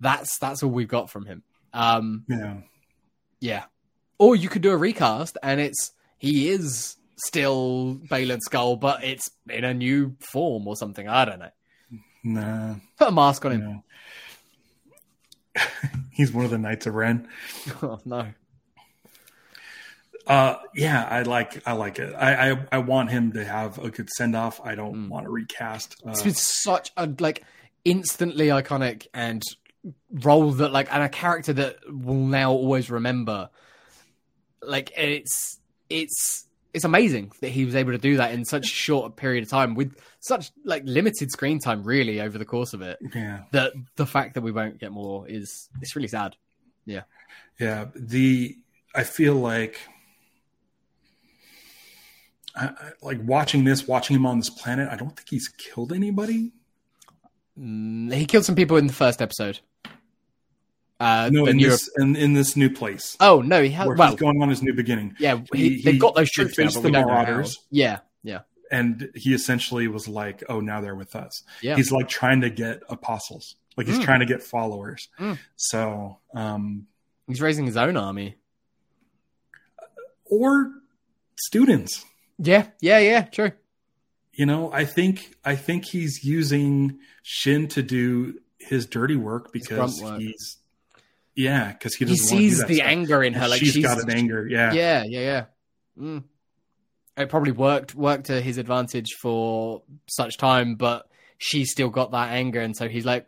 that's, 0.00 0.38
that's 0.38 0.62
all 0.62 0.70
we've 0.70 0.88
got 0.88 1.10
from 1.10 1.26
him. 1.26 1.42
Um, 1.72 2.24
Yeah. 2.28 2.56
yeah. 3.40 3.64
Or 4.18 4.34
you 4.36 4.48
could 4.48 4.62
do 4.62 4.70
a 4.70 4.76
recast 4.76 5.38
and 5.42 5.60
it's, 5.60 5.92
he 6.18 6.48
is 6.48 6.96
still 7.18 8.00
Baylan 8.10 8.40
Skoll, 8.48 8.78
but 8.80 9.04
it's 9.04 9.30
in 9.50 9.64
a 9.64 9.74
new 9.74 10.16
form 10.20 10.66
or 10.68 10.76
something. 10.76 11.08
I 11.08 11.24
don't 11.24 11.38
know. 11.40 11.50
Nah. 12.24 12.74
Put 12.98 13.08
a 13.08 13.12
mask 13.12 13.44
on 13.44 13.52
him. 13.52 13.60
know. 13.60 13.82
He's 16.12 16.32
one 16.32 16.44
of 16.44 16.50
the 16.50 16.58
Knights 16.58 16.86
of 16.86 16.94
Ren. 16.94 17.28
Oh, 17.82 17.98
no. 18.04 18.28
Uh, 20.26 20.56
yeah, 20.74 21.04
I 21.10 21.22
like 21.22 21.66
I 21.66 21.72
like 21.72 21.98
it. 21.98 22.12
I 22.14 22.50
I, 22.50 22.66
I 22.72 22.78
want 22.78 23.10
him 23.10 23.32
to 23.32 23.44
have 23.44 23.78
a 23.78 23.90
good 23.90 24.10
send 24.10 24.36
off. 24.36 24.60
I 24.62 24.74
don't 24.74 24.94
Mm. 24.94 25.08
want 25.08 25.24
to 25.24 25.30
recast. 25.30 25.96
Uh, 26.06 26.10
It's 26.10 26.22
been 26.22 26.34
such 26.34 26.92
a 26.98 27.08
like 27.18 27.44
instantly 27.86 28.48
iconic 28.48 29.06
and 29.14 29.42
role 30.12 30.50
that 30.52 30.70
like 30.70 30.92
and 30.92 31.02
a 31.02 31.08
character 31.08 31.54
that 31.54 31.78
will 31.88 32.26
now 32.26 32.50
always 32.52 32.90
remember. 32.90 33.48
Like 34.60 34.92
it's 34.98 35.60
it's 35.88 36.44
it's 36.78 36.84
amazing 36.84 37.32
that 37.40 37.48
he 37.50 37.64
was 37.64 37.74
able 37.74 37.92
to 37.92 37.98
do 37.98 38.16
that 38.18 38.32
in 38.32 38.44
such 38.44 38.66
a 38.66 38.74
short 38.74 39.16
period 39.16 39.42
of 39.44 39.50
time 39.50 39.74
with 39.74 39.94
such 40.20 40.50
like 40.64 40.82
limited 40.86 41.30
screen 41.30 41.58
time 41.58 41.82
really 41.82 42.20
over 42.20 42.38
the 42.38 42.44
course 42.44 42.72
of 42.72 42.82
it. 42.82 42.98
yeah, 43.14 43.40
That 43.52 43.72
the 43.96 44.06
fact 44.06 44.34
that 44.34 44.42
we 44.42 44.52
won't 44.52 44.78
get 44.78 44.92
more 44.92 45.28
is 45.28 45.68
it's 45.82 45.94
really 45.96 46.08
sad. 46.08 46.36
yeah. 46.86 47.02
Yeah. 47.58 47.86
The 47.96 48.56
I 48.94 49.02
feel 49.04 49.34
like. 49.34 49.76
I, 52.56 52.66
I, 52.66 52.90
like 53.02 53.18
watching 53.22 53.64
this, 53.64 53.86
watching 53.86 54.16
him 54.16 54.26
on 54.26 54.38
this 54.38 54.50
planet, 54.50 54.88
I 54.90 54.96
don't 54.96 55.14
think 55.16 55.28
he's 55.28 55.48
killed 55.48 55.92
anybody. 55.92 56.52
Mm, 57.58 58.12
he 58.12 58.24
killed 58.26 58.44
some 58.44 58.54
people 58.54 58.76
in 58.76 58.86
the 58.86 58.92
first 58.92 59.20
episode. 59.20 59.60
Uh, 61.00 61.30
No, 61.32 61.46
in 61.46 61.58
this 61.58 61.88
in, 61.98 62.16
in 62.16 62.32
this 62.32 62.56
new 62.56 62.68
place 62.70 63.16
oh 63.20 63.40
no, 63.40 63.62
he 63.62 63.70
has. 63.70 63.86
where 63.86 63.94
Well, 63.96 64.10
he's 64.10 64.18
going 64.20 64.42
on 64.42 64.48
his 64.48 64.62
new 64.62 64.74
beginning, 64.74 65.14
yeah, 65.20 65.40
he- 65.52 65.76
he, 65.76 65.82
they've 65.82 66.00
got 66.00 66.14
those 66.16 66.30
troops 66.30 66.58
now, 66.58 66.64
but 66.66 66.74
the 66.74 66.80
we 66.80 66.90
don't 66.90 67.02
know. 67.06 67.14
Marauders. 67.14 67.58
Yeah, 67.70 67.98
yeah, 68.24 68.40
and 68.72 69.08
he 69.14 69.32
essentially 69.32 69.86
was 69.86 70.08
like, 70.08 70.42
"Oh, 70.48 70.58
now 70.60 70.80
they're 70.80 70.96
with 70.96 71.14
us." 71.14 71.44
yeah. 71.62 71.76
He's 71.76 71.92
like 71.92 72.08
trying 72.08 72.40
to 72.40 72.50
get 72.50 72.82
apostles, 72.88 73.54
like 73.76 73.86
he's 73.86 73.98
Mm. 74.00 74.04
trying 74.04 74.20
to 74.20 74.26
get 74.26 74.42
followers. 74.42 75.08
Mm. 75.20 75.38
So, 75.56 76.18
um, 76.34 76.86
He's 77.28 77.40
raising 77.42 77.66
his 77.66 77.76
own 77.76 77.96
army. 77.96 78.36
or 80.24 80.72
students. 81.36 82.04
Yeah, 82.38 82.66
yeah, 82.80 82.98
yeah. 82.98 83.22
True. 83.22 83.52
You 84.32 84.46
know, 84.46 84.72
I 84.72 84.84
think 84.84 85.34
I 85.44 85.56
think 85.56 85.84
he's 85.84 86.24
using 86.24 86.98
Shin 87.22 87.68
to 87.68 87.82
do 87.82 88.38
his 88.58 88.86
dirty 88.86 89.16
work 89.16 89.52
because 89.52 90.00
work. 90.02 90.20
he's 90.20 90.58
yeah, 91.38 91.72
because 91.72 91.94
he 91.94 92.04
He 92.04 92.10
doesn't 92.10 92.24
want 92.24 92.30
to 92.30 92.36
do 92.36 92.48
sees 92.50 92.58
that 92.58 92.68
the 92.68 92.74
stuff. 92.76 92.86
anger 92.88 93.22
in 93.22 93.32
her. 93.34 93.48
Like 93.48 93.60
she's 93.60 93.72
she's 93.72 93.84
got 93.84 94.02
an 94.02 94.10
anger. 94.10 94.46
Yeah, 94.46 94.72
Yeah, 94.72 95.04
yeah, 95.06 95.20
yeah. 95.20 95.44
Mm. 95.98 96.24
It 97.16 97.28
probably 97.30 97.52
worked 97.52 97.94
worked 97.94 98.26
to 98.26 98.40
his 98.40 98.58
advantage 98.58 99.14
for 99.22 99.82
such 100.08 100.36
time, 100.36 100.74
but 100.74 101.08
she's 101.38 101.70
still 101.70 101.88
got 101.90 102.10
that 102.12 102.30
anger, 102.30 102.60
and 102.60 102.76
so 102.76 102.88
he's 102.88 103.04
like, 103.06 103.26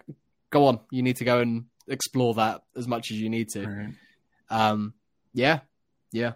"Go 0.51 0.67
on, 0.67 0.81
you 0.91 1.03
need 1.03 1.17
to 1.17 1.25
go 1.25 1.39
and 1.41 1.65
explore 1.89 2.35
that 2.35 2.63
as 2.77 2.87
much 2.87 3.11
as 3.11 3.19
you 3.21 3.29
need 3.31 3.49
to." 3.51 3.67
Right. 3.67 3.95
Um, 4.51 4.95
yeah, 5.33 5.61
yeah. 6.13 6.33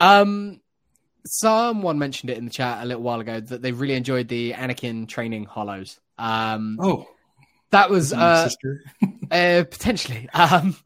Um, 0.00 0.60
someone 1.24 1.98
mentioned 1.98 2.30
it 2.30 2.38
in 2.38 2.44
the 2.44 2.50
chat 2.50 2.82
a 2.82 2.86
little 2.86 3.02
while 3.02 3.20
ago 3.20 3.40
that 3.40 3.62
they 3.62 3.72
really 3.72 3.94
enjoyed 3.94 4.28
the 4.28 4.52
Anakin 4.52 5.08
training 5.08 5.44
hollows. 5.44 6.00
Um, 6.18 6.78
Oh, 6.80 7.06
that 7.72 7.90
was 7.90 8.12
uh, 8.12 8.48
uh, 9.30 9.64
potentially. 9.70 10.28
Um, 10.32 10.76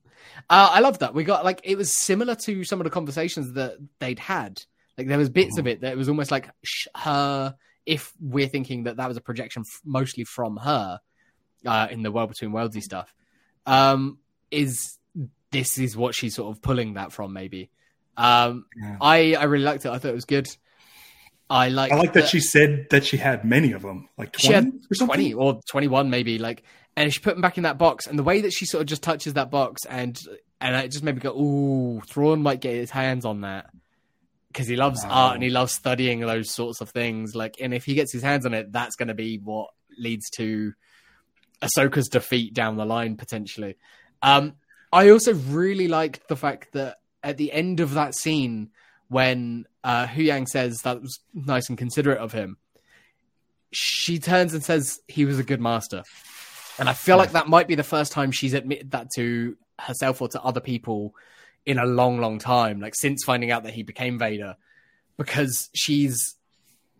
uh, 0.49 0.71
I 0.73 0.81
love 0.81 1.01
that. 1.01 1.13
We 1.15 1.25
got 1.25 1.45
like 1.45 1.61
it 1.65 1.77
was 1.77 1.93
similar 1.95 2.35
to 2.47 2.65
some 2.65 2.81
of 2.81 2.85
the 2.85 2.91
conversations 2.91 3.53
that 3.53 3.77
they'd 3.99 4.19
had. 4.19 4.63
Like 4.97 5.09
there 5.09 5.19
was 5.19 5.29
bits 5.29 5.59
of 5.59 5.67
it 5.67 5.83
that 5.83 5.93
it 5.93 5.99
was 5.99 6.09
almost 6.09 6.31
like 6.31 6.49
sh- 6.65 6.87
her. 6.95 7.55
If 7.85 8.13
we're 8.21 8.49
thinking 8.49 8.85
that 8.85 8.97
that 8.97 9.07
was 9.09 9.17
a 9.17 9.21
projection 9.21 9.63
f- 9.67 9.81
mostly 9.85 10.25
from 10.25 10.57
her 10.57 10.99
uh, 11.65 11.87
in 11.91 12.03
the 12.03 12.11
world 12.11 12.31
between 12.31 12.51
worldsy 12.51 12.83
stuff, 12.83 13.15
um, 13.67 14.19
is 14.51 14.99
this 15.53 15.79
is 15.79 15.97
what 15.97 16.15
she's 16.15 16.35
sort 16.35 16.55
of 16.57 16.63
pulling 16.63 16.95
that 16.95 17.13
from? 17.13 17.33
Maybe. 17.33 17.71
Um, 18.17 18.65
Yeah. 18.77 18.97
I 19.01 19.35
I 19.35 19.45
really 19.45 19.65
liked 19.65 19.85
it. 19.85 19.91
I 19.91 19.99
thought 19.99 20.09
it 20.09 20.15
was 20.15 20.25
good. 20.25 20.49
I 21.49 21.69
like. 21.69 21.93
I 21.93 21.97
like 21.97 22.13
that 22.15 22.29
she 22.29 22.41
said 22.41 22.87
that 22.91 23.05
she 23.05 23.17
had 23.17 23.45
many 23.45 23.73
of 23.73 23.83
them, 23.83 24.09
like 24.19 24.33
twenty 24.33 24.73
or 24.91 25.07
20 25.07 25.35
or 25.35 25.61
21 25.69 26.11
maybe 26.11 26.39
like 26.39 26.63
and 26.97 27.13
she 27.13 27.21
put 27.21 27.35
them 27.35 27.43
back 27.43 27.57
in 27.57 27.65
that 27.65 27.79
box 27.79 28.07
and 28.07 28.19
the 28.19 28.23
way 28.23 28.41
that 28.41 28.53
she 28.53 28.65
sort 28.65 28.81
of 28.81 28.87
just 28.87 29.03
touches 29.03 29.35
that 29.35 29.51
box 29.51 29.85
and 29.85 30.19
and 30.61 30.75
it 30.75 30.91
just 30.91 31.05
made 31.05 31.15
me 31.15 31.21
go 31.21 31.37
ooh 31.39 32.01
Thrawn 32.09 32.43
might 32.43 32.61
get 32.61 32.75
his 32.75 32.91
hands 32.91 33.25
on 33.25 33.43
that 33.43 33.71
because 34.49 34.67
he 34.67 34.77
loves 34.77 35.05
Wow. 35.05 35.11
art 35.11 35.35
and 35.35 35.43
he 35.43 35.51
loves 35.51 35.73
studying 35.73 36.21
those 36.21 36.51
sorts 36.51 36.81
of 36.81 36.91
things 36.91 37.35
like 37.35 37.57
and 37.61 37.75
if 37.75 37.85
he 37.85 37.95
gets 37.95 38.13
his 38.13 38.23
hands 38.23 38.47
on 38.47 38.55
it 38.55 38.73
that's 38.73 38.97
going 38.97 39.09
to 39.09 39.15
be 39.15 39.39
what 39.39 39.71
leads 39.99 40.29
to 40.37 40.73
Ahsoka's 41.63 42.09
defeat 42.09 42.55
down 42.55 42.77
the 42.77 42.85
line 42.87 43.17
potentially 43.17 43.77
um 44.23 44.55
I 44.93 45.11
also 45.11 45.35
really 45.35 45.89
liked 45.89 46.29
the 46.29 46.37
fact 46.37 46.73
that 46.73 46.97
at 47.23 47.37
the 47.37 47.53
end 47.53 47.81
of 47.81 47.95
that 47.95 48.15
scene 48.15 48.71
when 49.09 49.67
uh 49.85 50.07
Huyang 50.07 50.47
says 50.47 50.83
that 50.83 51.01
was 51.01 51.21
nice 51.35 51.69
and 51.69 51.79
considerate 51.79 52.19
of 52.19 52.33
him 52.33 52.57
she 53.73 54.19
turns 54.19 54.55
and 54.55 54.65
says 54.65 55.01
he 55.07 55.25
was 55.25 55.39
a 55.39 55.45
good 55.45 55.61
master. 55.61 56.03
And 56.79 56.89
I 56.89 56.93
feel 56.93 57.17
like 57.17 57.33
that 57.33 57.49
might 57.49 57.69
be 57.69 57.75
the 57.75 57.83
first 57.83 58.13
time 58.13 58.31
she's 58.31 58.55
admitted 58.55 58.93
that 58.93 59.09
to 59.17 59.57
herself 59.79 60.21
or 60.23 60.29
to 60.29 60.43
other 60.43 60.61
people 60.61 61.15
in 61.65 61.79
a 61.79 61.87
long, 61.87 62.19
long 62.19 62.39
time, 62.39 62.81
like 62.81 62.95
since 62.95 63.25
finding 63.25 63.51
out 63.51 63.65
that 63.65 63.75
he 63.75 63.83
became 63.83 64.19
Vader, 64.19 64.57
because 65.17 65.69
she's 65.75 66.37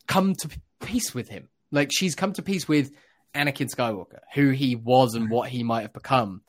come 0.07 0.35
to 0.35 0.51
peace 0.81 1.15
with 1.15 1.29
him. 1.29 1.49
Like 1.71 1.91
she's 1.93 2.15
come 2.15 2.33
to 2.35 2.43
peace 2.43 2.67
with 2.67 2.91
Anakin 3.35 3.75
Skywalker, 3.75 4.21
who 4.35 4.51
he 4.51 4.77
was 4.77 5.15
and 5.15 5.31
what 5.31 5.49
he 5.49 5.63
might 5.63 5.83
have 5.83 5.93
become. 5.93 6.43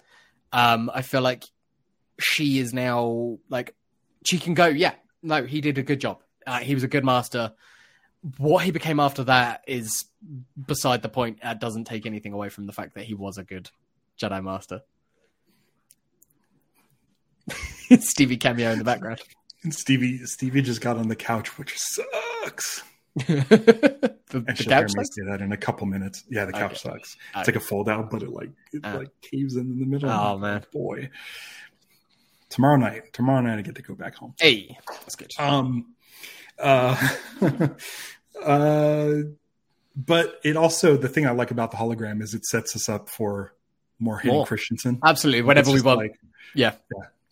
Um, 0.51 0.89
I 0.93 1.01
feel 1.01 1.21
like 1.21 1.43
she 2.19 2.59
is 2.59 2.73
now 2.73 3.37
like 3.49 3.75
she 4.25 4.39
can 4.39 4.53
go, 4.53 4.67
yeah, 4.67 4.93
no, 5.23 5.43
he 5.45 5.61
did 5.61 5.77
a 5.77 5.83
good 5.83 5.99
job. 6.01 6.21
Uh, 6.45 6.59
he 6.59 6.73
was 6.73 6.83
a 6.83 6.87
good 6.87 7.03
master 7.05 7.53
what 8.37 8.65
he 8.65 8.71
became 8.71 8.99
after 8.99 9.23
that 9.25 9.63
is 9.67 10.05
beside 10.65 11.01
the 11.01 11.09
point. 11.09 11.39
It 11.43 11.59
doesn't 11.59 11.85
take 11.85 12.05
anything 12.05 12.33
away 12.33 12.49
from 12.49 12.65
the 12.65 12.73
fact 12.73 12.95
that 12.95 13.05
he 13.05 13.13
was 13.13 13.37
a 13.37 13.43
good 13.43 13.69
Jedi 14.19 14.43
Master. 14.43 14.81
Stevie 17.99 18.37
cameo 18.37 18.71
in 18.71 18.79
the 18.79 18.83
background. 18.83 19.21
And 19.63 19.73
Stevie 19.73 20.25
Stevie 20.25 20.61
just 20.61 20.81
got 20.81 20.97
on 20.97 21.07
the 21.07 21.15
couch, 21.15 21.57
which 21.57 21.75
sucks. 21.77 22.83
the, 23.15 24.13
the 24.29 24.65
couch 24.67 24.91
sucks? 24.91 25.15
say 25.15 25.23
that 25.29 25.39
in 25.41 25.51
a 25.51 25.57
couple 25.57 25.87
minutes. 25.87 26.23
Yeah, 26.29 26.45
the 26.45 26.51
couch 26.53 26.71
Okay. 26.85 26.89
sucks. 26.91 27.15
Okay. 27.31 27.39
It's 27.39 27.47
like 27.47 27.55
a 27.55 27.59
fold 27.61 27.87
out, 27.89 28.09
but 28.09 28.23
it 28.23 28.29
like 28.29 28.49
it 28.73 28.81
Ah. 28.83 28.97
like 28.97 29.09
caves 29.21 29.55
in 29.55 29.71
in 29.71 29.79
the 29.79 29.85
middle. 29.85 30.09
Oh, 30.09 30.37
man. 30.37 30.65
boy! 30.73 31.09
Tomorrow 32.49 32.77
night, 32.77 33.11
tomorrow 33.13 33.41
night, 33.41 33.59
I 33.59 33.61
get 33.61 33.75
to 33.75 33.81
go 33.81 33.93
back 33.95 34.15
home. 34.15 34.33
Hey, 34.39 34.77
that's 35.01 35.15
good. 35.15 35.31
Um, 35.37 35.93
uh, 36.59 36.95
uh, 38.43 39.13
but 39.95 40.39
it 40.43 40.55
also 40.55 40.95
the 40.97 41.09
thing 41.09 41.25
I 41.25 41.31
like 41.31 41.51
about 41.51 41.71
the 41.71 41.77
hologram 41.77 42.21
is 42.21 42.33
it 42.33 42.45
sets 42.45 42.75
us 42.75 42.87
up 42.87 43.09
for 43.09 43.53
more 43.99 44.19
Hayden. 44.19 44.45
Christensen. 44.45 44.99
Absolutely, 45.03 45.41
whenever 45.41 45.71
we 45.71 45.81
want. 45.81 45.99
like, 45.99 46.19
yeah, 46.55 46.75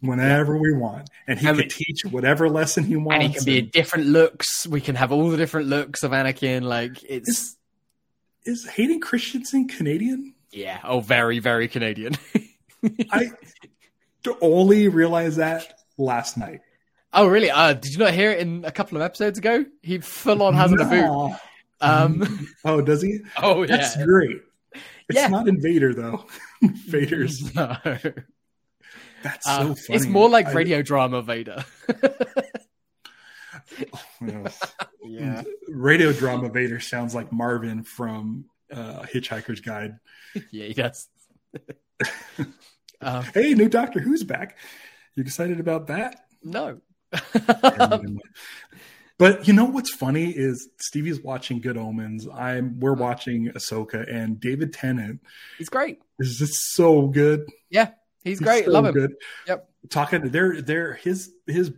whenever 0.01 0.57
we 0.57 0.73
want, 0.73 1.09
and 1.27 1.39
he 1.39 1.47
And 1.47 1.59
can 1.59 1.69
teach 1.69 2.01
whatever 2.05 2.49
lesson 2.49 2.83
he 2.83 2.95
wants. 2.95 3.23
and 3.23 3.31
he 3.33 3.37
can 3.37 3.45
be 3.45 3.59
in 3.59 3.69
different 3.69 4.07
looks. 4.07 4.65
We 4.67 4.81
can 4.81 4.95
have 4.95 5.11
all 5.11 5.29
the 5.29 5.37
different 5.37 5.67
looks 5.67 6.03
of 6.03 6.11
Anakin. 6.11 6.63
Like 6.63 7.03
it's 7.03 7.29
Is- 7.29 7.57
is 8.45 8.65
Hayden 8.67 8.99
Christensen 8.99 9.67
Canadian? 9.67 10.33
yeah, 10.51 10.79
oh, 10.83 10.99
very 10.99 11.39
very 11.39 11.67
Canadian. 11.67 12.15
I 13.11 13.31
only 14.41 14.87
realized 14.87 15.37
that 15.37 15.73
last 15.97 16.37
night. 16.37 16.61
oh, 17.13 17.27
really? 17.27 17.49
Uh, 17.51 17.73
did 17.73 17.91
you 17.93 17.97
not 17.99 18.13
hear 18.13 18.31
it 18.31 18.39
in 18.39 18.65
a 18.65 18.71
couple 18.71 18.97
of 18.97 19.01
episodes 19.03 19.37
ago? 19.37 19.63
He 19.81 19.99
full 19.99 20.41
on 20.43 20.53
has 20.53 20.71
it 20.71 20.81
a 20.81 20.85
boot. 20.85 21.35
Um, 21.81 22.47
Oh, 22.65 22.81
does 22.81 23.01
he? 23.01 23.19
oh 23.41 23.61
yeah. 23.63 23.77
That's 23.77 23.95
great. 24.03 24.41
It's 25.09 25.17
Yeah. 25.19 25.27
not 25.27 25.47
Invader 25.47 25.93
though. 25.93 26.25
Vader's 26.61 27.53
No. 27.55 27.77
that's 29.23 29.47
Uh, 29.47 29.59
so 29.59 29.75
funny. 29.75 29.75
it's 29.89 30.05
more 30.07 30.29
like 30.29 30.47
I- 30.47 30.51
radio 30.53 30.81
drama 30.81 31.21
Vader. 31.21 31.63
you 34.21 34.45
yeah. 35.05 35.43
radio 35.69 36.11
drama 36.13 36.49
Vader 36.49 36.79
sounds 36.79 37.13
like 37.15 37.31
Marvin 37.31 37.83
from 37.83 38.45
uh, 38.71 39.01
Hitchhiker's 39.03 39.61
Guide. 39.61 39.97
yeah, 40.51 40.65
he 40.67 40.73
does. 40.73 41.07
Um, 43.01 43.23
Hey, 43.33 43.53
new 43.53 43.69
Doctor 43.69 43.99
Who's 43.99 44.23
back. 44.23 44.57
You 45.15 45.23
excited 45.23 45.59
about 45.59 45.87
that? 45.87 46.25
no. 46.43 46.81
but 49.17 49.47
you 49.47 49.53
know 49.53 49.65
what's 49.65 49.93
funny 49.93 50.29
is 50.31 50.67
Stevie's 50.79 51.21
watching 51.21 51.61
Good 51.61 51.77
Omens. 51.77 52.27
I'm 52.27 52.79
we're 52.79 52.93
watching 52.93 53.47
Ahsoka, 53.49 54.11
and 54.13 54.39
David 54.39 54.73
Tennant 54.73 55.21
He's 55.57 55.69
great. 55.69 56.01
is 56.19 56.37
just 56.37 56.53
so 56.73 57.07
good. 57.07 57.45
Yeah, 57.69 57.91
he's 58.23 58.39
great. 58.39 58.65
so 58.65 58.71
Love 58.71 58.87
him. 58.87 58.93
Good. 58.93 59.15
Yep. 59.47 59.69
Talking, 59.89 60.29
they're 60.29 60.61
they're 60.61 60.93
his 60.95 61.31
his 61.47 61.71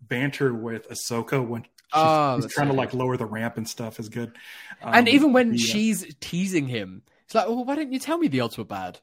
banter 0.00 0.54
with 0.54 0.88
Ahsoka 0.88 1.46
when 1.46 1.62
she's, 1.64 1.70
Oh, 1.92 2.36
he's 2.40 2.52
trying 2.52 2.68
to 2.68 2.74
like 2.74 2.94
lower 2.94 3.16
the 3.16 3.26
ramp 3.26 3.56
and 3.58 3.68
stuff 3.68 3.98
is 4.00 4.08
good. 4.08 4.32
and 4.80 5.08
Um, 5.08 5.14
even 5.14 5.32
when 5.32 5.56
she's 5.56 6.14
teasing 6.20 6.68
him, 6.68 7.02
it's 7.24 7.34
like, 7.34 7.46
"Oh, 7.48 7.62
why 7.62 7.74
don't 7.74 7.92
you 7.92 7.98
tell 7.98 8.16
me 8.16 8.28
the 8.28 8.40
odds 8.40 8.56
were 8.56 8.64
bad?" 8.64 9.00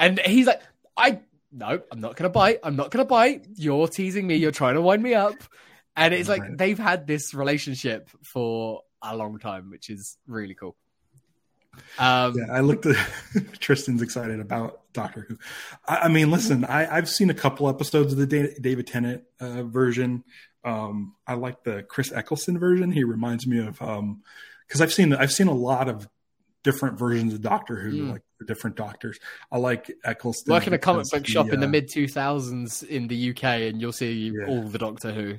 And 0.00 0.18
he's 0.18 0.46
like, 0.46 0.62
"I 0.96 1.20
no, 1.52 1.80
I'm 1.92 2.00
not 2.00 2.16
gonna 2.16 2.30
bite. 2.30 2.58
I'm 2.64 2.74
not 2.74 2.90
gonna 2.90 3.04
bite. 3.04 3.46
You're 3.54 3.86
teasing 3.86 4.26
me. 4.26 4.36
You're 4.36 4.50
trying 4.50 4.74
to 4.74 4.80
wind 4.80 5.02
me 5.02 5.14
up." 5.14 5.34
And 5.94 6.14
it's 6.14 6.28
like 6.28 6.42
they've 6.56 6.78
had 6.78 7.06
this 7.06 7.34
relationship 7.34 8.08
for 8.24 8.82
a 9.02 9.14
long 9.16 9.38
time, 9.38 9.70
which 9.70 9.90
is 9.90 10.16
really 10.26 10.54
cool. 10.54 10.76
Um, 11.98 12.34
Yeah, 12.36 12.52
I 12.52 12.60
looked 12.60 12.86
at 12.86 12.96
Tristan's 13.60 14.02
excited 14.02 14.40
about 14.40 14.80
Doctor 14.92 15.26
Who. 15.28 15.38
I, 15.86 15.96
I 15.96 16.08
mean, 16.08 16.30
listen, 16.30 16.64
I, 16.64 16.96
I've 16.96 17.08
seen 17.08 17.30
a 17.30 17.34
couple 17.34 17.68
episodes 17.68 18.12
of 18.12 18.18
the 18.18 18.26
David 18.60 18.86
Tennant 18.86 19.24
uh, 19.40 19.62
version. 19.64 20.24
Um, 20.64 21.14
I 21.26 21.34
like 21.34 21.62
the 21.64 21.82
Chris 21.82 22.12
Eccleston 22.12 22.58
version. 22.58 22.92
He 22.92 23.04
reminds 23.04 23.46
me 23.46 23.58
of 23.58 23.78
because 23.78 24.80
I've 24.80 24.92
seen 24.92 25.12
I've 25.12 25.32
seen 25.32 25.48
a 25.48 25.54
lot 25.54 25.88
of 25.88 26.08
different 26.62 26.98
versions 26.98 27.34
of 27.34 27.40
Doctor 27.40 27.76
Who, 27.76 28.04
Mm. 28.04 28.12
like 28.12 28.22
the 28.38 28.44
different 28.44 28.76
doctors. 28.76 29.18
I 29.50 29.58
like 29.58 29.90
Eccleston. 30.04 30.52
work 30.52 30.66
in 30.66 30.72
a 30.72 30.78
comic 30.78 31.06
book 31.10 31.26
he, 31.26 31.32
shop 31.32 31.48
in 31.50 31.60
the 31.60 31.66
uh, 31.66 31.70
mid 31.70 31.88
2000s 31.88 32.82
in 32.82 33.08
the 33.08 33.30
UK, 33.30 33.44
and 33.68 33.80
you'll 33.80 33.92
see 33.92 34.32
Yeah. 34.34 34.46
all 34.46 34.62
the 34.62 34.78
Doctor 34.78 35.12
Who. 35.12 35.38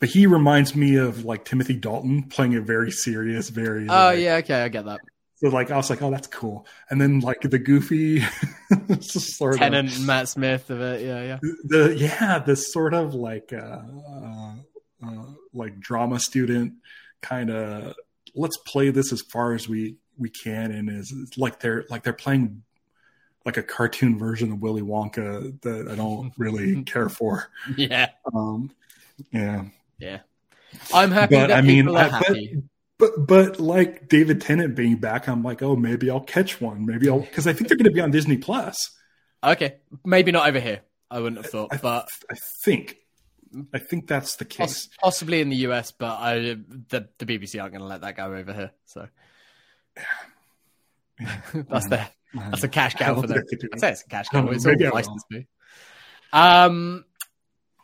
But 0.00 0.10
he 0.10 0.26
reminds 0.26 0.76
me 0.76 0.96
of 0.96 1.24
like 1.24 1.44
Timothy 1.44 1.74
Dalton 1.74 2.24
playing 2.24 2.54
a 2.54 2.60
very 2.60 2.90
serious, 2.90 3.48
very. 3.48 3.88
Oh 3.88 3.92
like, 3.92 4.20
yeah, 4.20 4.36
okay, 4.36 4.62
I 4.62 4.68
get 4.68 4.84
that. 4.84 5.00
So 5.36 5.48
like 5.48 5.70
I 5.70 5.76
was 5.76 5.88
like, 5.88 6.02
oh, 6.02 6.10
that's 6.10 6.26
cool. 6.26 6.66
And 6.90 7.00
then 7.00 7.20
like 7.20 7.40
the 7.42 7.58
goofy, 7.58 8.20
sort 9.00 9.56
of 9.56 9.62
and 9.62 10.06
Matt 10.06 10.28
Smith 10.28 10.70
of 10.70 10.80
it, 10.80 11.02
yeah, 11.02 11.22
yeah. 11.22 11.38
the 11.64 11.96
yeah 11.96 12.38
this 12.40 12.72
sort 12.72 12.94
of 12.94 13.14
like 13.14 13.52
uh, 13.52 13.80
uh, 14.22 14.52
uh 15.04 15.24
like 15.52 15.78
drama 15.78 16.18
student 16.18 16.74
kind 17.22 17.50
of 17.50 17.94
let's 18.34 18.56
play 18.66 18.90
this 18.90 19.12
as 19.12 19.22
far 19.22 19.54
as 19.54 19.68
we 19.68 19.96
we 20.18 20.28
can 20.30 20.70
and 20.72 20.90
is 20.90 21.12
it's 21.12 21.38
like 21.38 21.60
they're 21.60 21.84
like 21.90 22.02
they're 22.02 22.12
playing 22.12 22.62
like 23.44 23.56
a 23.56 23.62
cartoon 23.62 24.18
version 24.18 24.52
of 24.52 24.60
Willy 24.60 24.82
Wonka 24.82 25.60
that 25.62 25.88
I 25.88 25.94
don't 25.94 26.32
really 26.38 26.82
care 26.82 27.08
for. 27.08 27.48
Yeah, 27.76 28.08
Um, 28.34 28.70
yeah, 29.32 29.64
yeah. 29.98 30.18
I'm 30.92 31.10
happy 31.10 31.36
But, 31.36 31.46
that 31.48 31.56
I 31.58 31.60
mean, 31.62 31.84
people 31.86 31.96
are 31.98 32.10
I- 32.12 32.20
but- 32.28 32.62
but 32.98 33.26
but 33.28 33.60
like 33.60 34.08
David 34.08 34.40
Tennant 34.40 34.74
being 34.74 34.96
back, 34.96 35.28
I'm 35.28 35.44
like, 35.44 35.62
oh, 35.62 35.76
maybe 35.76 36.10
I'll 36.10 36.18
catch 36.20 36.60
one. 36.60 36.84
Maybe 36.84 37.08
I'll 37.08 37.20
because 37.20 37.46
I 37.46 37.52
think 37.52 37.68
they're 37.68 37.76
going 37.76 37.84
to 37.84 37.92
be 37.92 38.00
on 38.00 38.10
Disney 38.10 38.36
Plus. 38.36 38.76
Okay, 39.44 39.76
maybe 40.04 40.32
not 40.32 40.48
over 40.48 40.58
here. 40.58 40.80
I 41.08 41.20
wouldn't 41.20 41.40
have 41.40 41.50
thought, 41.50 41.68
I, 41.72 41.76
but 41.76 42.08
I 42.28 42.34
think 42.64 42.96
I 43.72 43.78
think 43.78 44.08
that's 44.08 44.34
the 44.34 44.44
case. 44.44 44.58
poss- 44.58 44.88
possibly 45.00 45.40
in 45.40 45.48
the 45.48 45.56
US. 45.68 45.92
But 45.92 46.18
I, 46.18 46.38
the 46.88 47.08
the 47.18 47.24
BBC 47.24 47.62
aren't 47.62 47.72
going 47.72 47.82
to 47.82 47.86
let 47.88 48.00
that 48.00 48.16
go 48.16 48.24
over 48.34 48.52
here. 48.52 48.72
So 48.86 49.06
that's 51.54 51.88
their 51.88 52.08
that's 52.34 52.62
a 52.64 52.68
cash 52.68 52.94
cow 52.94 53.20
for 53.20 53.26
them. 53.26 53.38
I 53.38 53.42
could 53.48 53.58
do 53.58 53.68
I 53.72 53.76
it. 53.76 53.80
say 53.80 53.90
it's 53.92 54.02
a 54.02 54.08
cash 54.08 54.28
cow. 54.28 54.46
It's 54.48 54.64
all 54.64 54.72
maybe 54.72 54.86
I 54.86 54.88
will. 54.88 54.94
licensed 54.96 55.26
movie. 55.30 55.46
Um, 56.32 57.04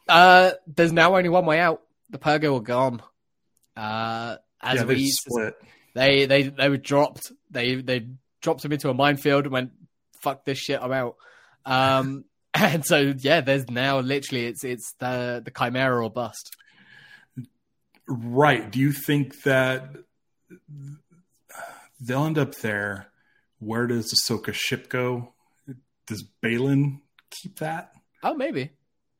uh, 0.08 0.52
there's 0.66 0.92
now 0.92 1.16
only 1.16 1.28
one 1.28 1.46
way 1.46 1.60
out. 1.60 1.82
The 2.10 2.18
Purrgil 2.18 2.58
are 2.58 2.62
gone. 2.62 3.02
Uh, 3.76 4.36
as 4.60 4.76
yeah, 4.80 4.84
they 4.84 4.94
we 4.94 5.10
split. 5.10 5.54
they 5.94 6.26
they 6.26 6.42
they 6.44 6.68
were 6.68 6.76
dropped. 6.76 7.32
They 7.50 7.76
they 7.76 8.06
dropped 8.40 8.64
him 8.64 8.72
into 8.72 8.90
a 8.90 8.94
minefield 8.94 9.44
and 9.44 9.52
went, 9.52 9.72
"Fuck 10.20 10.44
this 10.44 10.58
shit, 10.58 10.80
I'm 10.80 10.92
out." 10.92 11.16
Um, 11.64 12.24
and 12.54 12.84
so 12.84 13.14
yeah, 13.18 13.40
there's 13.40 13.68
now 13.68 14.00
literally 14.00 14.46
it's 14.46 14.62
it's 14.64 14.94
the 14.98 15.42
the 15.44 15.50
chimera 15.50 16.04
or 16.04 16.10
bust. 16.10 16.54
Right. 18.06 18.70
Do 18.70 18.78
you 18.78 18.92
think 18.92 19.42
that 19.44 19.88
they'll 22.06 22.24
end 22.24 22.38
up 22.38 22.54
there? 22.56 23.08
Where 23.58 23.86
does 23.86 24.12
Ahsoka's 24.12 24.56
ship 24.56 24.88
go? 24.88 25.32
Does 26.06 26.24
Baylan 26.42 27.00
keep 27.30 27.58
that? 27.60 27.92
Oh, 28.22 28.34
maybe, 28.34 28.70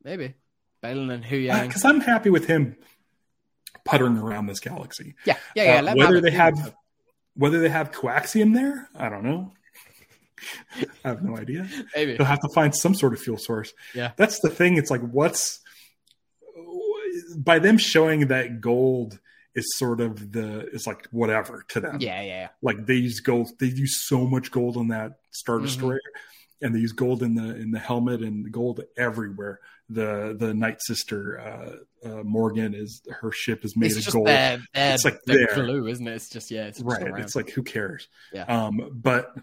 maybe 0.03 0.35
Baylan 0.82 1.12
and 1.12 1.24
Huyang. 1.24 1.66
Because 1.66 1.85
I'm 1.85 2.01
happy 2.01 2.30
with 2.30 2.47
him 2.47 2.76
puttering 3.85 4.18
around 4.18 4.47
this 4.47 4.61
galaxy. 4.61 5.14
yeah, 5.24 5.37
yeah, 5.55 5.80
yeah. 5.82 5.93
Uh, 5.93 5.95
whether 5.97 6.20
they 6.20 6.30
have 6.30 6.74
whether 7.37 7.61
they 7.61 7.68
have 7.68 7.91
coaxium 7.91 8.55
there, 8.55 8.89
I 8.95 9.09
don't 9.09 9.24
know. 9.24 9.53
I 11.05 11.09
have 11.09 11.22
no 11.22 11.37
idea. 11.37 11.68
maybe. 11.97 12.16
They'll 12.16 12.26
have 12.26 12.41
to 12.41 12.51
find 12.55 12.74
some 12.74 12.95
sort 12.95 13.12
of 13.12 13.20
fuel 13.20 13.39
source. 13.39 13.72
Yeah. 13.95 14.12
That's 14.16 14.41
the 14.41 14.51
thing. 14.51 14.76
It's 14.76 14.91
like 14.91 15.01
what's 15.01 15.61
by 17.37 17.59
them 17.59 17.78
showing 17.78 18.28
that 18.28 18.61
gold 18.61 19.18
is 19.55 19.65
sort 19.77 20.01
of 20.01 20.33
the 20.33 20.69
is 20.71 20.87
like 20.87 21.07
whatever 21.13 21.65
to 21.69 21.81
them. 21.81 21.99
Yeah, 22.01 22.23
yeah, 22.23 22.49
Like 22.63 22.87
they 22.87 22.95
use 22.97 23.21
gold. 23.21 23.51
They 23.61 23.67
use 23.67 24.07
so 24.07 24.27
much 24.27 24.51
gold 24.51 24.77
on 24.77 24.89
that 24.89 25.19
Star 25.31 25.59
Mhm. 25.59 25.63
Destroyer, 25.63 26.01
and 26.63 26.75
they 26.75 26.81
use 26.81 26.93
gold 26.93 27.23
in 27.23 27.35
the 27.35 27.55
in 27.57 27.71
the 27.71 27.79
helmet 27.79 28.21
and 28.23 28.51
gold 28.51 28.81
everywhere. 28.97 29.61
The 29.91 30.35
the 30.39 30.55
Night 30.55 30.79
Sister 30.81 31.39
uh, 31.39 32.09
uh, 32.09 32.23
Morgan 32.25 32.75
is 32.75 33.03
her 33.21 33.31
ship 33.31 33.65
is 33.65 33.77
made 33.77 33.93
It's 33.93 34.07
of 34.07 34.13
gold. 34.15 34.27
their, 34.29 34.63
their, 34.73 34.95
It's 34.95 35.05
like 35.05 35.23
their 35.25 35.47
there. 35.47 35.65
glue, 35.65 35.87
isn't 35.89 36.09
it? 36.09 36.15
It's 36.15 36.31
just 36.31 36.51
yeah, 36.51 36.65
it's 36.65 36.79
just 36.79 36.91
right. 36.91 37.03
around. 37.09 37.21
It's 37.21 37.37
like 37.37 37.51
who 37.51 37.63
cares? 37.63 38.09
Yeah. 38.33 38.45
Um, 38.45 38.91
but 38.95 39.35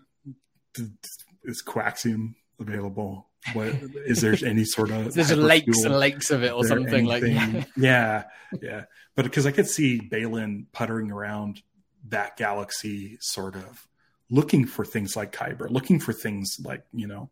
is 1.43 1.64
coaxium 1.64 2.36
available? 2.59 3.28
What 3.53 3.73
is 4.05 4.21
there 4.21 4.35
any 4.45 4.65
sort 4.65 4.91
of 4.91 5.13
there's 5.15 5.35
lakes 5.35 5.83
and 5.83 5.97
lakes 5.97 6.29
of 6.31 6.43
it 6.43 6.51
or 6.53 6.63
something 6.63 7.05
like 7.05 7.23
anything- 7.23 7.65
yeah, 7.77 8.25
yeah. 8.61 8.83
But 9.15 9.23
because 9.25 9.45
I 9.45 9.51
could 9.51 9.67
see 9.67 9.99
Baylan 9.99 10.65
puttering 10.71 11.11
around 11.11 11.61
that 12.09 12.37
galaxy, 12.37 13.17
sort 13.19 13.55
of 13.55 13.87
looking 14.29 14.65
for 14.65 14.85
things 14.85 15.15
like 15.15 15.31
Kyber, 15.31 15.69
looking 15.69 15.99
for 15.99 16.13
things 16.13 16.57
like 16.63 16.83
you 16.93 17.07
know, 17.07 17.29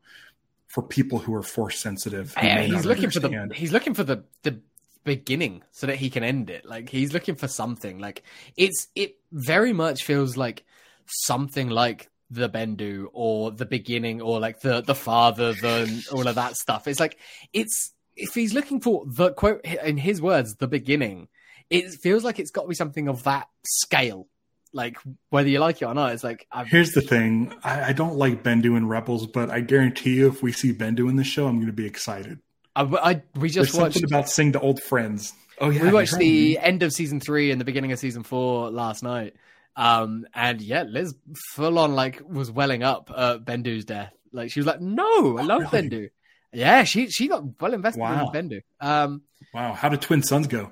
for 0.68 0.82
people 0.82 1.20
who 1.20 1.34
are 1.36 1.44
force 1.44 1.80
sensitive. 1.80 2.34
Yeah, 2.38 2.62
he's 2.62 2.86
looking 2.86 3.10
for 3.10 3.20
the 3.20 3.50
he's 3.54 3.72
looking 3.72 3.94
for 3.94 4.04
the 4.04 4.24
the 4.44 4.60
beginning 5.04 5.64
so 5.72 5.88
that 5.88 5.96
he 5.96 6.10
can 6.10 6.24
end 6.24 6.50
it. 6.50 6.66
Like 6.66 6.90
he's 6.90 7.14
looking 7.14 7.36
for 7.36 7.48
something. 7.48 8.00
Like 8.00 8.24
it's 8.58 8.88
it 8.96 9.18
very 9.32 9.74
much 9.74 10.04
feels 10.04 10.38
like 10.38 10.66
something 11.06 11.70
like 11.70 12.10
the 12.30 12.50
Bendu 12.50 13.08
or 13.14 13.52
the 13.52 13.66
beginning 13.66 14.22
or 14.22 14.40
like 14.40 14.62
the 14.62 14.82
the 14.82 14.96
father, 14.96 15.54
the 15.54 16.08
all 16.12 16.28
of 16.28 16.36
that 16.36 16.56
stuff. 16.56 16.88
It's 16.88 17.00
like 17.00 17.18
it's 17.54 17.94
if 18.16 18.34
he's 18.34 18.54
looking 18.54 18.82
for 18.82 19.04
the 19.08 19.32
quote 19.32 19.64
in 19.64 19.98
his 19.98 20.22
words, 20.22 20.56
the 20.56 20.68
beginning, 20.68 21.28
it 21.70 21.90
feels 21.94 22.24
like 22.24 22.40
it's 22.40 22.52
got 22.52 22.64
to 22.64 22.68
be 22.68 22.76
something 22.76 23.08
of 23.08 23.24
that 23.24 23.48
scale. 23.66 24.28
Like 24.72 24.98
whether 25.30 25.50
you 25.50 25.60
like 25.60 25.82
it 25.82 25.86
or 25.86 25.96
not, 25.96 26.14
it's 26.14 26.24
like 26.24 26.46
I've, 26.52 26.68
Here's 26.68 26.92
the 26.92 27.02
thing: 27.02 27.56
I, 27.64 27.86
I 27.86 27.94
don't 27.94 28.18
like 28.18 28.44
Bendu 28.44 28.78
and 28.78 28.88
Rebels, 28.88 29.26
but 29.26 29.50
I 29.50 29.62
guarantee 29.62 30.16
you, 30.16 30.28
if 30.28 30.44
we 30.44 30.52
see 30.52 30.74
Bendu 30.74 31.10
in 31.10 31.16
the 31.16 31.24
show, 31.24 31.48
I'm 31.48 31.56
going 31.56 31.68
to 31.68 31.74
be 31.74 31.88
excited. 31.88 32.40
I, 32.76 32.84
I 32.84 33.24
we 33.36 33.50
just 33.50 33.72
There's 33.72 33.82
watched 33.82 33.94
something 33.96 34.14
about 34.14 34.30
seeing 34.30 34.52
the 34.52 34.60
old 34.60 34.82
friends. 34.84 35.34
Oh 35.60 35.70
yeah, 35.70 35.84
we 35.84 35.92
watched 35.92 36.18
the 36.18 36.60
end 36.60 36.84
of 36.84 36.94
season 36.94 37.20
three 37.20 37.50
and 37.52 37.60
the 37.60 37.66
beginning 37.66 37.92
of 37.92 38.00
season 38.00 38.22
four 38.22 38.70
last 38.70 39.02
night. 39.02 39.36
Um, 39.76 40.26
and 40.34 40.62
yeah, 40.62 40.84
Liz 40.84 41.16
full 41.54 41.80
on 41.80 41.96
like 41.96 42.22
was 42.28 42.52
welling 42.52 42.84
up 42.84 43.12
at 43.16 43.46
Bendu's 43.46 43.86
death. 43.86 44.14
Like 44.32 44.52
she 44.52 44.60
was 44.60 44.68
like, 44.68 44.82
"No, 44.82 45.38
I 45.38 45.44
love 45.44 45.62
Oh, 45.66 45.70
really? 45.72 45.90
Bendu." 45.90 46.10
Yeah, 46.52 46.84
she 46.84 47.10
she 47.10 47.28
got 47.28 47.44
well 47.62 47.74
invested 47.74 48.02
Wow. 48.02 48.32
in 48.34 48.50
Bendu. 48.50 48.62
Um, 48.82 49.22
Wow, 49.54 49.74
how 49.74 49.90
did 49.90 50.02
Twin 50.02 50.22
Suns 50.22 50.48
go? 50.48 50.72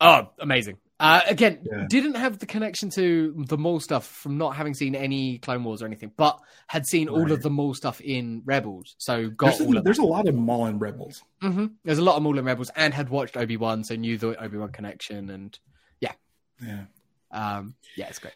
oh, 0.00 0.30
amazing. 0.38 0.76
Uh, 1.00 1.20
again, 1.28 1.60
Yeah. 1.62 1.86
didn't 1.88 2.14
have 2.16 2.38
the 2.40 2.46
connection 2.46 2.90
to 2.90 3.44
the 3.46 3.56
Maul 3.56 3.78
stuff 3.80 4.04
from 4.06 4.36
not 4.36 4.56
having 4.56 4.74
seen 4.74 4.94
any 4.96 5.38
Clone 5.38 5.62
Wars 5.62 5.80
or 5.80 5.86
anything, 5.86 6.10
but 6.16 6.38
had 6.66 6.86
seen 6.86 7.08
all 7.08 7.30
of 7.30 7.40
the 7.42 7.50
Maul 7.50 7.72
stuff 7.74 8.00
in 8.00 8.42
Rebels. 8.44 8.96
So 8.98 9.30
got 9.30 9.46
There's, 9.56 9.60
all 9.60 9.76
a, 9.76 9.78
of 9.78 9.84
there's 9.84 9.98
a 9.98 10.04
lot 10.04 10.26
of 10.26 10.34
Maul 10.34 10.66
and 10.66 10.80
Rebels. 10.80 11.22
hmm 11.40 11.66
There's 11.84 11.98
a 11.98 12.02
lot 12.02 12.16
of 12.16 12.22
Maul 12.24 12.36
and 12.38 12.46
Rebels, 12.46 12.70
and 12.74 12.92
had 12.92 13.10
watched 13.10 13.36
Obi 13.36 13.56
Wan, 13.56 13.84
so 13.84 13.94
knew 13.94 14.18
the 14.18 14.40
Obi 14.42 14.58
Wan 14.58 14.70
connection, 14.72 15.30
and 15.30 15.56
yeah, 16.00 16.12
Yeah, 16.60 16.84
Um, 17.30 17.74
yeah, 17.96 18.08
it's 18.08 18.18
great. 18.18 18.34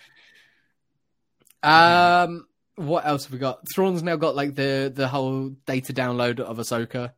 Um, 1.63 2.47
what 2.77 3.07
else 3.07 3.25
have 3.25 3.33
we 3.33 3.39
got? 3.39 3.61
Thrawn's 3.75 4.03
now 4.03 4.17
got 4.17 4.35
like 4.35 4.55
the 4.55 4.93
the 4.95 5.09
whole 5.09 5.51
data 5.67 5.93
download 5.93 6.41
of 6.41 6.59
Ahsoka. 6.59 7.13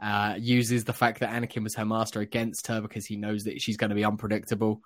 Uh, 0.00 0.34
uses 0.38 0.84
the 0.84 0.94
fact 0.94 1.20
that 1.20 1.28
Anakin 1.30 1.62
was 1.62 1.74
her 1.74 1.84
master 1.84 2.20
against 2.20 2.68
her 2.68 2.80
because 2.80 3.04
he 3.04 3.16
knows 3.16 3.42
that 3.44 3.60
she's 3.60 3.76
going 3.76 3.90
to 3.90 3.94
be 3.94 4.04
unpredictable. 4.04 4.80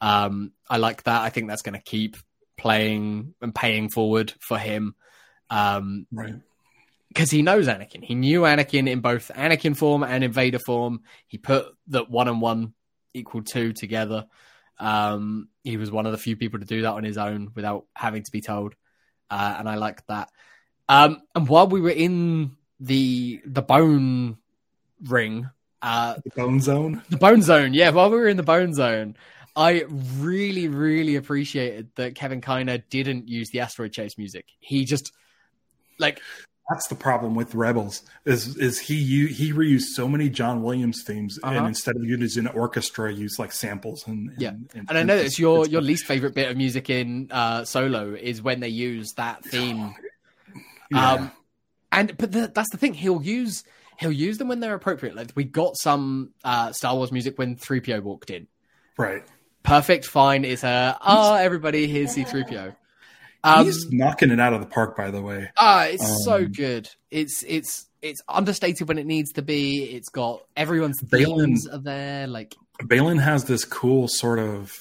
Um, 0.00 0.52
I 0.70 0.76
like 0.76 1.02
that. 1.02 1.22
I 1.22 1.30
think 1.30 1.48
that's 1.48 1.62
going 1.62 1.74
to 1.74 1.82
keep 1.82 2.16
playing 2.56 3.34
and 3.42 3.52
paying 3.52 3.88
forward 3.90 4.32
for 4.38 4.56
him. 4.56 4.94
Um, 5.50 6.06
Right. 6.12 6.34
because 7.08 7.28
he 7.28 7.42
knows 7.42 7.66
Anakin. 7.66 8.04
He 8.04 8.14
knew 8.14 8.42
Anakin 8.42 8.88
in 8.88 9.00
both 9.00 9.32
Anakin 9.34 9.76
form 9.76 10.04
and 10.04 10.22
Invader 10.22 10.60
form. 10.60 11.00
He 11.26 11.38
put 11.38 11.66
that 11.88 12.08
one 12.08 12.28
and 12.28 12.40
one 12.40 12.72
equal 13.14 13.42
two 13.42 13.72
together. 13.72 14.26
Um, 14.78 15.48
he 15.66 15.76
was 15.76 15.90
one 15.90 16.06
of 16.06 16.12
the 16.12 16.18
few 16.18 16.36
people 16.36 16.60
to 16.60 16.64
do 16.64 16.82
that 16.82 16.92
on 16.92 17.04
his 17.04 17.18
own 17.18 17.50
without 17.54 17.86
having 17.94 18.22
to 18.22 18.30
be 18.30 18.40
told, 18.40 18.74
uh, 19.30 19.56
and 19.58 19.68
I 19.68 19.74
liked 19.74 20.06
that. 20.08 20.30
Um, 20.88 21.22
and 21.34 21.48
while 21.48 21.66
we 21.66 21.80
were 21.80 21.90
in 21.90 22.56
the 22.78 23.40
the 23.44 23.62
bone 23.62 24.38
ring, 25.02 25.50
uh, 25.82 26.14
The 26.24 26.30
Bone 26.36 26.60
Zone. 26.60 27.02
the 27.08 27.16
bone 27.16 27.42
zone, 27.42 27.74
yeah, 27.74 27.90
while 27.90 28.10
we 28.10 28.16
were 28.16 28.28
in 28.28 28.36
the 28.36 28.42
bone 28.42 28.74
zone, 28.74 29.16
I 29.56 29.84
really, 30.18 30.68
really 30.68 31.16
appreciated 31.16 31.88
that 31.96 32.14
Kevin 32.14 32.40
Kiner 32.40 32.82
didn't 32.88 33.28
use 33.28 33.50
the 33.50 33.60
asteroid 33.60 33.92
chase 33.92 34.16
music. 34.16 34.46
He 34.60 34.84
just 34.84 35.12
like 35.98 36.20
That's 36.68 36.88
the 36.88 36.96
problem 36.96 37.34
with 37.36 37.54
Rebels. 37.54 38.02
Is 38.24 38.56
is 38.56 38.80
he 38.80 39.26
he 39.28 39.52
reused 39.52 39.92
so 39.94 40.08
many 40.08 40.28
John 40.28 40.62
Williams 40.64 41.04
themes, 41.04 41.38
Uh-huh. 41.42 41.54
and 41.56 41.66
instead 41.68 41.94
of 41.94 42.04
using 42.04 42.46
an 42.46 42.52
orchestra, 42.56 43.12
used 43.12 43.38
like 43.38 43.52
samples 43.52 44.04
and, 44.08 44.30
and 44.30 44.40
Yeah. 44.42 44.48
And, 44.74 44.86
And 44.88 44.98
I 44.98 45.02
know 45.04 45.14
it's 45.16 45.38
your 45.38 45.58
it's- 45.58 45.70
your 45.72 45.80
least 45.82 46.06
favorite 46.06 46.34
bit 46.34 46.50
of 46.50 46.56
music 46.56 46.90
in 46.90 47.28
uh, 47.30 47.64
Solo 47.64 48.14
is 48.14 48.42
when 48.42 48.58
they 48.60 48.68
use 48.68 49.12
that 49.16 49.44
theme. 49.44 49.94
Yeah. 50.90 51.12
Um, 51.12 51.30
and 51.92 52.16
but 52.18 52.32
the, 52.32 52.50
that's 52.52 52.70
the 52.70 52.78
thing 52.78 52.94
he'll 52.94 53.22
use 53.22 53.62
he'll 53.98 54.12
use 54.12 54.38
them 54.38 54.48
when 54.48 54.60
they're 54.60 54.74
appropriate. 54.74 55.14
Like 55.14 55.30
we 55.36 55.44
got 55.44 55.76
some 55.76 56.30
uh, 56.44 56.72
Star 56.72 56.94
Wars 56.96 57.12
music 57.12 57.38
when 57.38 57.56
3PO 57.56 58.02
walked 58.02 58.30
in. 58.30 58.46
right. 58.98 59.22
Perfect, 59.62 60.04
fine. 60.06 60.44
It's 60.44 60.62
a 60.62 60.96
oh 61.04 61.34
everybody 61.34 61.88
here's 61.88 62.14
C3PO. 62.14 62.74
Um, 63.46 63.64
He's 63.64 63.90
knocking 63.90 64.30
it 64.30 64.40
out 64.40 64.54
of 64.54 64.60
the 64.60 64.66
park, 64.66 64.96
by 64.96 65.10
the 65.12 65.22
way. 65.22 65.50
ah, 65.56 65.84
it's 65.84 66.24
so 66.24 66.36
um, 66.36 66.52
good. 66.52 66.88
It's 67.10 67.44
it's 67.46 67.86
it's 68.02 68.20
understated 68.28 68.88
when 68.88 68.98
it 68.98 69.06
needs 69.06 69.32
to 69.32 69.42
be. 69.42 69.84
It's 69.84 70.08
got 70.08 70.42
everyone's 70.56 71.00
Baylan- 71.00 71.44
themes 71.46 71.68
are 71.68 71.78
there. 71.78 72.26
Like 72.26 72.56
Baylan 72.82 73.20
has 73.20 73.44
this 73.44 73.64
cool 73.64 74.08
sort 74.08 74.40
of 74.40 74.72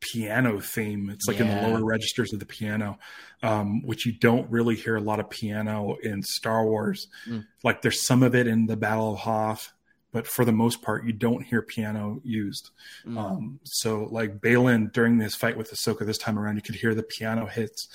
piano 0.00 0.60
theme. 0.60 1.08
It's 1.10 1.26
like 1.26 1.40
in 1.40 1.48
the 1.48 1.68
lower 1.68 1.84
registers 1.84 2.32
of 2.32 2.38
the 2.38 2.46
piano, 2.46 2.98
um, 3.42 3.82
which 3.82 4.06
you 4.06 4.12
don't 4.12 4.50
really 4.50 4.76
hear 4.76 4.96
a 4.96 5.00
lot 5.00 5.18
of 5.18 5.30
piano 5.30 5.96
in 6.02 6.22
Star 6.22 6.64
Wars. 6.64 7.08
Mm. 7.26 7.46
Like 7.64 7.82
there's 7.82 8.06
some 8.06 8.22
of 8.22 8.34
it 8.34 8.46
in 8.46 8.66
the 8.66 8.76
Battle 8.76 9.14
of 9.14 9.20
Hoth, 9.20 9.72
but 10.16 10.26
for 10.26 10.44
the 10.46 10.52
most 10.64 10.80
part, 10.80 11.04
you 11.04 11.12
don't 11.12 11.42
hear 11.50 11.60
piano 11.60 12.20
used. 12.24 12.70
mm. 13.06 13.18
Um, 13.18 13.60
so 13.64 14.08
like 14.10 14.38
Baylan 14.38 14.90
during 14.92 15.18
this 15.18 15.34
fight 15.34 15.56
with 15.58 15.70
Ahsoka 15.70 16.06
this 16.06 16.16
time 16.16 16.38
around, 16.38 16.56
you 16.56 16.62
could 16.62 16.74
hear 16.76 16.94
the 16.94 17.02
piano 17.02 17.44
hits 17.46 17.88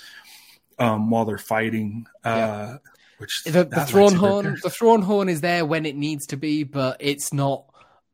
um, 0.78 1.10
while 1.10 1.24
they're 1.24 1.38
fighting. 1.56 2.06
Uh, 2.24 2.76
Which 3.18 3.42
the, 3.44 3.64
the 3.64 3.84
thrawn 3.86 4.14
horn 4.14 4.44
there- 4.44 4.56
the 4.62 4.70
thrawn 4.70 5.02
horn 5.02 5.28
is 5.28 5.40
there 5.40 5.64
when 5.66 5.84
it 5.84 5.96
needs 5.96 6.26
to 6.28 6.36
be 6.36 6.62
but 6.62 6.96
it's 7.00 7.32
not 7.32 7.64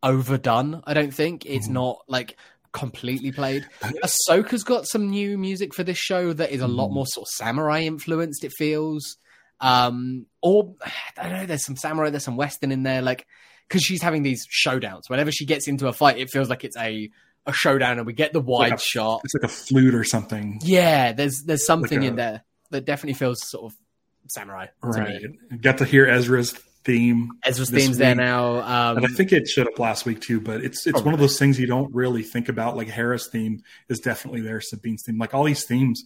overdone 0.03 0.81
i 0.87 0.95
don't 0.95 1.13
think 1.13 1.45
it's 1.45 1.69
Mhm. 1.69 1.73
not 1.73 1.97
like 2.09 2.37
completely 2.73 3.33
played 3.33 3.67
ahsoka's 4.07 4.63
got 4.65 4.87
some 4.87 5.11
new 5.11 5.37
music 5.37 5.75
for 5.75 5.83
this 5.83 5.99
show 5.99 6.33
that 6.33 6.51
is 6.53 6.61
a 6.61 6.69
lot 6.69 6.89
Mhm. 6.91 6.95
more 6.95 7.07
sort 7.07 7.25
of 7.27 7.31
samurai 7.33 7.81
influenced 7.83 8.45
it 8.45 8.53
feels 8.57 9.17
um 9.61 10.27
or 10.41 10.77
i 11.17 11.23
don't 11.29 11.33
know 11.33 11.47
there's 11.47 11.65
some 11.65 11.77
samurai 11.77 12.11
there's 12.11 12.23
some 12.25 12.37
western 12.37 12.71
in 12.71 12.85
there 12.85 13.03
like 13.03 13.27
because 13.69 13.83
she's 13.83 14.01
having 14.03 14.23
these 14.23 14.47
showdowns 14.47 15.03
whenever 15.09 15.31
she 15.31 15.45
gets 15.47 15.69
into 15.69 15.87
a 15.89 15.93
fight 15.93 16.19
it 16.19 16.31
feels 16.31 16.49
like 16.49 16.64
it's 16.64 16.77
a 16.77 17.11
a 17.47 17.53
showdown 17.53 17.99
and 17.99 18.07
we 18.07 18.12
get 18.12 18.33
the 18.33 18.41
wide 18.41 18.71
Like 18.73 18.79
a- 18.81 18.83
shot 18.83 19.21
It's 19.25 19.35
like 19.35 19.45
a 19.45 19.49
flute 19.49 19.95
or 19.95 20.05
something. 20.05 20.61
yeah 20.62 21.12
there's 21.12 21.43
there's 21.47 21.64
something 21.66 21.99
Like 22.01 22.05
a- 22.07 22.09
in 22.11 22.16
there 22.16 22.43
that 22.71 22.85
definitely 22.85 23.14
feels 23.14 23.47
sort 23.49 23.73
of 23.73 23.79
samurai. 24.27 24.66
Right. 24.83 25.23
Got 25.62 25.79
to 25.79 25.87
hear 25.87 26.07
Ezra's 26.07 26.53
theme. 26.85 27.31
Ezra's 27.45 27.71
theme's 27.71 27.97
there 27.97 28.14
now. 28.14 28.59
Um, 28.59 28.99
and 28.99 29.07
I 29.07 29.09
think 29.09 29.33
it 29.33 29.49
showed 29.49 29.66
up 29.66 29.79
last 29.79 30.05
week 30.05 30.21
too, 30.21 30.39
but 30.41 30.62
it's 30.62 30.87
it's 30.87 31.01
one 31.01 31.14
of 31.14 31.21
those 31.21 31.39
things 31.39 31.59
you 31.59 31.66
don't 31.66 31.95
really 31.95 32.23
think 32.23 32.51
about. 32.51 32.77
Like 32.77 32.89
Hera's 32.89 33.29
theme 33.33 33.62
is 33.89 34.01
definitely 34.01 34.43
there, 34.43 34.61
Sabine's 34.61 35.03
theme, 35.05 35.16
like 35.19 35.33
all 35.33 35.45
these 35.45 35.64
themes. 35.64 36.05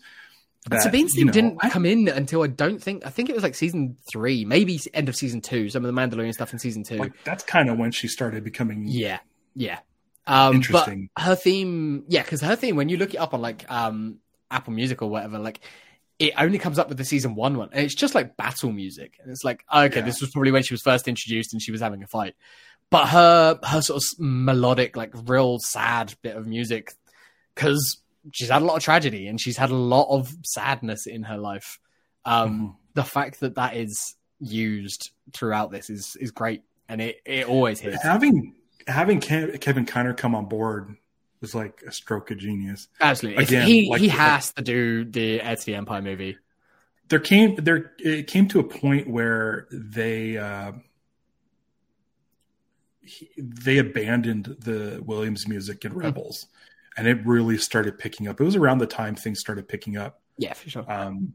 That, 0.70 0.82
Sabine's 0.82 1.12
you 1.14 1.20
theme 1.20 1.26
know, 1.26 1.32
didn't 1.32 1.58
I- 1.60 1.70
come 1.70 1.84
in 1.86 2.08
until 2.08 2.42
I 2.42 2.46
don't 2.46 2.82
think 2.82 3.04
I 3.06 3.10
think 3.10 3.28
it 3.28 3.34
was 3.34 3.42
like 3.42 3.54
season 3.54 3.96
three, 4.12 4.44
maybe 4.44 4.80
end 4.94 5.08
of 5.08 5.16
season 5.16 5.40
two. 5.40 5.68
Some 5.68 5.84
of 5.84 5.94
the 5.94 6.00
Mandalorian 6.00 6.32
stuff 6.32 6.52
in 6.52 6.58
season 6.58 6.84
two. 6.84 6.98
like 6.98 7.12
that's 7.24 7.42
kind 7.44 7.68
of 7.68 7.78
when 7.78 7.90
she 7.90 8.08
started 8.08 8.44
becoming 8.44 8.84
yeah, 8.86 9.18
yeah. 9.56 9.80
Um, 10.26 10.54
Interesting. 10.56 11.10
But 11.16 11.22
her 11.24 11.34
theme, 11.34 12.04
yeah, 12.08 12.22
because 12.22 12.40
her 12.42 12.54
theme, 12.54 12.76
when 12.76 12.88
you 12.88 12.96
look 12.96 13.12
it 13.12 13.16
up 13.16 13.34
on 13.34 13.40
like 13.42 13.68
um, 13.70 14.18
Apple 14.52 14.72
Music 14.72 15.02
or 15.02 15.10
whatever, 15.10 15.38
like 15.40 15.58
it 16.20 16.32
only 16.38 16.58
comes 16.58 16.78
up 16.78 16.88
with 16.88 16.96
the 16.98 17.04
season 17.04 17.34
one 17.34 17.56
one, 17.58 17.70
and 17.72 17.84
it's 17.84 17.94
just 17.96 18.14
like 18.14 18.36
battle 18.36 18.70
music, 18.70 19.18
and 19.20 19.32
it's 19.32 19.42
like 19.42 19.64
okay, 19.74 19.96
Yeah. 19.96 20.04
this 20.04 20.20
was 20.20 20.30
probably 20.30 20.52
when 20.52 20.62
she 20.62 20.74
was 20.74 20.82
first 20.82 21.08
introduced 21.08 21.52
and 21.52 21.60
she 21.60 21.72
was 21.72 21.80
having 21.80 22.04
a 22.04 22.06
fight. 22.06 22.36
But 22.88 23.06
her 23.08 23.58
her 23.64 23.82
sort 23.82 24.00
of 24.00 24.20
melodic, 24.20 24.96
like 24.96 25.10
real 25.26 25.58
sad 25.58 26.14
bit 26.22 26.36
of 26.36 26.46
music, 26.46 26.92
because 27.56 27.98
she's 28.32 28.48
had 28.50 28.62
a 28.62 28.64
lot 28.64 28.76
of 28.76 28.82
tragedy 28.82 29.26
and 29.26 29.40
she's 29.40 29.56
had 29.56 29.70
a 29.70 29.74
lot 29.74 30.06
of 30.08 30.32
sadness 30.44 31.06
in 31.06 31.24
her 31.24 31.38
life. 31.38 31.78
Um, 32.24 32.50
Mhm. 32.60 32.76
The 32.94 33.04
fact 33.04 33.40
that 33.40 33.54
that 33.56 33.74
is 33.76 34.14
used 34.38 35.10
throughout 35.32 35.70
this 35.72 35.88
is 35.90 36.16
is 36.20 36.30
great, 36.30 36.62
and 36.88 37.00
it 37.00 37.20
it 37.24 37.46
always 37.48 37.80
hits. 37.80 38.02
having 38.02 38.54
having 38.86 39.20
Ke- 39.20 39.58
Kevin 39.60 39.86
Kiner 39.86 40.16
come 40.16 40.34
on 40.34 40.46
board 40.46 40.94
was 41.40 41.54
like 41.54 41.82
a 41.86 41.90
stroke 41.92 42.30
of 42.30 42.38
genius. 42.38 42.88
Absolutely. 43.00 43.42
Again, 43.44 43.66
he 43.66 43.88
like- 43.90 44.00
he 44.00 44.08
has 44.08 44.52
to 44.52 44.62
do 44.62 45.04
the 45.04 45.38
to 45.38 45.64
the 45.66 45.74
Empire 45.74 46.02
movie. 46.02 46.36
There 47.08 47.18
came 47.20 47.56
there 47.56 47.92
it 47.98 48.26
came 48.26 48.46
to 48.48 48.60
a 48.60 48.64
point 48.64 49.08
where 49.08 49.66
they 49.72 50.36
uh, 50.38 50.72
he, 53.00 53.28
they 53.36 53.78
abandoned 53.78 54.56
the 54.60 55.02
Williams 55.04 55.48
music 55.48 55.84
in 55.84 55.92
Rebels, 55.94 56.46
and 56.96 57.06
it 57.06 57.24
really 57.26 57.58
started 57.58 57.98
picking 57.98 58.28
up. 58.28 58.40
It 58.40 58.44
was 58.44 58.56
around 58.56 58.78
the 58.78 58.86
time 58.86 59.14
things 59.14 59.40
started 59.40 59.68
picking 59.68 59.96
up. 59.96 60.20
Yeah, 60.38 60.52
for 60.54 60.68
sure. 60.70 60.90
Um, 60.90 61.34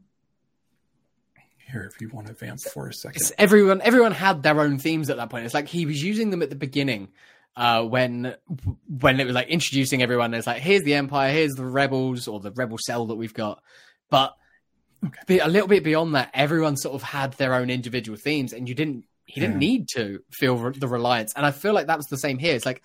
here, 1.70 1.90
if 1.92 2.00
you 2.00 2.08
want 2.08 2.26
to 2.28 2.32
vamp 2.34 2.60
for 2.72 2.88
a 2.88 2.92
second, 2.94 3.20
It's 3.20 3.32
everyone 3.38 3.80
everyone 3.82 4.12
had 4.12 4.42
their 4.42 4.58
own 4.60 4.78
themes 4.78 5.10
at 5.10 5.16
that 5.18 5.30
point. 5.30 5.44
It's 5.44 5.54
like 5.54 5.68
he 5.68 5.84
was 5.86 6.02
using 6.02 6.30
them 6.30 6.42
at 6.42 6.50
the 6.50 6.56
beginning. 6.56 7.08
Uh, 7.56 7.82
when 7.82 8.34
when 9.00 9.18
it 9.20 9.24
was 9.26 9.34
like 9.34 9.48
introducing 9.48 10.02
everyone, 10.02 10.32
it's 10.32 10.46
like 10.46 10.62
here's 10.62 10.82
the 10.82 10.94
Empire, 10.94 11.32
here's 11.32 11.52
the 11.54 11.64
rebels 11.64 12.28
or 12.28 12.40
the 12.40 12.52
rebel 12.52 12.78
cell 12.80 13.06
that 13.06 13.16
we've 13.16 13.34
got. 13.34 13.62
But 14.10 14.34
Okay. 15.04 15.38
a 15.38 15.46
little 15.46 15.68
bit 15.68 15.84
beyond 15.84 16.16
that, 16.16 16.30
everyone 16.34 16.76
sort 16.76 16.94
of 16.96 17.02
had 17.04 17.32
their 17.34 17.54
own 17.54 17.70
individual 17.70 18.18
themes, 18.18 18.52
and 18.52 18.68
you 18.68 18.74
didn't 18.74 19.04
he 19.26 19.40
didn't 19.40 19.60
Yeah. 19.60 19.68
need 19.68 19.88
to 19.94 20.20
feel 20.32 20.72
the 20.72 20.88
reliance. 20.88 21.32
And 21.36 21.44
I 21.44 21.50
feel 21.50 21.72
like 21.74 21.86
that 21.88 21.98
was 21.98 22.06
the 22.06 22.16
same 22.16 22.38
here. 22.38 22.54
It's 22.54 22.64
like 22.66 22.82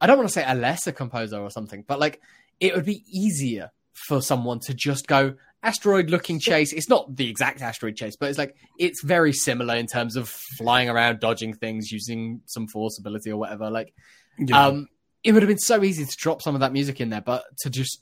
I 0.00 0.06
don't 0.06 0.16
want 0.18 0.28
to 0.28 0.32
say 0.32 0.44
a 0.46 0.54
lesser 0.54 0.92
composer 0.92 1.38
or 1.38 1.50
something, 1.50 1.84
but 1.86 1.98
like 1.98 2.20
it 2.60 2.74
would 2.74 2.84
be 2.84 3.02
easier 3.10 3.70
for 3.92 4.20
someone 4.20 4.60
to 4.60 4.74
just 4.74 5.06
go 5.06 5.34
asteroid 5.62 6.10
looking 6.10 6.38
chase. 6.38 6.72
It's 6.72 6.88
not 6.88 7.16
the 7.16 7.28
exact 7.28 7.60
asteroid 7.62 7.96
chase, 7.96 8.16
but 8.16 8.28
it's 8.28 8.38
like 8.38 8.54
it's 8.78 9.02
very 9.02 9.32
similar 9.32 9.74
in 9.74 9.86
terms 9.86 10.16
of 10.16 10.28
flying 10.28 10.88
around, 10.88 11.20
dodging 11.20 11.54
things, 11.54 11.90
using 11.90 12.42
some 12.46 12.66
force 12.68 12.98
ability 12.98 13.30
or 13.30 13.38
whatever. 13.38 13.70
Like 13.70 13.92
Yeah. 14.38 14.66
um 14.66 14.88
it 15.24 15.32
would 15.32 15.42
have 15.42 15.48
been 15.48 15.58
so 15.58 15.82
easy 15.82 16.04
to 16.04 16.16
drop 16.16 16.40
some 16.40 16.54
of 16.54 16.60
that 16.60 16.72
music 16.72 17.00
in 17.00 17.08
there, 17.10 17.20
but 17.20 17.44
to 17.62 17.70
just 17.70 18.00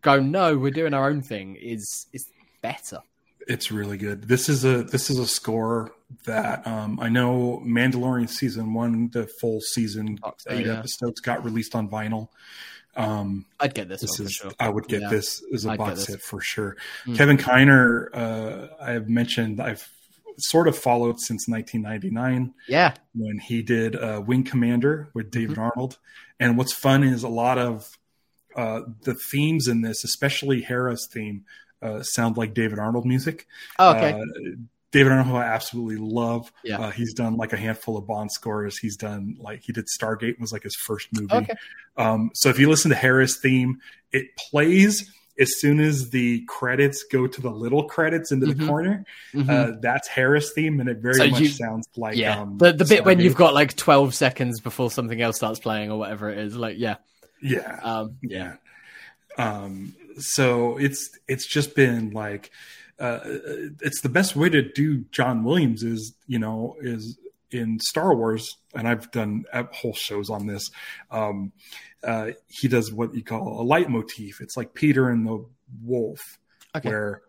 go, 0.00 0.20
no, 0.20 0.56
we're 0.56 0.70
doing 0.70 0.94
our 0.94 1.08
own 1.08 1.22
thing 1.22 1.56
is 1.60 2.06
is 2.12 2.24
better. 2.60 3.00
It's 3.48 3.70
really 3.70 3.96
good. 3.96 4.28
This 4.28 4.48
is 4.48 4.64
a 4.64 4.82
this 4.82 5.10
is 5.10 5.18
a 5.18 5.26
score 5.26 5.92
that 6.24 6.66
um, 6.66 6.98
I 7.00 7.08
know 7.08 7.62
Mandalorian 7.64 8.28
season 8.28 8.74
one, 8.74 9.10
the 9.10 9.28
full 9.40 9.60
season 9.60 10.18
eight 10.48 10.66
yeah. 10.66 10.78
episodes 10.78 11.20
got 11.20 11.44
released 11.44 11.74
on 11.74 11.88
vinyl. 11.88 12.28
Um, 12.94 13.46
I'd 13.58 13.74
get 13.74 13.88
this, 13.88 14.02
this 14.02 14.20
is 14.20 14.32
sure. 14.32 14.52
I 14.60 14.68
would 14.68 14.86
get 14.86 15.00
Yeah. 15.02 15.08
this 15.08 15.42
as 15.52 15.64
a 15.64 15.70
I'd 15.70 15.78
box 15.78 16.04
set 16.04 16.20
for 16.20 16.40
sure. 16.40 16.76
Mm. 17.06 17.16
Kevin 17.16 17.38
Kiner, 17.38 18.08
uh, 18.12 18.68
I 18.80 18.92
have 18.92 19.08
mentioned 19.08 19.60
I've 19.60 19.88
sort 20.38 20.68
of 20.68 20.76
followed 20.76 21.18
since 21.20 21.48
1999 21.48 22.54
Yeah. 22.68 22.94
when 23.14 23.38
he 23.38 23.62
did 23.62 23.96
uh, 23.96 24.22
Wing 24.24 24.44
Commander 24.44 25.08
with 25.14 25.30
David 25.30 25.58
Arnold. 25.58 25.98
And 26.38 26.58
what's 26.58 26.72
fun 26.74 27.02
is 27.02 27.22
a 27.22 27.28
lot 27.28 27.58
of 27.58 27.88
uh, 28.56 28.82
the 29.02 29.14
themes 29.14 29.68
in 29.68 29.80
this, 29.80 30.04
especially 30.04 30.62
Hera's 30.62 31.08
theme, 31.10 31.44
uh, 31.82 32.02
sound 32.02 32.36
like 32.36 32.54
David 32.54 32.78
Arnold 32.78 33.04
music. 33.06 33.46
Oh, 33.78 33.90
okay. 33.94 34.12
Uh, 34.12 34.24
David 34.92 35.10
Arnold, 35.12 35.28
who 35.28 35.36
I 35.36 35.44
absolutely 35.44 35.96
love. 35.96 36.52
Yeah. 36.64 36.78
Uh, 36.78 36.90
he's 36.90 37.14
done 37.14 37.36
like 37.36 37.52
a 37.52 37.56
handful 37.56 37.96
of 37.96 38.06
Bond 38.06 38.30
scores. 38.30 38.78
He's 38.78 38.96
done 38.96 39.36
like 39.40 39.62
he 39.62 39.72
did 39.72 39.86
Stargate 39.98 40.38
was 40.38 40.52
like 40.52 40.62
his 40.64 40.76
first 40.76 41.08
movie. 41.12 41.34
okay. 41.34 41.54
Um, 41.96 42.30
so 42.34 42.48
if 42.50 42.58
you 42.58 42.68
listen 42.68 42.90
to 42.90 42.94
Hera's 42.96 43.38
theme, 43.40 43.80
it 44.12 44.26
plays 44.36 45.10
as 45.40 45.58
soon 45.60 45.80
as 45.80 46.10
the 46.10 46.44
credits 46.46 47.04
go 47.10 47.26
to 47.26 47.40
the 47.40 47.48
little 47.50 47.84
credits 47.84 48.30
into 48.32 48.44
the 48.46 48.54
Mhm. 48.54 48.66
corner. 48.68 49.04
Mhm. 49.32 49.48
Uh, 49.48 49.78
that's 49.80 50.06
Hera's 50.08 50.52
theme, 50.52 50.78
and 50.78 50.90
it 50.90 50.98
very 50.98 51.14
So 51.14 51.26
much 51.28 51.40
you- 51.40 51.48
sounds 51.48 51.88
like 51.96 52.16
yeah. 52.18 52.40
um, 52.42 52.58
the 52.58 52.74
the 52.74 52.84
bit 52.84 53.06
when 53.06 53.18
you've 53.18 53.34
got 53.34 53.54
like 53.54 53.74
12 53.74 54.14
seconds 54.14 54.60
before 54.60 54.90
something 54.90 55.20
else 55.22 55.36
starts 55.36 55.58
playing 55.58 55.90
or 55.90 55.98
whatever 55.98 56.28
it 56.30 56.36
is. 56.38 56.54
Like, 56.54 56.76
yeah. 56.78 56.96
yeah 57.40 57.80
Um, 57.82 58.16
yeah. 58.22 58.56
Um, 59.38 59.94
so 60.18 60.76
it's 60.78 61.10
it's 61.28 61.46
just 61.46 61.74
been 61.74 62.10
like 62.10 62.50
uh, 62.98 63.20
it's 63.80 64.00
the 64.02 64.08
best 64.08 64.36
way 64.36 64.48
to 64.48 64.62
do 64.62 65.04
John 65.10 65.44
Williams 65.44 65.82
is 65.82 66.14
you 66.26 66.38
know 66.38 66.76
is 66.80 67.18
in 67.50 67.78
Star 67.80 68.14
Wars, 68.14 68.56
and 68.74 68.88
I've 68.88 69.10
done 69.10 69.44
whole 69.72 69.92
shows 69.94 70.30
on 70.30 70.46
this. 70.46 70.70
Um, 71.10 71.52
uh, 72.02 72.30
he 72.48 72.66
does 72.68 72.92
what 72.92 73.14
you 73.14 73.22
call 73.22 73.60
a 73.60 73.64
leitmotif. 73.64 74.40
It's 74.40 74.56
like 74.56 74.74
Peter 74.74 75.08
and 75.10 75.26
the 75.26 75.44
Wolf, 75.84 76.20
Okay. 76.74 76.88
where 76.88 77.22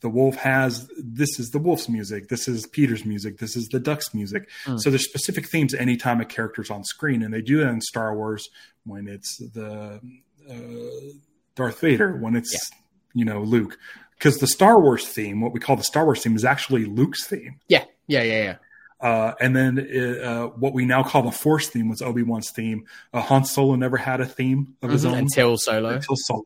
the 0.00 0.08
wolf 0.08 0.36
has 0.36 0.88
this 0.96 1.40
is 1.40 1.50
the 1.50 1.58
wolf's 1.58 1.88
music, 1.88 2.28
this 2.28 2.46
is 2.46 2.66
Peter's 2.66 3.04
music, 3.04 3.38
this 3.38 3.56
is 3.56 3.66
the 3.68 3.80
duck's 3.80 4.14
music. 4.14 4.48
Mm. 4.64 4.78
So 4.80 4.90
there's 4.90 5.04
specific 5.08 5.48
themes 5.48 5.74
anytime 5.74 6.20
a 6.20 6.24
character's 6.24 6.70
on 6.70 6.84
screen, 6.84 7.22
and 7.22 7.32
they 7.34 7.42
do 7.42 7.58
that 7.58 7.68
in 7.68 7.80
Star 7.80 8.14
Wars 8.14 8.48
when 8.84 9.08
it's 9.08 9.38
the 9.38 10.00
uh, 10.48 10.54
Darth 11.58 11.80
Vader, 11.80 12.16
when 12.16 12.34
it's 12.36 12.70
you 13.14 13.24
know 13.24 13.42
Luke, 13.42 13.76
because 14.16 14.38
the 14.38 14.46
Star 14.46 14.80
Wars 14.80 15.06
theme, 15.06 15.40
what 15.40 15.52
we 15.52 15.60
call 15.60 15.76
the 15.76 15.84
Star 15.84 16.04
Wars 16.04 16.22
theme, 16.22 16.36
is 16.36 16.44
actually 16.44 16.84
Luke's 16.86 17.26
theme. 17.26 17.60
Yeah, 17.68 17.84
yeah, 18.06 18.22
yeah, 18.22 18.42
yeah. 18.44 18.56
Uh, 19.00 19.32
and 19.40 19.54
then 19.54 19.78
uh, 20.24 20.46
what 20.46 20.72
we 20.74 20.84
now 20.84 21.04
call 21.04 21.22
the 21.22 21.30
Force 21.30 21.68
theme 21.68 21.88
was 21.88 22.02
Obi 22.02 22.22
Wan's 22.24 22.50
theme. 22.50 22.84
Uh, 23.12 23.20
Han 23.20 23.44
Solo 23.44 23.76
never 23.76 23.96
had 23.96 24.20
a 24.20 24.26
theme 24.26 24.74
of 24.82 24.90
his 24.90 25.04
Mhm, 25.04 25.10
own 25.12 25.18
Until 25.18 25.56
Solo. 25.56 25.90
until 25.90 26.16
Solo. 26.16 26.42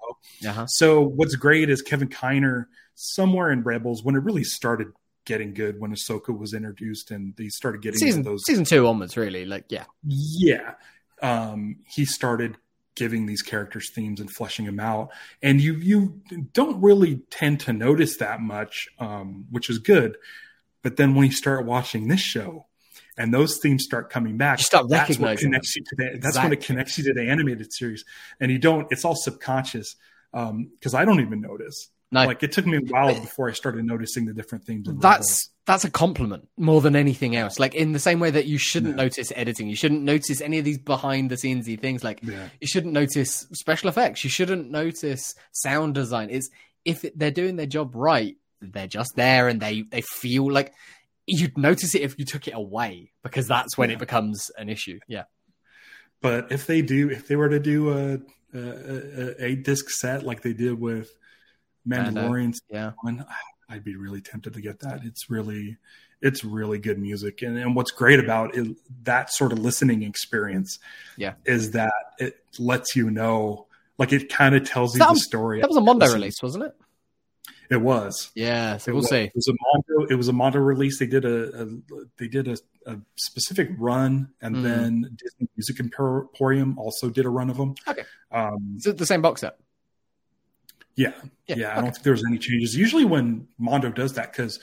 Uh-huh. 0.46 0.66
So 0.66 1.00
what's 1.00 1.34
great 1.34 1.70
is 1.70 1.80
Kevin 1.80 2.08
Kiner 2.08 2.66
somewhere 2.94 3.50
in 3.52 3.62
Rebels 3.62 4.04
when 4.04 4.16
it 4.16 4.22
really 4.22 4.44
started 4.44 4.88
getting 5.24 5.54
good 5.54 5.80
when 5.80 5.92
Ahsoka 5.94 6.36
was 6.36 6.52
introduced 6.52 7.10
and 7.10 7.34
they 7.36 7.48
started 7.48 7.80
getting 7.80 7.98
Season 7.98 8.22
those. 8.22 8.44
season 8.44 8.64
two 8.66 8.86
onwards, 8.86 9.16
really. 9.16 9.46
Like, 9.46 9.64
yeah, 9.70 9.84
Yeah, 10.06 10.74
um, 11.22 11.76
he 11.86 12.04
started 12.04 12.58
giving 12.95 13.26
these 13.26 13.43
characters 13.43 13.90
themes 13.90 14.20
and 14.20 14.30
fleshing 14.30 14.66
them 14.66 14.80
out, 14.80 15.11
and 15.43 15.61
you 15.61 15.74
you 15.74 16.20
don't 16.53 16.80
really 16.80 17.16
tend 17.30 17.61
to 17.61 17.72
notice 17.72 18.16
that 18.18 18.40
much, 18.40 18.88
um, 18.99 19.47
which 19.51 19.70
is 19.70 19.78
good. 19.78 20.16
But 20.82 20.97
then 20.97 21.14
when 21.14 21.26
you 21.26 21.32
start 21.32 21.64
watching 21.66 22.09
this 22.09 22.20
show. 22.20 22.66
And 23.18 23.32
those 23.32 23.59
themes 23.59 23.84
start 23.84 24.09
coming 24.09 24.38
back. 24.38 24.59
You 24.59 24.64
start 24.64 24.88
that's 24.88 25.18
what 25.18 25.38
connects 25.38 25.76
you 25.76 25.84
to 25.84 25.97
the. 25.97 26.18
That's 26.18 26.38
when 26.38 26.51
it 26.51 26.62
connects 26.62 26.97
you 26.97 27.05
to 27.05 27.12
the 27.12 27.28
animated 27.28 27.70
series, 27.70 28.07
and 28.40 28.51
you 28.51 28.59
don't. 28.59 28.90
It's 28.90 29.05
all 29.05 29.14
subconscious 29.14 29.97
because 30.32 30.95
I 30.95 31.05
don't 31.05 31.20
even 31.20 31.43
notice. 31.43 31.90
no, 32.11 32.24
Like 32.24 32.43
it 32.43 32.53
took 32.53 32.66
me 32.66 32.78
a 32.78 32.80
while 32.80 33.14
before 33.14 33.51
I 33.51 33.53
started 33.53 33.84
noticing 33.84 34.24
the 34.24 34.32
different 34.32 34.64
themes. 34.64 34.88
in 34.88 34.99
that's 34.99 35.51
that's 35.64 35.84
a 35.84 35.90
compliment 35.90 36.48
more 36.56 36.80
than 36.80 36.96
anything 36.96 37.36
else. 37.36 37.58
Like 37.60 37.74
in 37.74 37.92
the 37.92 37.98
same 38.00 38.18
way 38.18 38.30
that 38.30 38.46
you 38.46 38.58
shouldn't 38.58 38.96
Yeah. 38.96 39.04
notice 39.04 39.32
editing, 39.36 39.68
you 39.68 39.76
shouldn't 39.76 40.02
notice 40.02 40.40
any 40.40 40.58
of 40.58 40.64
these 40.64 40.78
behind 40.78 41.30
the 41.30 41.36
scenesy 41.36 41.78
things. 41.80 42.02
Like 42.02 42.20
Yeah. 42.22 42.48
you 42.60 42.66
shouldn't 42.66 42.92
notice 42.92 43.46
special 43.52 43.88
effects. 43.88 44.24
You 44.24 44.30
shouldn't 44.30 44.70
notice 44.70 45.34
sound 45.52 45.94
design. 45.94 46.30
It's 46.30 46.50
if 46.84 47.04
they're 47.14 47.30
doing 47.30 47.56
their 47.56 47.66
job 47.66 47.94
right, 47.94 48.36
they're 48.60 48.88
just 48.88 49.12
there 49.14 49.46
and 49.48 49.60
they 49.60 49.82
they 49.82 50.00
feel 50.02 50.50
like 50.50 50.72
you'd 51.28 51.56
notice 51.56 51.94
it 51.94 52.02
if 52.02 52.18
you 52.18 52.24
took 52.24 52.48
it 52.48 52.54
away 52.54 53.12
because 53.22 53.46
that's 53.46 53.78
when 53.78 53.90
Yeah. 53.90 53.96
it 53.96 53.98
becomes 54.00 54.50
an 54.58 54.68
issue. 54.68 54.98
Yeah, 55.06 55.24
But 56.20 56.50
if 56.50 56.66
they 56.66 56.82
do, 56.82 57.08
if 57.10 57.28
they 57.28 57.36
were 57.36 57.48
to 57.48 57.60
do 57.60 57.90
a, 57.90 58.14
a, 58.52 58.60
a 58.60 59.44
eight 59.46 59.62
disc 59.64 59.88
set 59.90 60.24
like 60.24 60.42
they 60.42 60.52
did 60.52 60.80
with 60.80 61.12
Mando. 61.84 62.20
Mandalorian 62.22 62.54
yeah. 62.70 62.92
one, 63.02 63.24
I'd 63.72 63.84
be 63.84 63.96
really 63.96 64.20
tempted 64.20 64.52
to 64.54 64.60
get 64.60 64.80
that. 64.80 65.00
It's 65.04 65.30
really, 65.30 65.78
it's 66.20 66.44
really 66.44 66.78
good 66.78 66.98
music, 66.98 67.40
and 67.42 67.56
and 67.58 67.74
what's 67.74 67.90
great 67.90 68.20
about 68.20 68.54
it, 68.54 68.76
that 69.04 69.32
sort 69.32 69.52
of 69.52 69.58
listening 69.58 70.02
experience, 70.02 70.78
Yeah. 71.16 71.34
is 71.46 71.70
that 71.72 71.92
it 72.18 72.36
lets 72.58 72.94
you 72.94 73.10
know, 73.10 73.66
like 73.98 74.12
it 74.12 74.28
kind 74.28 74.54
of 74.54 74.68
tells 74.68 74.94
you 74.94 74.98
That 74.98 75.14
the 75.14 75.20
story. 75.20 75.60
That 75.60 75.68
was 75.68 75.78
a 75.78 75.80
Mondo 75.80 76.12
release, 76.12 76.42
wasn't 76.42 76.64
it? 76.64 76.74
It 77.70 77.80
was. 77.80 78.30
Yeah, 78.34 78.76
so 78.76 78.90
It 78.90 78.94
we'll 78.94 79.00
was, 79.00 79.08
see. 79.08 79.22
It 79.22 79.32
was 79.34 79.48
a 79.48 79.54
Mondo. 79.58 80.12
It 80.12 80.16
was 80.16 80.28
a 80.28 80.32
Mondo 80.34 80.58
release. 80.58 80.98
They 80.98 81.06
did 81.06 81.24
a, 81.24 81.62
a 81.62 81.66
they 82.18 82.28
did 82.28 82.46
a, 82.48 82.58
a 82.86 82.98
specific 83.16 83.70
run, 83.78 84.28
and 84.42 84.56
Mhm. 84.56 84.62
then 84.62 85.16
Disney 85.16 85.48
Music 85.56 85.80
Emporium 85.80 86.78
also 86.78 87.08
did 87.08 87.24
a 87.24 87.30
run 87.30 87.48
of 87.48 87.56
them. 87.56 87.74
Okay. 87.88 88.04
Um, 88.30 88.74
Is 88.76 88.86
it 88.86 88.98
the 88.98 89.06
same 89.06 89.22
box 89.22 89.40
set? 89.40 89.56
Yeah, 90.97 91.12
Yeah, 91.47 91.57
yeah. 91.57 91.72
I 91.78 91.80
don't 91.80 91.93
think 91.93 92.03
there 92.05 92.12
was 92.12 92.24
any 92.26 92.38
changes. 92.38 92.76
Usually, 92.76 93.05
when 93.05 93.49
Mondo 93.59 93.90
does 93.90 94.14
that, 94.14 94.32
because 94.32 94.59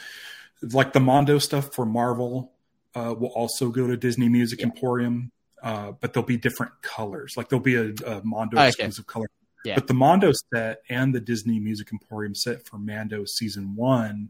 like 0.62 0.94
the 0.94 1.00
Mondo 1.00 1.40
stuff 1.40 1.74
for 1.74 1.86
Marvel 1.86 2.52
uh, 2.96 3.16
will 3.18 3.30
also 3.30 3.70
go 3.70 3.88
to 3.88 3.96
Disney 3.98 4.30
Music 4.30 4.60
Yeah. 4.60 4.66
Emporium, 4.68 5.32
uh, 5.64 5.92
but 6.00 6.14
there'll 6.14 6.28
be 6.28 6.38
different 6.38 6.74
colors. 6.82 7.36
Like 7.38 7.50
there'll 7.50 7.64
be 7.64 7.76
a, 7.76 7.90
a 8.06 8.22
Mondo 8.24 8.58
Okay. 8.58 8.68
exclusive 8.68 9.08
color. 9.08 9.28
Yeah. 9.66 9.76
But 9.76 9.88
the 9.88 9.94
Mondo 9.94 10.32
set 10.54 10.82
and 10.90 11.14
the 11.14 11.20
Disney 11.20 11.60
Music 11.60 11.92
Emporium 11.92 12.34
set 12.36 12.66
for 12.66 12.78
Mando 12.78 13.26
season 13.26 13.76
one 13.76 14.30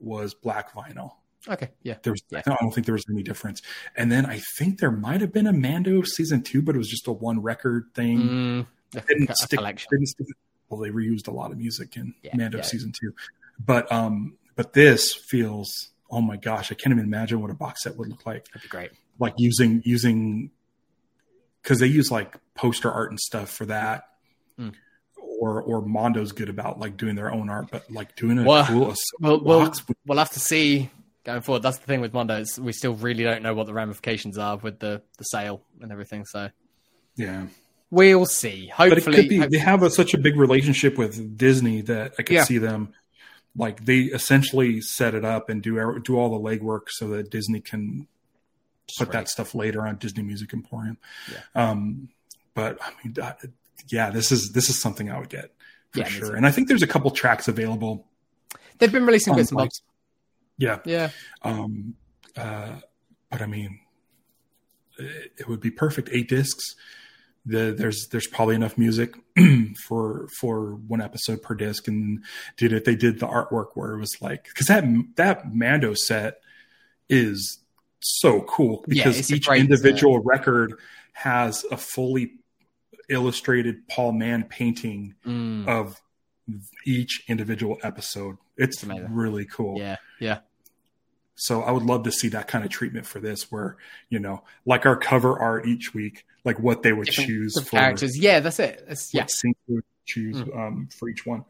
was 0.00 0.34
black 0.34 0.74
vinyl. 0.74 1.12
Okay, 1.46 1.68
yeah. 1.82 1.96
There 2.02 2.12
was, 2.12 2.22
Yeah. 2.30 2.42
I 2.46 2.56
don't 2.60 2.72
think 2.72 2.86
there 2.86 2.94
was 2.94 3.04
any 3.10 3.22
difference. 3.22 3.60
And 3.96 4.10
then 4.10 4.24
I 4.26 4.40
think 4.58 4.80
there 4.80 4.90
might 4.90 5.20
have 5.20 5.32
been 5.32 5.46
a 5.46 5.52
Mando 5.52 6.02
season 6.02 6.42
two, 6.42 6.62
but 6.62 6.74
it 6.74 6.78
was 6.78 6.88
just 6.88 7.06
a 7.06 7.12
one 7.12 7.40
record 7.42 7.86
thing. 7.94 8.18
Mm, 8.18 8.66
didn't 9.06 9.36
stick. 9.36 9.60
Didn't 9.60 10.06
stick. 10.08 10.26
Well, 10.68 10.80
they 10.80 10.90
reused 10.90 11.28
a 11.28 11.30
lot 11.30 11.52
of 11.52 11.58
music 11.58 11.96
in 11.96 12.14
Yeah, 12.22 12.36
Mando 12.36 12.58
yeah. 12.58 12.64
season 12.64 12.92
two, 12.98 13.14
but 13.64 13.90
um, 13.92 14.36
but 14.56 14.72
this 14.72 15.14
feels. 15.14 15.90
Oh 16.10 16.20
my 16.20 16.36
gosh, 16.36 16.70
I 16.70 16.74
can't 16.74 16.92
even 16.92 17.04
imagine 17.04 17.40
what 17.40 17.50
a 17.50 17.54
box 17.54 17.82
set 17.82 17.96
would 17.96 18.08
look 18.08 18.24
like. 18.24 18.46
That'd 18.48 18.62
be 18.62 18.68
great. 18.68 18.92
Like 19.18 19.34
using 19.36 19.82
using 19.84 20.50
because 21.64 21.80
they 21.80 21.86
use 21.86 22.10
like 22.10 22.36
poster 22.54 22.92
art 22.92 23.10
and 23.10 23.18
stuff 23.18 23.50
for 23.50 23.66
that. 23.66 24.04
Mm. 24.60 24.74
Or, 25.40 25.60
or 25.62 25.82
Mondo's 25.82 26.30
good 26.32 26.48
about 26.48 26.78
like 26.78 26.96
doing 26.96 27.16
their 27.16 27.32
own 27.32 27.50
art, 27.50 27.68
but 27.72 27.90
like 27.90 28.14
doing 28.14 28.38
a 28.38 28.44
Well, 28.44 28.66
cool 28.66 28.94
Well, 29.20 29.40
we'll, 29.40 29.66
we'll 30.06 30.18
have 30.18 30.30
to 30.30 30.40
see 30.40 30.90
going 31.24 31.40
forward. 31.40 31.62
That's 31.62 31.78
the 31.78 31.86
thing 31.86 32.00
with 32.00 32.12
Mondo. 32.12 32.36
Is 32.36 32.60
we 32.60 32.72
still 32.72 32.94
really 32.94 33.24
don't 33.24 33.42
know 33.42 33.54
what 33.54 33.66
the 33.66 33.72
ramifications 33.72 34.38
are 34.38 34.56
with 34.58 34.78
the, 34.78 35.02
the 35.18 35.24
sale 35.24 35.62
and 35.80 35.90
everything. 35.90 36.24
So 36.26 36.50
yeah. 37.16 37.46
We'll 37.90 38.26
see. 38.26 38.72
but 38.76 38.88
it 38.88 38.94
Hopefully, 38.94 39.16
could 39.16 39.28
be 39.28 39.38
hope- 39.38 39.50
they 39.50 39.58
have 39.58 39.82
a, 39.82 39.90
such 39.90 40.14
a 40.14 40.18
big 40.18 40.36
relationship 40.36 40.96
with 40.98 41.36
Disney 41.38 41.80
that 41.82 42.14
I 42.18 42.22
could 42.22 42.34
Yeah. 42.34 42.44
see 42.44 42.58
them 42.58 42.92
like 43.56 43.84
they 43.84 44.00
essentially 44.00 44.80
set 44.80 45.14
it 45.14 45.24
up 45.24 45.48
and 45.48 45.62
do 45.62 46.00
do 46.00 46.16
all 46.18 46.28
the 46.30 46.38
legwork 46.50 46.88
so 46.88 47.08
that 47.10 47.30
Disney 47.30 47.60
can 47.60 48.08
put 48.98 49.12
that 49.12 49.28
stuff 49.28 49.54
later 49.54 49.86
on 49.86 49.96
Disney 49.96 50.22
Music 50.24 50.52
Emporium. 50.52 50.98
Yeah. 51.30 51.38
Um, 51.70 52.08
but 52.54 52.78
I 52.82 52.90
mean, 53.02 53.14
that, 53.14 53.40
yeah, 53.88 54.10
this 54.10 54.32
is 54.32 54.50
this 54.54 54.68
is 54.70 54.80
something 54.80 55.10
I 55.10 55.18
would 55.20 55.28
get 55.28 55.52
for 55.92 56.00
Yeah, 56.00 56.04
sure. 56.06 56.34
And 56.36 56.46
I 56.46 56.50
think 56.50 56.66
there's 56.68 56.82
a 56.82 56.86
couple 56.86 57.10
tracks 57.12 57.46
available. 57.48 58.06
They've 58.78 58.90
been 58.92 59.06
releasing 59.06 59.36
bits 59.36 59.50
and 59.50 59.58
bobs. 59.58 59.82
Yeah. 60.58 60.80
Yeah, 60.84 61.10
Um, 61.42 61.94
uh, 62.36 62.80
but 63.30 63.40
I 63.42 63.46
mean, 63.46 63.78
it, 64.98 65.32
it 65.38 65.48
would 65.48 65.60
be 65.60 65.70
perfect. 65.70 66.08
Eight 66.12 66.28
discs. 66.28 66.74
The, 67.46 67.74
there's 67.76 68.08
there's 68.08 68.26
probably 68.26 68.54
enough 68.54 68.78
music 68.78 69.14
for 69.86 70.28
for 70.40 70.76
one 70.76 71.02
episode 71.02 71.42
per 71.42 71.54
disc, 71.54 71.86
and 71.88 72.24
did 72.56 72.72
it. 72.72 72.84
They 72.84 72.96
did 72.96 73.20
the 73.20 73.26
artwork 73.26 73.68
where 73.74 73.92
it 73.92 73.98
was 73.98 74.16
like 74.20 74.44
because 74.44 74.66
that 74.66 74.84
that 75.16 75.54
Mando 75.54 75.94
set 75.94 76.40
is 77.08 77.58
so 78.00 78.42
cool 78.42 78.84
because 78.88 79.30
a 79.30 79.34
each 79.34 79.46
great 79.46 79.60
individual 79.60 80.20
record 80.20 80.74
has 81.12 81.64
a 81.70 81.76
fully 81.76 82.32
illustrated 83.08 83.86
Paul 83.88 84.12
Mann 84.12 84.44
painting 84.44 85.14
Mm, 85.26 85.68
of 85.68 86.00
each 86.86 87.22
individual 87.28 87.78
episode. 87.82 88.36
It's 88.56 88.84
really 88.84 89.46
cool. 89.46 89.78
yeah, 89.78 89.96
yeah. 90.20 90.38
So 91.36 91.62
I 91.62 91.70
would 91.72 91.82
love 91.82 92.04
to 92.04 92.12
see 92.12 92.28
that 92.28 92.46
kind 92.48 92.64
of 92.64 92.70
treatment 92.70 93.06
for 93.06 93.18
this, 93.20 93.50
where 93.50 93.76
you 94.08 94.18
know, 94.20 94.42
like 94.64 94.86
our 94.86 94.96
cover 94.96 95.38
art 95.38 95.66
each 95.66 95.92
week, 95.94 96.24
like 96.44 96.58
what 96.60 96.82
they 96.82 96.92
would 96.92 97.06
Different- 97.06 97.28
choose 97.28 97.60
for 97.62 97.70
characters. 97.76 98.16
Yeah, 98.16 98.40
that's 98.40 98.60
it. 98.60 98.84
It's, 98.88 99.12
yeah, 99.12 99.22
what 99.22 99.30
scene 99.30 99.54
would 99.68 99.84
choose 100.06 100.36
Mm. 100.36 100.56
um, 100.56 100.88
for 100.96 101.08
each 101.08 101.26
one. 101.26 101.44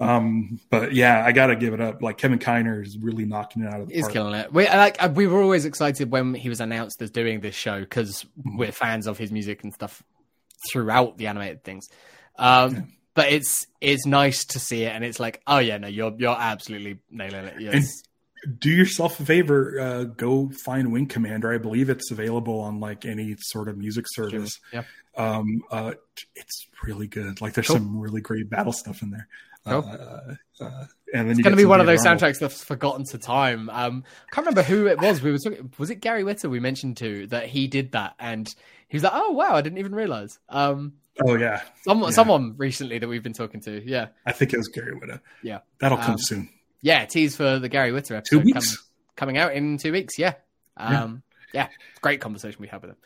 Um, 0.00 0.58
but 0.70 0.92
yeah, 0.92 1.24
I 1.24 1.30
got 1.30 1.46
to 1.46 1.56
give 1.56 1.72
it 1.72 1.80
up. 1.80 2.02
Like 2.02 2.18
Kevin 2.18 2.40
Kiner 2.40 2.84
is 2.84 2.98
really 2.98 3.24
knocking 3.24 3.62
it 3.62 3.68
out 3.68 3.80
of 3.80 3.86
the 3.88 3.92
way. 3.92 3.94
he's 3.94 4.02
park. 4.04 4.12
killing 4.12 4.34
it. 4.34 4.52
We 4.52 4.66
like 4.66 5.02
uh, 5.02 5.08
we 5.14 5.26
were 5.28 5.40
always 5.40 5.64
excited 5.64 6.10
when 6.10 6.34
he 6.34 6.48
was 6.48 6.60
announced 6.60 7.00
as 7.00 7.10
doing 7.10 7.40
this 7.40 7.54
show 7.54 7.78
because 7.80 8.24
Mm-hmm. 8.40 8.56
we're 8.58 8.72
fans 8.72 9.06
of 9.06 9.18
his 9.18 9.30
music 9.30 9.62
and 9.62 9.72
stuff 9.72 10.02
throughout 10.72 11.16
the 11.16 11.28
animated 11.28 11.62
things. 11.62 11.86
Um, 12.36 12.74
Yeah. 12.74 12.80
But 13.14 13.30
it's 13.30 13.68
it's 13.80 14.04
nice 14.06 14.44
to 14.46 14.58
see 14.58 14.82
it, 14.82 14.88
and 14.92 15.04
it's 15.04 15.20
like, 15.20 15.40
oh 15.46 15.58
yeah, 15.58 15.78
no, 15.78 15.86
you're 15.86 16.12
you're 16.18 16.36
absolutely 16.36 16.98
nailing 17.08 17.44
it. 17.44 17.60
Yes. 17.60 18.02
Do 18.58 18.70
yourself 18.70 19.18
a 19.20 19.24
favor, 19.24 19.78
uh, 19.80 20.04
go 20.04 20.50
find 20.64 20.92
Wing 20.92 21.06
Commander. 21.06 21.52
I 21.52 21.58
believe 21.58 21.88
it's 21.90 22.10
available 22.10 22.60
on 22.60 22.80
like 22.80 23.04
any 23.04 23.36
sort 23.38 23.68
of 23.68 23.78
music 23.78 24.06
service. 24.08 24.58
yeah. 24.72 24.82
Um, 25.16 25.62
uh, 25.70 25.94
it's 26.34 26.66
really 26.82 27.06
good. 27.06 27.40
Like 27.40 27.54
there's 27.54 27.68
Cool. 27.68 27.76
some 27.76 27.98
really 28.00 28.20
great 28.20 28.50
battle 28.50 28.72
stuff 28.72 29.00
in 29.02 29.10
there. 29.10 29.28
Cool. 29.66 29.78
Uh, 29.88 30.34
uh, 30.64 30.84
and 31.14 31.28
then 31.28 31.30
It's 31.30 31.40
going 31.40 31.52
to 31.52 31.56
be 31.56 31.64
one 31.64 31.80
of 31.80 31.86
those 31.86 32.04
Arnold. 32.04 32.20
soundtracks 32.22 32.40
that's 32.40 32.62
forgotten 32.64 33.04
to 33.06 33.18
time. 33.18 33.70
Um, 33.70 34.04
I 34.28 34.34
can't 34.34 34.46
remember 34.46 34.62
who 34.62 34.86
it 34.88 34.98
was. 35.00 35.22
We 35.22 35.30
were 35.30 35.38
talking. 35.38 35.72
Was 35.78 35.88
it 35.90 36.00
Gary 36.00 36.22
Whitta 36.24 36.50
we 36.50 36.58
mentioned 36.60 36.96
to 36.98 37.26
that 37.28 37.46
he 37.46 37.66
did 37.68 37.92
that, 37.92 38.14
and 38.18 38.52
he 38.88 38.96
was 38.96 39.04
like, 39.04 39.12
"Oh 39.14 39.30
wow, 39.30 39.54
I 39.54 39.62
didn't 39.62 39.78
even 39.78 39.94
realize." 39.94 40.38
Um, 40.48 40.94
Oh 41.24 41.36
yeah, 41.36 41.62
Someone, 41.84 42.10
Yeah. 42.10 42.14
someone 42.16 42.54
recently 42.58 42.98
that 42.98 43.06
we've 43.08 43.22
been 43.22 43.32
talking 43.32 43.60
to. 43.62 43.80
Yeah, 43.88 44.08
I 44.26 44.32
think 44.32 44.52
it 44.52 44.56
was 44.56 44.66
Gary 44.66 44.92
Whitta. 44.96 45.20
Yeah. 45.44 45.60
that'll 45.78 45.96
come 45.98 46.12
Um, 46.14 46.18
soon. 46.18 46.48
Yeah. 46.84 47.04
Tease 47.06 47.34
for 47.36 47.58
the 47.58 47.68
Gary 47.68 47.90
Whitta 47.90 48.08
Two 48.08 48.16
episode 48.38 48.44
weeks. 48.44 48.76
com- 48.76 48.84
coming 49.16 49.38
out 49.38 49.54
in 49.54 49.78
two 49.78 49.90
weeks. 49.92 50.18
Yeah, 50.18 50.34
Yeah. 50.78 51.02
um, 51.04 51.22
yeah. 51.52 51.68
Great 52.00 52.20
conversation 52.20 52.58
we 52.60 52.68
had 52.68 52.82
with 52.82 52.90
him. 52.90 52.96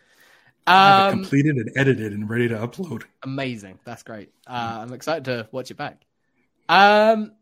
I 0.67 0.73
have 0.73 1.01
it 1.11 1.13
Um, 1.15 1.21
completed 1.21 1.57
and 1.57 1.71
edited 1.77 2.13
and 2.13 2.29
ready 2.29 2.49
to 2.49 2.55
upload. 2.57 3.05
amazing. 3.23 3.79
That's 3.85 4.03
great. 4.03 4.31
Uh, 4.47 4.81
I'm 4.83 4.93
excited 4.93 5.25
to 5.27 5.49
watch 5.53 5.71
it 5.71 5.77
back. 5.79 6.03
Um, 6.69 7.33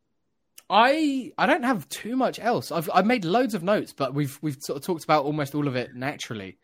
I 0.70 1.32
I 1.38 1.46
don't 1.46 1.62
have 1.64 1.88
too 1.88 2.16
much 2.16 2.38
else. 2.38 2.70
I've 2.70 2.90
I've 2.92 3.06
made 3.06 3.24
loads 3.24 3.54
of 3.54 3.62
notes, 3.62 3.92
but 3.92 4.14
we've 4.14 4.38
we've 4.42 4.58
sort 4.60 4.76
of 4.76 4.84
talked 4.84 5.04
about 5.04 5.24
almost 5.24 5.54
all 5.54 5.66
of 5.68 5.74
it 5.76 5.94
naturally. 5.94 6.58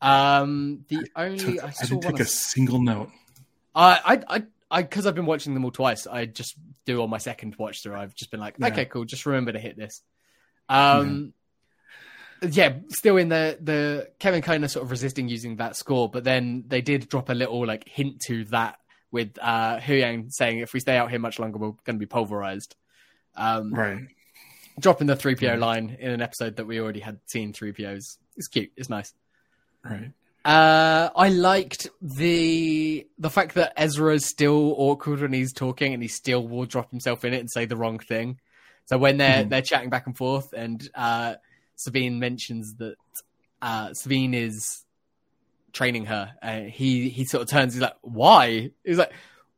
Um, 0.00 0.84
the 0.88 1.06
only 1.14 1.38
Took- 1.38 1.64
I 1.64 1.68
I 1.68 1.84
didn't 1.86 2.02
take 2.02 2.14
of- 2.14 2.20
a 2.20 2.24
single 2.26 2.82
note. 2.82 3.10
I 3.74 4.20
I 4.28 4.36
I 4.36 4.42
I 4.72 4.82
because 4.82 5.06
I've 5.06 5.14
been 5.14 5.26
watching 5.26 5.54
them 5.54 5.64
all 5.64 5.70
twice. 5.70 6.06
I 6.06 6.24
just 6.26 6.56
do 6.86 7.02
on 7.02 7.10
my 7.10 7.18
second 7.18 7.54
watch 7.58 7.82
through. 7.82 7.94
I've 7.94 8.14
just 8.14 8.30
been 8.32 8.40
like, 8.40 8.56
Yeah. 8.58 8.68
okay, 8.68 8.86
cool. 8.86 9.04
Just 9.04 9.26
remember 9.26 9.52
to 9.52 9.58
hit 9.60 9.76
this. 9.76 10.02
Um, 10.68 11.34
yeah, 12.50 12.74
still 12.88 13.18
in 13.18 13.28
the 13.28 13.58
the 13.60 14.10
Kevin 14.18 14.42
kind 14.42 14.64
of 14.64 14.70
sort 14.70 14.84
of 14.84 14.90
resisting 14.90 15.28
using 15.28 15.56
that 15.56 15.76
score, 15.76 16.08
but 16.10 16.24
then 16.24 16.64
they 16.66 16.80
did 16.80 17.08
drop 17.08 17.28
a 17.28 17.34
little 17.34 17.64
like 17.66 17.86
hint 17.88 18.20
to 18.26 18.44
that 18.46 18.78
with 19.12 19.38
uh 19.40 19.78
Huyang 19.78 20.32
saying 20.32 20.58
if 20.60 20.72
we 20.72 20.80
stay 20.80 20.96
out 20.96 21.10
here 21.10 21.18
much 21.20 21.38
longer, 21.38 21.58
we're 21.58 21.68
going 21.84 21.96
to 21.96 21.98
be 21.98 22.06
pulverized. 22.06 22.74
Um, 23.36 23.72
Right. 23.72 23.98
dropping 24.80 25.06
the 25.06 25.16
three 25.16 25.34
PO 25.36 25.50
Right. 25.50 25.58
line 25.58 25.96
in 26.00 26.10
an 26.10 26.22
episode 26.22 26.56
that 26.56 26.66
we 26.66 26.80
already 26.80 27.00
had 27.00 27.20
seen 27.26 27.52
three 27.52 27.72
POs. 27.72 28.18
It's 28.36 28.48
cute. 28.48 28.72
It's 28.76 28.88
nice. 28.88 29.12
Right. 29.84 30.12
Uh, 30.44 31.10
I 31.14 31.28
liked 31.28 31.88
the 32.00 33.06
the 33.18 33.30
fact 33.30 33.54
that 33.54 33.72
Ezra 33.76 34.14
is 34.14 34.26
still 34.26 34.74
awkward 34.76 35.20
when 35.20 35.32
he's 35.32 35.52
talking, 35.52 35.94
and 35.94 36.02
he 36.02 36.08
still 36.08 36.46
will 36.46 36.64
drop 36.66 36.90
himself 36.90 37.24
in 37.24 37.32
it 37.32 37.38
and 37.40 37.50
say 37.50 37.64
the 37.64 37.76
wrong 37.76 37.98
thing. 38.00 38.38
So 38.86 38.98
when 38.98 39.18
they're 39.18 39.44
Mhm. 39.44 39.48
they're 39.50 39.62
chatting 39.62 39.90
back 39.90 40.06
and 40.06 40.16
forth, 40.16 40.52
and 40.52 40.88
uh, 40.94 41.36
Sabine 41.76 42.18
mentions 42.18 42.74
that 42.76 42.96
uh, 43.60 43.94
Sabine 43.94 44.34
is 44.34 44.84
training 45.72 46.06
her, 46.06 46.34
uh, 46.42 46.60
he 46.62 47.08
he 47.08 47.24
sort 47.24 47.42
of 47.42 47.48
turns. 47.48 47.74
He's 47.74 47.82
like, 47.82 47.96
"Why?" 48.02 48.72
He's 48.84 48.98
like, 48.98 49.12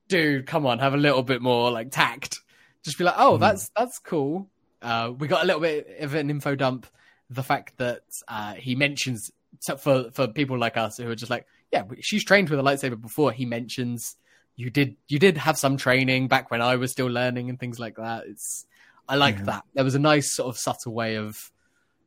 "Dude, 0.09 0.47
come 0.47 0.67
on, 0.67 0.81
have 0.81 0.93
a 0.95 0.99
little 0.99 1.23
bit 1.23 1.41
more 1.41 1.71
like 1.71 1.91
tact. 1.93 2.41
Just 2.83 2.99
be 2.99 3.05
like, 3.05 3.15
oh, 3.17 3.37
Mhm. 3.39 3.41
that's 3.41 3.71
that's 3.75 3.99
cool." 3.99 4.51
Uh, 4.83 5.13
we 5.19 5.29
got 5.29 5.43
a 5.43 5.47
little 5.47 5.63
bit 5.63 5.97
of 6.01 6.15
an 6.15 6.29
info 6.29 6.55
dump. 6.55 6.87
The 7.31 7.43
fact 7.43 7.79
that 7.79 8.03
uh, 8.29 8.53
he 8.55 8.75
mentions 8.75 9.31
so 9.65 9.77
for 9.79 10.11
for 10.13 10.29
people 10.29 10.59
like 10.59 10.77
us 10.77 10.99
who 10.99 11.09
are 11.11 11.15
just 11.15 11.31
like, 11.31 11.47
yeah, 11.73 11.85
she's 12.01 12.23
trained 12.23 12.51
with 12.51 12.61
a 12.61 12.63
lightsaber 12.63 13.01
before. 13.01 13.33
He 13.33 13.47
mentions 13.47 14.17
you 14.57 14.69
did 14.71 14.97
you 15.09 15.19
did 15.19 15.39
have 15.39 15.57
some 15.57 15.77
training 15.79 16.29
back 16.29 16.51
when 16.51 16.61
I 16.61 16.77
was 16.77 16.93
still 16.93 17.07
learning 17.07 17.49
and 17.49 17.59
things 17.59 17.79
like 17.81 17.97
that. 17.97 18.25
It's 18.27 18.67
I 19.09 19.17
like 19.17 19.39
Yeah. 19.39 19.45
that. 19.45 19.65
There 19.73 19.85
was 19.85 19.95
a 19.95 19.99
nice 19.99 20.37
sort 20.37 20.49
of 20.55 20.59
subtle 20.59 20.93
way 20.93 21.17
of 21.17 21.51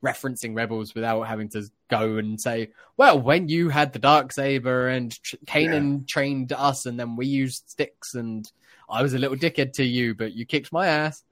referencing 0.03 0.55
rebels 0.55 0.93
without 0.93 1.23
having 1.23 1.49
to 1.49 1.63
go 1.89 2.17
and 2.17 2.39
say, 2.39 2.69
well, 2.95 3.19
when 3.19 3.49
you 3.49 3.69
had 3.69 3.91
the 3.91 3.99
dark 3.99 4.31
saber 4.31 4.87
and 4.89 5.11
Ch- 5.23 5.35
Kanan 5.45 6.07
trained 6.07 6.53
us 6.53 6.85
and 6.85 6.99
then 6.99 7.15
we 7.15 7.25
used 7.25 7.67
sticks 7.69 8.13
and 8.13 8.49
I 8.87 9.01
was 9.01 9.15
a 9.15 9.17
little 9.17 9.35
dickhead 9.35 9.73
to 9.73 9.83
you, 9.83 10.13
but 10.13 10.33
you 10.33 10.45
kicked 10.45 10.71
my 10.71 10.85
ass. 10.87 11.23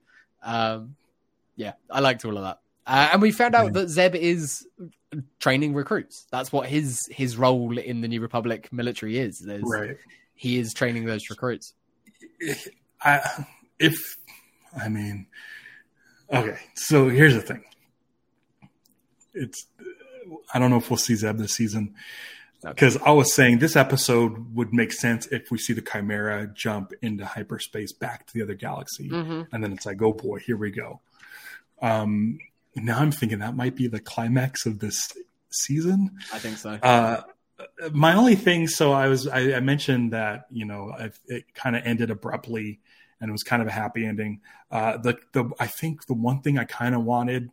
Um, 0.42 0.96
yeah, 1.54 1.74
I 1.88 2.00
liked 2.00 2.24
all 2.24 2.36
of 2.36 2.42
that. 2.42 2.58
Uh, 2.86 3.08
and 3.14 3.22
we 3.22 3.32
found 3.32 3.54
out 3.54 3.72
that 3.72 3.88
Zeb 3.88 4.14
is 4.14 4.66
training 5.40 5.74
recruits. 5.74 6.26
That's 6.30 6.52
what 6.52 6.68
his 6.68 7.06
his 7.10 7.36
role 7.36 7.76
in 7.78 8.00
the 8.00 8.08
New 8.08 8.20
Republic 8.20 8.72
military 8.72 9.18
is. 9.18 9.40
There's, 9.40 9.62
Right. 9.64 9.96
He 10.34 10.58
is 10.58 10.72
training 10.74 11.06
those 11.06 11.28
recruits. 11.30 11.72
I, 13.02 13.44
if 13.78 14.16
I 14.78 14.88
mean, 14.88 15.26
okay. 16.32 16.58
So 16.74 17.08
here's 17.08 17.34
the 17.34 17.40
thing. 17.40 17.64
It's 19.34 19.66
I 20.52 20.58
don't 20.58 20.70
know 20.70 20.76
if 20.78 20.90
we'll 20.90 20.96
see 20.96 21.14
Zeb 21.14 21.38
this 21.38 21.54
season 21.54 21.94
because 22.62 22.96
I 22.98 23.10
was 23.10 23.34
saying 23.34 23.58
this 23.58 23.76
episode 23.76 24.54
would 24.54 24.72
make 24.72 24.92
sense 24.92 25.26
if 25.28 25.50
we 25.50 25.58
see 25.58 25.72
the 25.72 25.82
Chimera 25.82 26.46
jump 26.54 26.92
into 27.02 27.24
hyperspace 27.24 27.92
back 27.92 28.26
to 28.26 28.34
the 28.34 28.42
other 28.42 28.54
galaxy, 28.54 29.08
Mm-hmm. 29.08 29.54
and 29.54 29.62
then 29.64 29.72
it's 29.72 29.86
like, 29.86 30.00
oh 30.02 30.12
boy, 30.12 30.38
here 30.38 30.56
we 30.56 30.70
go. 30.70 31.00
Um, 31.82 32.38
now 32.84 32.98
I'm 32.98 33.12
thinking 33.12 33.38
that 33.38 33.56
might 33.56 33.74
be 33.74 33.86
the 33.88 34.00
climax 34.00 34.66
of 34.66 34.78
this 34.78 35.12
season. 35.50 36.10
I 36.32 36.38
think 36.38 36.58
so. 36.58 36.70
Uh, 36.82 37.22
my 37.92 38.14
only 38.14 38.34
thing, 38.34 38.68
so 38.68 38.92
I 38.92 39.08
was, 39.08 39.26
I, 39.26 39.54
I 39.54 39.60
mentioned 39.60 40.12
that 40.12 40.46
you 40.50 40.64
know 40.64 40.94
it 41.26 41.54
kind 41.54 41.76
of 41.76 41.82
ended 41.84 42.10
abruptly, 42.10 42.80
and 43.20 43.28
it 43.28 43.32
was 43.32 43.42
kind 43.42 43.62
of 43.62 43.68
a 43.68 43.72
happy 43.72 44.04
ending. 44.04 44.40
Uh, 44.70 44.98
the 44.98 45.18
the 45.32 45.50
I 45.58 45.66
think 45.66 46.06
the 46.06 46.14
one 46.14 46.40
thing 46.40 46.58
I 46.58 46.64
kind 46.64 46.94
of 46.94 47.04
wanted 47.04 47.50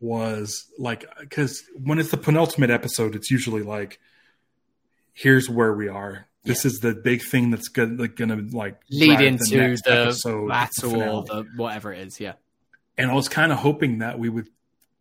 was 0.00 0.66
like 0.78 1.04
because 1.20 1.62
when 1.74 1.98
it's 1.98 2.10
the 2.10 2.16
penultimate 2.16 2.70
episode, 2.70 3.14
it's 3.14 3.30
usually 3.30 3.62
like, 3.62 3.98
here's 5.12 5.48
where 5.48 5.72
we 5.72 5.88
are. 5.88 6.26
This 6.44 6.64
is 6.64 6.80
the 6.80 6.92
big 6.92 7.22
thing 7.22 7.50
that's 7.50 7.68
gonna 7.68 7.94
like, 7.94 8.16
gonna 8.16 8.42
like 8.52 8.80
Lead 8.90 9.20
into 9.20 9.44
the, 9.44 9.62
episode, 9.86 10.48
battle 10.48 11.02
or 11.02 11.24
the 11.24 11.46
whatever 11.56 11.92
it 11.92 12.06
is. 12.06 12.20
Yeah. 12.20 12.34
And 12.98 13.10
I 13.10 13.14
was 13.14 13.28
kind 13.28 13.52
of 13.52 13.58
hoping 13.58 13.98
that 13.98 14.18
we 14.18 14.28
would 14.28 14.48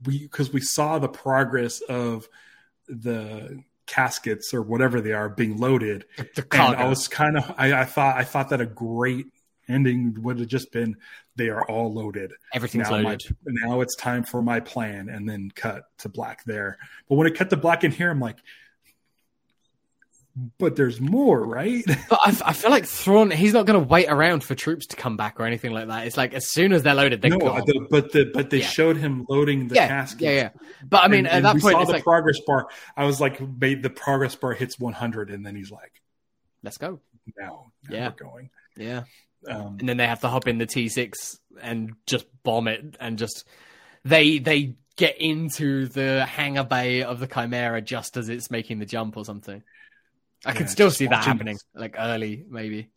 we 0.03 0.19
because 0.19 0.51
we 0.51 0.61
saw 0.61 0.99
the 0.99 1.09
progress 1.09 1.81
of 1.81 2.27
the 2.87 3.63
caskets 3.87 4.53
or 4.53 4.61
whatever 4.61 5.01
they 5.01 5.11
are 5.11 5.29
being 5.29 5.57
loaded 5.57 6.05
The 6.35 6.43
and. 6.43 6.75
I 6.75 6.87
was 6.87 7.07
kind 7.07 7.37
of 7.37 7.53
I, 7.57 7.81
I 7.81 7.85
thought 7.85 8.17
I 8.17 8.23
thought 8.23 8.49
that 8.49 8.61
a 8.61 8.65
great 8.65 9.27
ending 9.67 10.15
would 10.21 10.39
have 10.39 10.47
just 10.47 10.71
been 10.71 10.97
they 11.35 11.49
are 11.49 11.65
all 11.65 11.93
loaded 11.93 12.33
Everything's 12.53 12.89
now, 12.89 13.01
my, 13.01 13.09
loaded. 13.11 13.35
now 13.45 13.81
it's 13.81 13.95
time 13.95 14.23
for 14.23 14.41
my 14.41 14.59
plan 14.59 15.09
and 15.09 15.27
then 15.27 15.51
cut 15.53 15.83
to 15.99 16.09
black 16.09 16.43
there 16.45 16.77
but 17.07 17.15
when 17.15 17.27
it 17.27 17.35
cut 17.35 17.49
to 17.49 17.57
black 17.57 17.83
in 17.83 17.91
here 17.91 18.09
I'm 18.09 18.19
like 18.19 18.37
but 20.57 20.75
there's 20.75 21.01
more 21.01 21.45
right 21.45 21.83
But 22.09 22.19
I, 22.23 22.37
I 22.45 22.53
feel 22.53 22.71
like 22.71 22.85
Thrawn, 22.85 23.31
he's 23.31 23.53
not 23.53 23.65
going 23.65 23.79
to 23.81 23.85
wait 23.87 24.07
around 24.07 24.43
for 24.43 24.55
troops 24.55 24.85
to 24.87 24.95
come 24.95 25.17
back 25.17 25.39
or 25.39 25.45
anything 25.45 25.71
like 25.71 25.87
that. 25.89 26.07
It's 26.07 26.15
like 26.17 26.33
as 26.33 26.49
soon 26.49 26.71
as 26.73 26.83
they're 26.83 26.95
loaded, 26.95 27.21
they're 27.21 27.31
no 27.31 27.37
gone. 27.39 27.63
the, 27.65 27.87
but 27.89 28.11
the 28.13 28.31
but 28.33 28.49
they 28.49 28.59
Yeah. 28.59 28.67
showed 28.67 28.97
him 28.97 29.25
loading 29.29 29.67
the 29.67 29.75
yeah, 29.75 29.87
caskets 29.87 30.21
yeah, 30.23 30.31
yeah. 30.31 30.49
But 30.87 31.03
I 31.03 31.07
mean, 31.09 31.25
And- 31.25 31.27
at 31.27 31.33
and 31.35 31.45
that 31.45 31.55
we 31.55 31.61
point, 31.61 31.73
saw 31.73 31.81
it's 31.81 31.89
the 31.89 31.93
like, 31.97 32.03
progress 32.03 32.39
bar. 32.47 32.67
I 32.95 33.05
was 33.05 33.19
like, 33.19 33.41
made 33.41 33.83
the 33.83 33.89
progress 33.89 34.35
bar 34.35 34.53
hits 34.53 34.79
100, 34.79 35.29
and 35.31 35.45
then 35.45 35.55
he's 35.55 35.71
like, 35.71 36.01
let's 36.63 36.77
go. 36.77 36.99
now, 37.37 37.71
now 37.89 37.95
Yeah. 37.95 38.09
we're 38.09 38.25
going. 38.29 38.49
Yeah. 38.77 39.03
Um, 39.47 39.77
And 39.79 39.89
then 39.89 39.97
they 39.97 40.07
have 40.07 40.21
to 40.21 40.27
hop 40.29 40.47
in 40.47 40.57
the 40.59 40.65
T6 40.67 41.37
and 41.61 41.93
just 42.05 42.25
bomb 42.43 42.67
it 42.67 42.95
and 42.99 43.17
just 43.17 43.45
they 44.05 44.37
they 44.39 44.75
get 44.97 45.19
into 45.19 45.87
the 45.87 46.25
hangar 46.25 46.63
bay 46.63 47.01
of 47.03 47.19
the 47.19 47.27
Chimera 47.27 47.81
just 47.81 48.17
as 48.17 48.29
it's 48.29 48.51
making 48.51 48.79
the 48.79 48.85
jump 48.85 49.17
or 49.17 49.25
something. 49.25 49.63
I 50.45 50.53
can 50.53 50.63
Yeah, 50.63 50.67
still 50.69 50.91
see 50.91 51.07
that 51.07 51.23
happening, 51.23 51.57
like 51.75 51.95
early 51.97 52.45
maybe. 52.49 52.89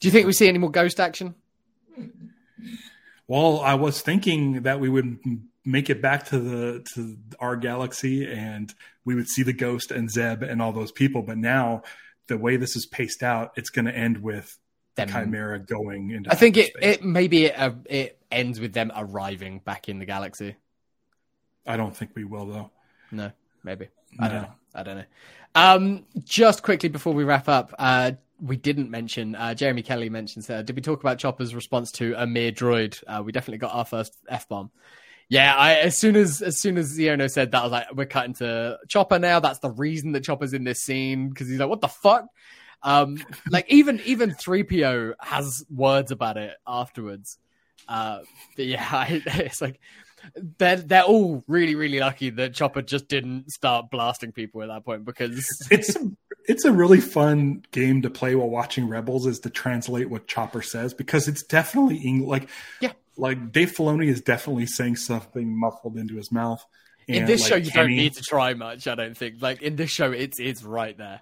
Do 0.00 0.08
you 0.08 0.12
think 0.12 0.26
we 0.26 0.32
see 0.32 0.48
any 0.48 0.58
more 0.58 0.70
ghost 0.70 1.00
action? 1.00 1.34
well, 3.26 3.60
I 3.60 3.74
was 3.74 4.00
thinking 4.00 4.62
that 4.62 4.80
we 4.80 4.88
would 4.88 5.18
make 5.64 5.88
it 5.88 6.02
back 6.02 6.24
to 6.26 6.38
the 6.38 6.84
to 6.94 7.16
our 7.40 7.56
galaxy, 7.56 8.30
and 8.30 8.72
we 9.04 9.14
would 9.14 9.28
see 9.28 9.42
the 9.42 9.52
ghost 9.52 9.90
and 9.90 10.10
Zeb 10.10 10.42
and 10.42 10.60
all 10.60 10.72
those 10.72 10.92
people. 10.92 11.22
But 11.22 11.38
now, 11.38 11.82
the 12.26 12.36
way 12.38 12.56
this 12.56 12.76
is 12.76 12.86
paced 12.86 13.22
out, 13.22 13.52
it's 13.56 13.70
going 13.70 13.86
to 13.86 13.94
end 13.96 14.18
with 14.18 14.56
Them- 14.94 15.08
Chimera 15.08 15.58
going 15.58 16.10
into. 16.10 16.30
I 16.30 16.34
think 16.34 16.56
it, 16.56 16.66
hyperspace. 16.74 16.96
it 16.98 17.04
maybe 17.04 17.44
it, 17.46 17.58
uh, 17.58 17.72
it 17.86 18.18
ends 18.30 18.60
with 18.60 18.72
them 18.74 18.92
arriving 18.94 19.60
back 19.60 19.88
in 19.88 19.98
the 19.98 20.06
galaxy. 20.06 20.56
I 21.66 21.76
don't 21.78 21.96
think 21.96 22.10
we 22.14 22.24
will 22.24 22.46
though. 22.46 22.70
No, 23.10 23.32
maybe. 23.62 23.88
I 24.20 24.28
don't 24.28 24.36
No. 24.36 24.42
know. 24.42 24.52
I 24.74 24.82
don't 24.82 24.96
know. 24.98 25.04
Um, 25.54 26.04
just 26.24 26.62
quickly 26.62 26.88
before 26.88 27.14
we 27.14 27.24
wrap 27.24 27.48
up, 27.48 27.74
uh, 27.78 28.12
we 28.40 28.56
didn't 28.56 28.90
mention. 28.90 29.34
Uh, 29.34 29.54
Jeremy 29.54 29.82
Kelly 29.82 30.10
mentions. 30.10 30.50
Uh, 30.50 30.62
did 30.62 30.76
we 30.76 30.82
talk 30.82 31.00
about 31.00 31.18
Chopper's 31.18 31.54
response 31.54 31.90
to 31.92 32.14
a 32.16 32.26
mere 32.26 32.52
droid? 32.52 33.02
Uh, 33.06 33.22
we 33.22 33.32
definitely 33.32 33.58
got 33.58 33.74
our 33.74 33.84
first 33.84 34.12
f 34.28 34.48
bomb. 34.48 34.70
Yeah, 35.28 35.54
I, 35.56 35.76
as 35.76 35.98
soon 35.98 36.16
as 36.16 36.42
as 36.42 36.60
soon 36.60 36.76
as 36.76 36.96
Ziono 36.96 37.30
said 37.30 37.52
that, 37.52 37.60
I 37.60 37.62
was 37.62 37.72
like, 37.72 37.94
we're 37.94 38.06
cutting 38.06 38.34
to 38.34 38.78
Chopper 38.88 39.18
now. 39.18 39.40
That's 39.40 39.60
the 39.60 39.70
reason 39.70 40.12
that 40.12 40.24
Chopper's 40.24 40.52
in 40.52 40.64
this 40.64 40.82
scene 40.82 41.28
because 41.30 41.48
he's 41.48 41.58
like, 41.58 41.68
what 41.68 41.80
the 41.80 41.88
fuck? 41.88 42.26
Um, 42.82 43.18
like 43.50 43.66
even 43.68 44.00
even 44.04 44.34
three 44.34 44.64
PO 44.64 45.14
has 45.20 45.64
words 45.74 46.10
about 46.10 46.36
it 46.36 46.54
afterwards. 46.66 47.38
Uh, 47.88 48.20
but 48.56 48.66
yeah, 48.66 48.86
I, 48.92 49.22
it's 49.26 49.62
like 49.62 49.80
they're 50.58 50.76
they're 50.76 51.02
all 51.02 51.44
really 51.48 51.74
really 51.74 52.00
lucky 52.00 52.30
that 52.30 52.54
Chopper 52.54 52.82
just 52.82 53.08
didn't 53.08 53.50
start 53.50 53.90
blasting 53.90 54.32
people 54.32 54.62
at 54.62 54.68
that 54.68 54.84
point 54.84 55.04
because 55.04 55.46
It's 55.70 55.96
it's 56.46 56.64
a 56.64 56.72
really 56.72 57.00
fun 57.00 57.64
game 57.70 58.02
to 58.02 58.10
play 58.10 58.34
while 58.34 58.50
watching 58.50 58.88
Rebels 58.88 59.26
is 59.26 59.40
to 59.40 59.50
translate 59.50 60.10
what 60.10 60.26
Chopper 60.26 60.62
says 60.62 60.92
because 60.94 61.26
it's 61.28 61.42
definitely 61.42 61.96
English. 61.98 62.28
Like 62.28 62.48
Yeah. 62.80 62.92
like 63.16 63.52
Dave 63.52 63.72
Filoni 63.72 64.08
is 64.08 64.20
definitely 64.20 64.66
saying 64.66 64.96
something 64.96 65.58
muffled 65.58 65.96
into 65.96 66.16
his 66.16 66.30
mouth. 66.30 66.64
in 67.08 67.24
this 67.26 67.42
like, 67.42 67.48
show 67.50 67.56
you 67.56 67.70
don't 67.70 67.90
need 67.90 68.14
to 68.14 68.22
try 68.22 68.54
much. 68.54 68.86
I 68.86 68.94
don't 68.94 69.16
think. 69.16 69.40
Like 69.40 69.62
in 69.62 69.76
this 69.76 69.90
show, 69.90 70.12
it's 70.12 70.38
it's 70.38 70.62
right 70.62 70.96
there. 70.98 71.20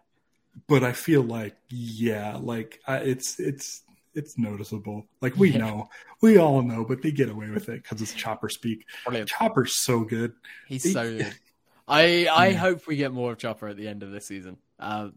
but 0.68 0.82
I 0.84 0.92
feel 0.92 1.22
like 1.22 1.56
yeah, 1.68 2.38
like 2.40 2.80
I, 2.86 2.96
it's 2.98 3.38
it's 3.38 3.82
it's 4.14 4.38
noticeable. 4.38 5.06
Like 5.20 5.36
we 5.36 5.50
Yeah. 5.50 5.58
know, 5.58 5.88
we 6.20 6.36
all 6.38 6.62
know, 6.62 6.84
but 6.84 7.02
they 7.02 7.10
get 7.12 7.28
away 7.28 7.50
with 7.50 7.68
it 7.68 7.82
because 7.82 8.00
it's 8.02 8.12
Chopper 8.14 8.48
speak. 8.48 8.86
Brilliant. 9.04 9.28
Chopper's 9.30 9.82
so 9.82 10.00
good. 10.04 10.32
He's 10.68 10.84
He- 10.84 10.92
so 10.92 11.16
good. 11.18 11.34
I 11.88 12.26
I 12.26 12.48
Yeah. 12.48 12.58
hope 12.58 12.86
we 12.86 12.96
get 12.96 13.12
more 13.12 13.32
of 13.32 13.38
Chopper 13.38 13.68
at 13.68 13.76
the 13.76 13.88
end 13.88 14.02
of 14.02 14.10
this 14.10 14.26
season. 14.26 14.56
Um, 14.78 15.14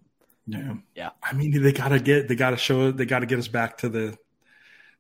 Yeah, 0.48 0.76
Yeah. 0.96 1.10
I 1.24 1.34
mean, 1.34 1.62
they 1.64 1.72
gotta 1.72 2.00
get, 2.00 2.28
they 2.28 2.36
gotta 2.36 2.58
show, 2.58 2.92
they 2.92 3.06
gotta 3.06 3.26
get 3.26 3.40
us 3.40 3.48
back 3.48 3.80
to 3.80 3.90
the. 3.90 4.18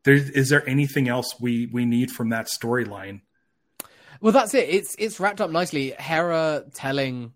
There 0.03 0.13
is 0.15 0.49
there 0.49 0.67
anything 0.69 1.07
else 1.07 1.35
we 1.39 1.67
we 1.67 1.85
need 1.85 2.11
from 2.11 2.29
that 2.29 2.47
storyline? 2.47 3.21
well, 4.21 4.31
that's 4.31 4.53
it. 4.53 4.69
It's 4.69 4.95
it's 4.99 5.19
wrapped 5.19 5.41
up 5.41 5.49
nicely. 5.51 5.93
Hera 5.99 6.63
telling 6.73 7.33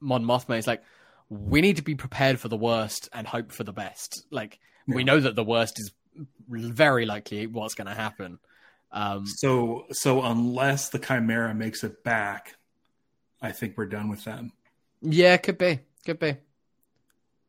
Mon 0.00 0.24
Mothma 0.24 0.58
is 0.58 0.66
like, 0.66 0.82
we 1.28 1.60
need 1.60 1.76
to 1.76 1.82
be 1.82 1.94
prepared 1.94 2.38
for 2.40 2.48
the 2.48 2.56
worst 2.56 3.08
and 3.12 3.26
hope 3.26 3.50
for 3.52 3.64
the 3.64 3.72
best. 3.72 4.24
Like 4.30 4.58
we 4.86 5.04
know 5.04 5.18
that 5.20 5.34
the 5.36 5.44
worst 5.44 5.78
is 5.78 5.92
very 6.48 7.06
likely 7.06 7.46
what's 7.46 7.74
going 7.74 7.86
to 7.88 7.94
happen. 7.94 8.38
Um, 8.92 9.26
So 9.26 9.86
so 9.92 10.22
unless 10.22 10.88
the 10.90 10.98
Chimera 10.98 11.54
makes 11.54 11.84
it 11.84 12.02
back, 12.04 12.56
I 13.42 13.52
think 13.52 13.76
we're 13.76 13.86
done 13.86 14.08
with 14.08 14.24
them. 14.24 14.52
yeah, 15.02 15.36
could 15.36 15.58
be, 15.58 15.80
could 16.06 16.18
be. 16.18 16.36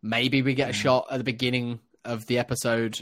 Maybe 0.01 0.41
we 0.41 0.53
get 0.53 0.69
a 0.69 0.73
shot 0.73 1.07
at 1.11 1.17
the 1.17 1.23
beginning 1.23 1.79
of 2.05 2.25
the 2.27 2.37
episode. 2.39 3.01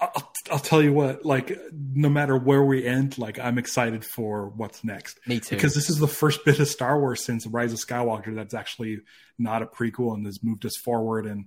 I'll, 0.00 0.32
I'll 0.50 0.58
tell 0.58 0.82
you 0.82 0.92
what, 0.92 1.24
like 1.24 1.56
no 1.72 2.08
matter 2.08 2.36
where 2.36 2.64
we 2.64 2.84
end, 2.84 3.18
like 3.18 3.38
I'm 3.38 3.58
excited 3.58 4.04
for 4.04 4.48
what's 4.48 4.82
next 4.82 5.20
Me 5.28 5.38
too. 5.38 5.54
because 5.54 5.74
this 5.76 5.88
is 5.88 5.98
the 5.98 6.08
first 6.08 6.44
bit 6.44 6.58
of 6.58 6.66
Star 6.66 6.98
Wars 6.98 7.22
since 7.24 7.46
Rise 7.46 7.72
of 7.72 7.78
Skywalker 7.78 8.34
that's 8.34 8.54
actually 8.54 9.00
not 9.38 9.62
a 9.62 9.66
prequel 9.66 10.14
and 10.14 10.26
has 10.26 10.42
moved 10.42 10.66
us 10.66 10.76
forward. 10.76 11.26
And 11.26 11.44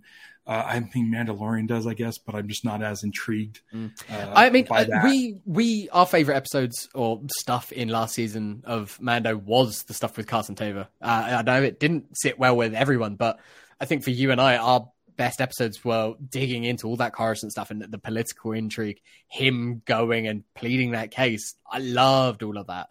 uh, 0.47 0.63
I 0.65 0.79
think 0.79 1.13
Mandalorian 1.13 1.67
does, 1.67 1.87
I 1.87 1.95
guess, 1.95 2.17
but 2.17 2.35
I'm 2.35 2.47
just 2.47 2.63
not 2.63 2.83
as 2.83 3.03
intrigued. 3.03 3.61
Mm. 3.73 3.91
Uh, 4.09 4.31
I 4.35 4.49
mean, 4.51 4.67
we 5.03 5.37
we 5.45 5.89
our 5.89 6.05
favorite 6.05 6.35
episodes 6.35 6.87
or 6.93 7.21
stuff 7.39 7.71
in 7.71 7.89
last 7.89 8.13
season 8.13 8.63
of 8.65 8.99
Mando 9.01 9.35
was 9.35 9.83
the 9.83 9.93
stuff 9.93 10.17
with 10.17 10.27
Carson 10.27 10.55
Teva. 10.55 10.87
Uh, 11.01 11.37
I 11.39 11.41
know 11.41 11.63
it 11.63 11.79
didn't 11.79 12.15
sit 12.15 12.37
well 12.37 12.55
with 12.55 12.75
everyone, 12.75 13.15
but 13.15 13.39
I 13.81 13.85
think 13.85 14.03
for 14.03 14.11
you 14.11 14.31
and 14.31 14.39
I, 14.39 14.57
our 14.57 14.87
best 15.17 15.41
episodes 15.41 15.83
were 15.83 16.13
digging 16.29 16.63
into 16.63 16.87
all 16.87 16.97
that 16.97 17.13
Coruscant 17.13 17.51
stuff 17.51 17.71
and 17.71 17.81
the 17.81 17.97
political 17.97 18.51
intrigue, 18.51 19.01
him 19.27 19.81
going 19.85 20.27
and 20.27 20.43
pleading 20.53 20.91
that 20.91 21.09
case. 21.09 21.55
I 21.69 21.79
loved 21.79 22.43
all 22.43 22.57
of 22.57 22.67
that. 22.67 22.89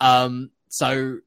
Um, 0.00 0.50
so 0.68 1.18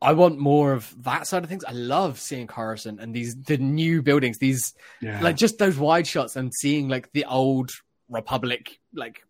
I 0.00 0.12
want 0.12 0.38
more 0.38 0.72
of 0.72 0.94
that 1.02 1.26
side 1.26 1.42
of 1.42 1.50
things. 1.50 1.64
I 1.64 1.72
love 1.72 2.20
seeing 2.20 2.46
Coruscant 2.46 3.00
and 3.00 3.14
these 3.14 3.34
the 3.34 3.58
new 3.58 4.02
buildings, 4.02 4.38
these 4.38 4.74
yeah. 5.00 5.20
like 5.20 5.36
just 5.36 5.58
those 5.58 5.76
wide 5.76 6.06
shots 6.06 6.36
and 6.36 6.52
seeing 6.54 6.88
like 6.88 7.10
the 7.12 7.24
old 7.24 7.70
republic 8.08 8.78
like 8.94 9.22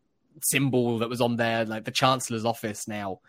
symbol 0.42 0.98
that 0.98 1.08
was 1.08 1.20
on 1.20 1.36
there 1.36 1.64
like 1.64 1.84
the 1.84 1.90
chancellor's 1.90 2.44
office 2.44 2.86
now 2.86 3.20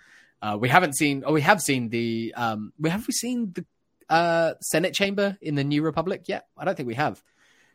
uh 0.42 0.58
we 0.60 0.70
haven't 0.70 0.96
seen 0.96 1.24
oh 1.26 1.34
we 1.34 1.42
have 1.42 1.62
seen 1.62 1.90
the 1.90 2.34
um 2.38 2.72
we 2.80 2.90
have 2.90 3.06
we 3.08 3.14
seen 3.14 3.52
the 3.54 3.66
uh 4.10 4.54
senate 4.62 4.94
chamber 4.94 5.38
in 5.42 5.56
the 5.56 5.64
new 5.64 5.82
republic 5.82 6.24
yet 6.28 6.46
i 6.58 6.66
don't 6.66 6.76
think 6.76 6.88
we 6.88 6.96
have 6.96 7.22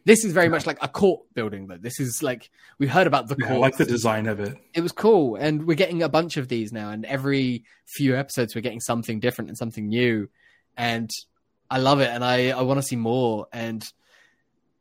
this 0.05 0.25
is 0.25 0.33
very 0.33 0.49
much 0.49 0.67
like 0.67 0.79
a 0.83 0.89
court 0.89 1.23
building 1.35 1.67
though. 1.67 1.79
This 1.79 1.99
is 2.01 2.23
like 2.23 2.51
we 2.79 2.87
heard 2.87 3.07
about 3.07 3.29
the 3.29 3.37
Yeah, 3.39 3.47
I 3.47 3.49
court. 3.49 3.61
like 3.61 3.77
the 3.79 3.85
design 3.87 4.27
of 4.27 4.39
it. 4.41 4.57
it 4.75 4.81
was 4.83 4.93
cool. 4.93 5.37
And 5.37 5.67
we're 5.67 5.77
getting 5.77 6.03
a 6.03 6.09
bunch 6.09 6.37
of 6.37 6.49
these 6.49 6.73
now. 6.73 6.91
And 6.91 7.05
every 7.07 7.65
few 7.87 8.17
episodes 8.17 8.55
we're 8.55 8.61
getting 8.61 8.81
something 8.81 9.21
different 9.21 9.49
and 9.51 9.57
something 9.59 9.89
new. 9.89 10.29
And 10.77 11.09
i 11.71 11.79
love 11.79 12.01
it. 12.01 12.09
And 12.11 12.23
i 12.25 12.51
i 12.51 12.61
want 12.63 12.79
to 12.79 12.87
see 12.87 12.97
more. 12.97 13.47
And 13.53 13.83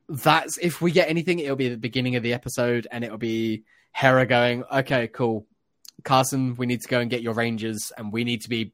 that's 0.09 0.57
if 0.57 0.81
we 0.81 0.91
get 0.91 1.09
anything 1.09 1.39
it'll 1.39 1.55
be 1.55 1.69
the 1.69 1.77
beginning 1.77 2.15
of 2.15 2.23
the 2.23 2.33
episode. 2.33 2.87
And 2.91 3.03
it'll 3.03 3.17
be 3.17 3.63
hera 3.91 4.25
going 4.25 4.63
okay 4.71 5.07
cool. 5.07 5.45
Carson 6.03 6.55
we 6.55 6.65
need 6.65 6.81
to 6.81 6.87
go 6.89 6.99
and 6.99 7.09
get 7.09 7.21
your 7.21 7.33
rangers. 7.33 7.91
And 7.97 8.11
we 8.11 8.23
need 8.23 8.41
to 8.41 8.49
be 8.49 8.73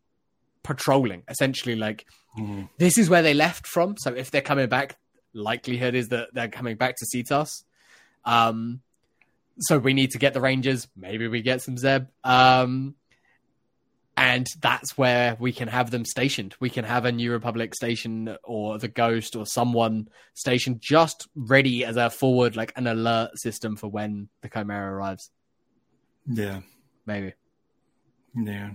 patrolling 0.64 1.24
essentially 1.28 1.76
like 1.76 2.06
Mm. 2.38 2.70
this 2.78 3.00
is 3.00 3.10
where 3.10 3.24
they 3.24 3.34
left 3.34 3.66
from. 3.66 3.96
So 3.98 4.14
if 4.14 4.30
they're 4.30 4.44
coming 4.44 4.70
back, 4.70 4.98
likelihood 5.34 5.96
is 5.96 6.10
that 6.10 6.30
they're 6.34 6.48
coming 6.50 6.76
back 6.78 6.96
to 6.98 7.06
Seatos. 7.06 7.50
Um, 8.26 8.82
so 9.60 9.78
we 9.78 9.94
need 9.94 10.12
to 10.12 10.18
get 10.20 10.34
the 10.34 10.42
Rangers. 10.42 10.88
Maybe 10.96 11.28
we 11.28 11.42
get 11.42 11.62
some 11.62 11.78
Zeb. 11.78 12.08
Um, 12.24 12.96
and 14.16 14.48
that's 14.62 14.98
where 14.98 15.38
we 15.40 15.54
can 15.54 15.70
have 15.70 15.92
them 15.92 16.04
stationed. 16.04 16.54
We 16.60 16.70
can 16.70 16.84
have 16.84 17.06
a 17.06 17.12
New 17.12 17.32
Republic 17.32 17.74
station 17.74 18.36
or 18.44 18.78
the 18.78 18.90
Ghost 18.90 19.36
or 19.36 19.46
someone 19.46 20.10
stationed 20.34 20.82
just 20.82 21.28
ready 21.36 21.86
as 21.86 21.96
a 21.96 22.10
forward, 22.10 22.58
like 22.58 22.74
an 22.76 22.86
alert 22.88 23.32
system 23.40 23.78
for 23.78 23.88
when 23.88 24.28
the 24.42 24.50
Chimera 24.50 24.94
arrives. 24.94 25.32
Yeah, 26.26 26.62
Maybe. 27.06 27.34
yeah. 28.36 28.72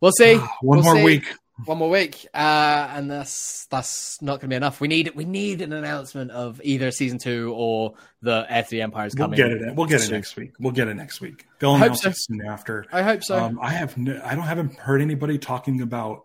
We'll 0.00 0.12
see. 0.12 0.36
One 0.36 0.50
We'll 0.78 0.82
more 0.82 0.96
see. 0.96 1.04
week. 1.04 1.32
One 1.66 1.78
more 1.78 1.88
week, 1.90 2.26
uh, 2.34 2.90
and 2.94 3.08
that's 3.08 3.66
that's 3.66 4.20
not 4.20 4.40
going 4.40 4.40
to 4.40 4.48
be 4.48 4.56
enough. 4.56 4.80
We 4.80 4.88
need 4.88 5.12
we 5.14 5.24
need 5.24 5.62
an 5.62 5.72
announcement 5.72 6.32
of 6.32 6.60
either 6.64 6.90
season 6.90 7.18
two 7.18 7.54
or 7.56 7.94
the 8.22 8.44
the 8.68 8.82
Empire 8.82 9.06
is 9.06 9.14
We'll 9.14 9.26
coming. 9.26 9.36
get 9.36 9.52
it. 9.52 9.74
We'll 9.76 9.86
get 9.86 10.02
it 10.02 10.10
next 10.10 10.34
week. 10.34 10.54
We'll 10.58 10.72
get 10.72 10.88
it 10.88 10.94
next 10.94 11.20
week. 11.20 11.46
They'll 11.60 11.76
announce 11.76 12.02
so. 12.02 12.08
it 12.08 12.16
soon 12.16 12.44
after. 12.44 12.86
I 12.90 13.02
hope 13.02 13.22
so. 13.22 13.38
Um, 13.38 13.60
I 13.62 13.70
have. 13.70 13.96
No, 13.96 14.20
I 14.24 14.34
don't 14.34 14.44
haven't 14.44 14.74
heard 14.76 15.00
anybody 15.00 15.38
talking 15.38 15.80
about 15.80 16.24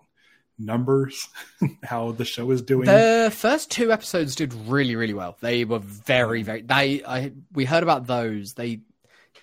numbers, 0.58 1.28
how 1.84 2.12
the 2.12 2.26
show 2.26 2.50
is 2.50 2.64
doing. 2.64 2.88
the 2.88 3.32
first 3.32 3.70
two 3.70 3.92
episodes 3.92 4.36
did 4.36 4.52
really 4.54 4.96
really 4.96 5.14
well. 5.14 5.38
They 5.42 5.64
were 5.64 5.80
very 5.80 6.42
very. 6.42 6.64
They 6.64 7.04
I 7.06 7.34
we 7.54 7.66
heard 7.66 7.84
about 7.84 8.08
those. 8.08 8.54
They 8.54 8.80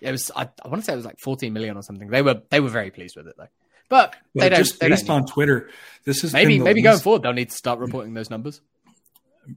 it 0.00 0.10
was 0.10 0.32
I, 0.34 0.48
I 0.64 0.68
want 0.68 0.82
to 0.82 0.84
say 0.84 0.94
it 0.94 0.96
was 0.96 1.04
like 1.06 1.20
14 1.20 1.52
million 1.52 1.76
or 1.76 1.82
something. 1.82 2.08
They 2.08 2.22
were 2.22 2.42
they 2.50 2.58
were 2.58 2.70
very 2.70 2.90
pleased 2.90 3.16
with 3.16 3.28
it 3.28 3.36
though. 3.38 3.46
But 3.88 4.16
they 4.34 4.48
don't. 4.48 4.58
just 4.58 4.80
based 4.80 5.06
don't 5.06 5.22
on 5.22 5.26
Twitter, 5.26 5.70
this 6.04 6.24
is 6.24 6.32
maybe 6.32 6.58
maybe 6.58 6.82
going 6.82 6.98
forward 6.98 7.22
they'll 7.22 7.32
need 7.32 7.50
to 7.50 7.56
start 7.56 7.78
reporting 7.78 8.14
those 8.14 8.30
numbers. 8.30 8.60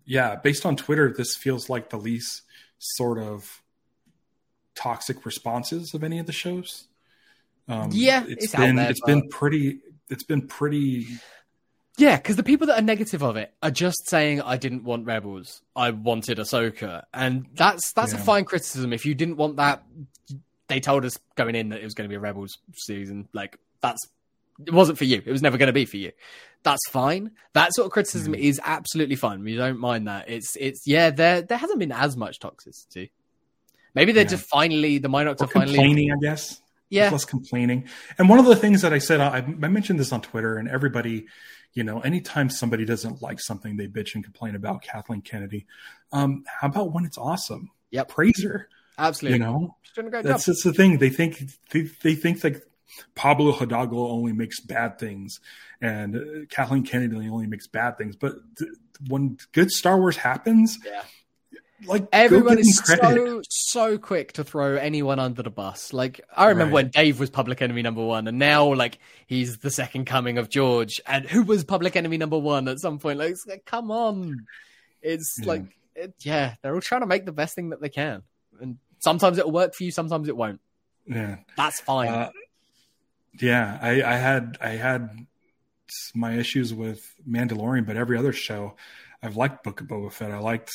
yeah, 0.06 0.36
based 0.36 0.66
on 0.66 0.76
Twitter, 0.76 1.12
this 1.16 1.36
feels 1.36 1.70
like 1.70 1.90
the 1.90 1.98
least 1.98 2.44
sort 2.78 3.18
of 3.18 3.62
toxic 4.76 5.26
responses 5.26 5.94
of 5.94 6.04
any 6.04 6.20
of 6.20 6.26
the 6.26 6.32
shows. 6.32 6.88
Um, 7.68 7.90
Yeah, 7.92 8.24
it's 8.28 8.46
it's 8.46 8.56
been 8.56 8.76
there, 8.76 8.90
it's 8.90 9.00
but- 9.02 9.08
been 9.08 9.30
pretty. 9.30 9.80
It's 10.10 10.24
been 10.24 10.48
pretty. 10.48 11.08
Yeah, 11.98 12.16
because 12.16 12.36
the 12.38 12.44
people 12.44 12.68
that 12.68 12.80
are 12.80 12.84
negative 12.84 13.22
of 13.22 13.36
it 13.36 13.54
are 13.62 13.70
just 13.72 14.08
saying, 14.10 14.42
"I 14.42 14.58
didn't 14.58 14.84
want 14.86 15.06
rebels. 15.06 15.62
I 15.76 15.92
wanted 15.92 16.38
Ahsoka," 16.38 17.04
and 17.14 17.46
that's 17.56 17.92
that's 17.94 18.14
a 18.14 18.18
fine 18.18 18.46
criticism. 18.46 18.94
If 18.94 19.06
you 19.06 19.14
didn't 19.14 19.36
want 19.36 19.58
that, 19.58 19.84
they 20.68 20.80
told 20.80 21.04
us 21.06 21.18
going 21.36 21.56
in 21.56 21.70
that 21.70 21.82
it 21.82 21.84
was 21.84 21.94
going 21.94 22.06
to 22.06 22.10
be 22.10 22.16
a 22.16 22.20
rebels 22.20 22.58
season. 22.78 23.28
Like 23.34 23.58
that's 23.82 24.00
it 24.66 24.74
wasn't 24.74 24.97
for 24.97 25.05
you. 25.05 25.22
It 25.26 25.32
was 25.32 25.41
never 25.41 25.57
going 25.57 25.68
to 25.68 25.74
be 25.74 25.86
for 25.86 25.97
you. 25.97 26.12
That's 26.64 26.82
fine. 26.89 27.32
That 27.53 27.74
sort 27.74 27.86
of 27.86 27.91
criticism 27.91 28.34
Mm. 28.34 28.39
is 28.39 28.60
absolutely 28.64 29.16
fine. 29.16 29.43
We 29.43 29.55
don't 29.55 29.80
mind 29.80 30.07
that. 30.07 30.30
It's 30.30 30.55
it's 30.60 30.86
yeah. 30.86 31.10
There 31.12 31.41
there 31.41 31.57
hasn't 31.57 31.80
been 31.80 31.91
as 31.93 32.18
much 32.18 32.39
toxicity. 32.39 33.12
Maybe 33.95 34.12
they're 34.12 34.24
Yeah. 34.24 34.30
just 34.30 34.45
finally 34.47 34.97
the 34.97 35.07
Minox 35.07 35.41
are 35.41 35.47
finally 35.47 35.76
complaining, 35.76 36.12
I 36.12 36.16
guess. 36.22 36.62
Yeah 36.89 37.10
less 37.12 37.24
complaining. 37.26 37.88
And 38.18 38.28
one 38.30 38.39
of 38.39 38.45
the 38.45 38.55
things 38.55 38.82
that 38.82 38.93
I 38.93 38.97
said, 38.97 39.20
I, 39.22 39.38
I 39.38 39.41
mentioned 39.41 39.99
this 39.99 40.12
on 40.12 40.22
Twitter, 40.22 40.57
and 40.57 40.68
everybody, 40.68 41.28
you 41.74 41.84
know, 41.84 41.99
anytime 42.01 42.49
somebody 42.49 42.84
doesn't 42.84 43.22
like 43.22 43.39
something, 43.39 43.78
they 43.78 43.88
bitch 43.88 44.16
and 44.16 44.24
complain 44.24 44.55
about 44.55 44.82
Kathleen 44.82 45.22
Kennedy. 45.22 45.68
Um, 46.12 46.43
how 46.60 46.68
about 46.68 46.91
when 46.91 47.05
it's 47.05 47.18
awesome? 47.18 47.70
Yeah, 47.91 48.03
praise 48.05 48.41
her. 48.43 48.70
absolutely. 48.97 49.38
You 49.38 49.43
know, 49.45 49.76
She's 49.84 49.93
doing 49.93 50.07
a 50.07 50.10
great 50.10 50.24
job. 50.24 50.32
that's 50.32 50.45
just 50.45 50.64
the 50.64 50.74
thing. 50.74 50.97
They 50.97 51.10
think 51.12 51.43
they, 51.72 51.82
they 52.01 52.16
think 52.16 52.43
like 52.43 52.62
Pablo 53.16 53.52
Hidalgo 53.52 54.08
only 54.08 54.34
makes 54.34 54.60
bad 54.60 55.00
things, 55.00 55.40
and 55.82 56.16
uh, 56.16 56.20
Kathleen 56.50 56.84
Kennedy 56.84 57.30
only 57.30 57.48
makes 57.48 57.68
bad 57.68 57.98
things. 57.98 58.16
But 58.16 58.34
th- 58.58 58.72
when 59.08 59.38
good 59.54 59.72
Star 59.72 59.98
Wars 60.00 60.18
happens, 60.18 60.78
Yeah. 60.86 61.04
like 61.86 62.04
go 62.04 62.08
Everyone 62.12 62.58
give 62.58 62.66
them 62.66 62.70
is 62.70 62.82
so 62.84 63.42
so 63.50 63.98
quick 63.98 64.34
to 64.34 64.44
throw 64.44 64.76
anyone 64.76 65.20
under 65.20 65.42
the 65.44 65.50
bus. 65.50 65.94
Like 65.94 66.20
I 66.36 66.50
remember 66.50 66.76
Right. 66.76 66.86
when 66.86 66.90
Dave 66.90 67.20
was 67.20 67.30
Public 67.30 67.62
Enemy 67.62 67.82
number 67.82 68.04
one, 68.06 68.28
and 68.28 68.38
now 68.40 68.74
like 68.74 69.00
he's 69.28 69.60
the 69.60 69.72
second 69.72 70.06
coming 70.06 70.38
of 70.38 70.50
George. 70.50 71.00
And 71.08 71.26
who 71.26 71.44
was 71.44 71.64
Public 71.64 71.96
Enemy 71.96 72.18
number 72.18 72.38
one 72.38 72.68
at 72.68 72.80
some 72.80 73.00
point? 73.00 73.20
Like, 73.20 73.32
it's 73.32 73.46
like, 73.48 73.64
come 73.66 73.92
on, 73.92 74.46
it's 75.02 75.38
Yeah. 75.40 75.48
like 75.48 75.64
it, 75.96 76.14
yeah, 76.20 76.56
they're 76.62 76.74
all 76.74 76.82
trying 76.82 77.02
to 77.02 77.08
make 77.08 77.26
the 77.26 77.32
best 77.32 77.56
thing 77.56 77.70
that 77.70 77.80
they 77.82 77.90
can, 77.90 78.24
and 78.60 78.78
sometimes 79.00 79.38
it'll 79.38 79.52
work 79.52 79.74
for 79.74 79.84
you, 79.86 79.92
sometimes 79.92 80.28
it 80.28 80.36
won't. 80.36 80.60
yeah. 81.06 81.38
That's 81.56 81.80
fine. 81.82 82.10
Uh, 82.10 82.30
yeah, 83.40 83.78
I, 83.82 84.02
I 84.04 84.16
had 84.16 84.58
I 84.62 84.70
had 84.70 85.10
my 86.16 86.34
issues 86.36 86.74
with 86.74 87.02
Mandalorian, 87.28 87.86
but 87.86 87.98
every 87.98 88.18
other 88.18 88.34
show, 88.34 88.76
I've 89.24 89.36
liked 89.36 89.64
Book 89.64 89.82
of 89.82 89.88
Boba 89.88 90.12
Fett. 90.12 90.32
I 90.32 90.38
liked 90.40 90.72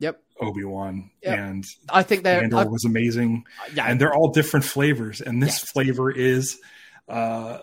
yep, 0.00 0.20
Obi 0.40 0.64
Wan, 0.64 1.10
Yep. 1.22 1.38
and 1.38 1.64
I 1.88 2.02
think 2.02 2.24
they're 2.24 2.42
Andor 2.42 2.68
was 2.68 2.84
amazing. 2.84 3.44
yeah, 3.74 3.86
And 3.86 4.00
they're 4.00 4.14
all 4.14 4.32
different 4.32 4.64
flavors, 4.64 5.20
and 5.20 5.42
this 5.42 5.60
Yes. 5.60 5.70
flavor 5.70 6.10
is 6.10 6.58
uh, 7.08 7.58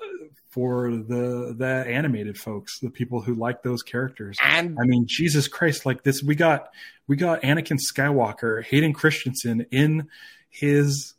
for 0.51 0.91
the 0.91 1.53
the 1.57 1.83
animated 1.87 2.37
folks, 2.37 2.79
the 2.79 2.89
people 2.89 3.21
who 3.21 3.35
like 3.35 3.61
those 3.63 3.83
characters. 3.83 4.37
And 4.41 4.77
I 4.79 4.85
mean, 4.85 5.05
Jesus 5.07 5.47
Christ, 5.49 5.85
like 5.85 6.03
this, 6.03 6.23
we 6.23 6.35
got 6.35 6.69
we 7.07 7.15
got 7.17 7.41
Anakin 7.41 7.77
Skywalker, 7.93 8.63
Hayden 8.63 8.93
Christensen 8.93 9.65
in 9.71 10.07
his 10.49 11.14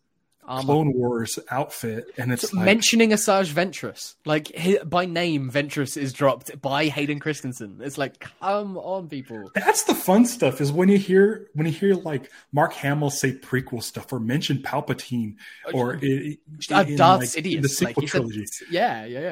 um, 0.48 0.64
Clone 0.64 0.92
Wars 0.94 1.38
outfit, 1.50 2.06
and 2.16 2.32
it's 2.32 2.52
like, 2.54 2.64
mentioning 2.64 3.10
Asajj 3.10 3.52
Ventress, 3.52 4.14
like 4.24 4.52
by 4.88 5.04
name, 5.06 5.50
Ventress 5.50 5.96
is 5.96 6.12
dropped 6.12 6.60
by 6.62 6.86
Hayden 6.86 7.18
Christensen. 7.18 7.80
It's 7.82 7.98
like, 7.98 8.18
come 8.20 8.76
on, 8.76 9.08
people. 9.08 9.50
that's 9.54 9.84
the 9.84 9.94
fun 9.94 10.24
stuff. 10.26 10.60
Is 10.60 10.70
when 10.72 10.88
you 10.88 10.98
hear 10.98 11.48
when 11.54 11.66
you 11.66 11.72
hear 11.72 11.94
like 11.94 12.30
Mark 12.52 12.72
Hamill 12.74 13.10
say 13.10 13.32
prequel 13.32 13.82
stuff 13.82 14.12
or 14.12 14.20
mention 14.20 14.58
Palpatine 14.58 15.36
or 15.74 15.98
it, 16.00 16.38
Uh, 16.70 16.84
in, 16.86 16.96
Darth 16.96 17.20
like, 17.20 17.28
Sidious, 17.28 17.56
in 17.56 17.62
the 17.62 17.68
sequel 17.68 18.02
like 18.02 18.08
said- 18.08 18.18
trilogy. 18.20 18.44
yeah, 18.70 19.04
yeah, 19.04 19.20
yeah. 19.20 19.30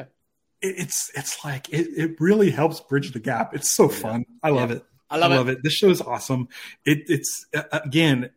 It- 0.61 0.75
it's 0.79 1.11
it's 1.15 1.43
like 1.45 1.69
it, 1.69 1.87
it 1.95 2.19
really 2.19 2.51
helps 2.51 2.79
bridge 2.81 3.11
the 3.11 3.19
gap. 3.19 3.53
It's 3.55 3.71
so 3.73 3.87
fun. 3.89 4.25
I 4.43 4.49
love 4.49 4.71
it. 4.71 4.83
I 5.07 5.17
love, 5.17 5.47
it. 5.47 5.53
it. 5.59 5.63
This 5.63 5.73
show 5.73 5.89
is 5.91 6.01
awesome. 6.01 6.49
It, 6.83 7.03
it's 7.07 7.45
again, 7.71 8.31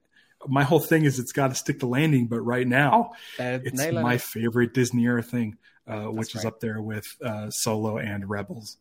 my 0.46 0.62
whole 0.64 0.78
thing 0.80 1.04
is 1.04 1.18
it's 1.18 1.32
got 1.32 1.48
to 1.48 1.54
stick 1.54 1.80
the 1.80 1.86
landing. 1.86 2.26
But 2.26 2.40
right 2.42 2.66
now, 2.66 3.12
They're 3.38 3.60
it's 3.64 3.92
my 3.92 4.18
favorite 4.18 4.72
Disney 4.74 5.04
era 5.06 5.22
thing, 5.22 5.56
uh, 5.86 6.04
which 6.04 6.34
is 6.34 6.44
up 6.44 6.60
there 6.60 6.80
with 6.80 7.06
uh, 7.24 7.50
Solo 7.50 7.98
and 7.98 8.28
Rebels. 8.28 8.76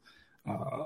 Uh, 0.47 0.83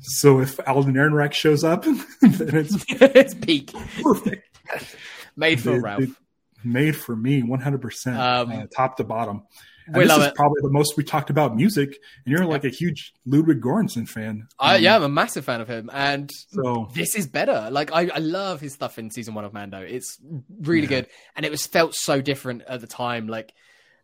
so 0.00 0.40
if 0.40 0.58
Alden 0.68 0.94
Ehrenreich 0.94 1.32
shows 1.32 1.64
up, 1.64 1.82
then 2.20 2.56
it's 2.56 2.84
it's 2.88 3.34
peak, 3.34 3.72
perfect. 4.02 4.48
made 5.36 5.60
for 5.60 5.76
It- 5.76 5.80
Ralph. 5.82 6.02
it 6.02 6.10
made 6.64 6.96
for 6.96 7.14
me 7.14 7.42
100% 7.42 8.06
Um, 8.18 8.50
uh, 8.52 8.66
top 8.74 8.96
to 8.98 9.04
bottom. 9.04 9.42
And 9.86 9.96
we 9.96 10.04
this 10.04 10.08
love 10.10 10.22
is 10.22 10.28
it. 10.28 10.34
probably 10.34 10.60
the 10.62 10.70
most 10.70 10.96
we 10.96 11.04
talked 11.04 11.28
about 11.30 11.54
music, 11.56 11.98
and 12.24 12.32
you're 12.32 12.46
like 12.46 12.64
a 12.64 12.68
huge 12.70 13.12
Ludwig 13.26 13.60
Göransson 13.60 14.08
fan. 14.08 14.48
I, 14.58 14.76
Um, 14.76 14.82
yeah, 14.82 14.96
I'm 14.96 15.02
a 15.02 15.08
massive 15.08 15.44
fan 15.44 15.60
of 15.60 15.68
him, 15.68 15.90
and 15.92 16.30
So 16.48 16.88
this 16.94 17.14
is 17.14 17.26
better. 17.26 17.68
Like 17.70 17.92
I, 17.92 18.08
I 18.14 18.18
love 18.18 18.60
his 18.60 18.72
stuff 18.74 18.98
in 18.98 19.10
season 19.10 19.34
one 19.34 19.44
of 19.44 19.52
Mando. 19.52 19.80
It's 19.80 20.18
really 20.60 20.82
Yeah. 20.82 21.00
good, 21.02 21.06
and 21.36 21.44
it 21.44 21.50
was 21.50 21.66
felt 21.66 21.94
so 21.94 22.20
different 22.22 22.62
at 22.62 22.80
the 22.80 22.86
time. 22.86 23.28
Like, 23.28 23.52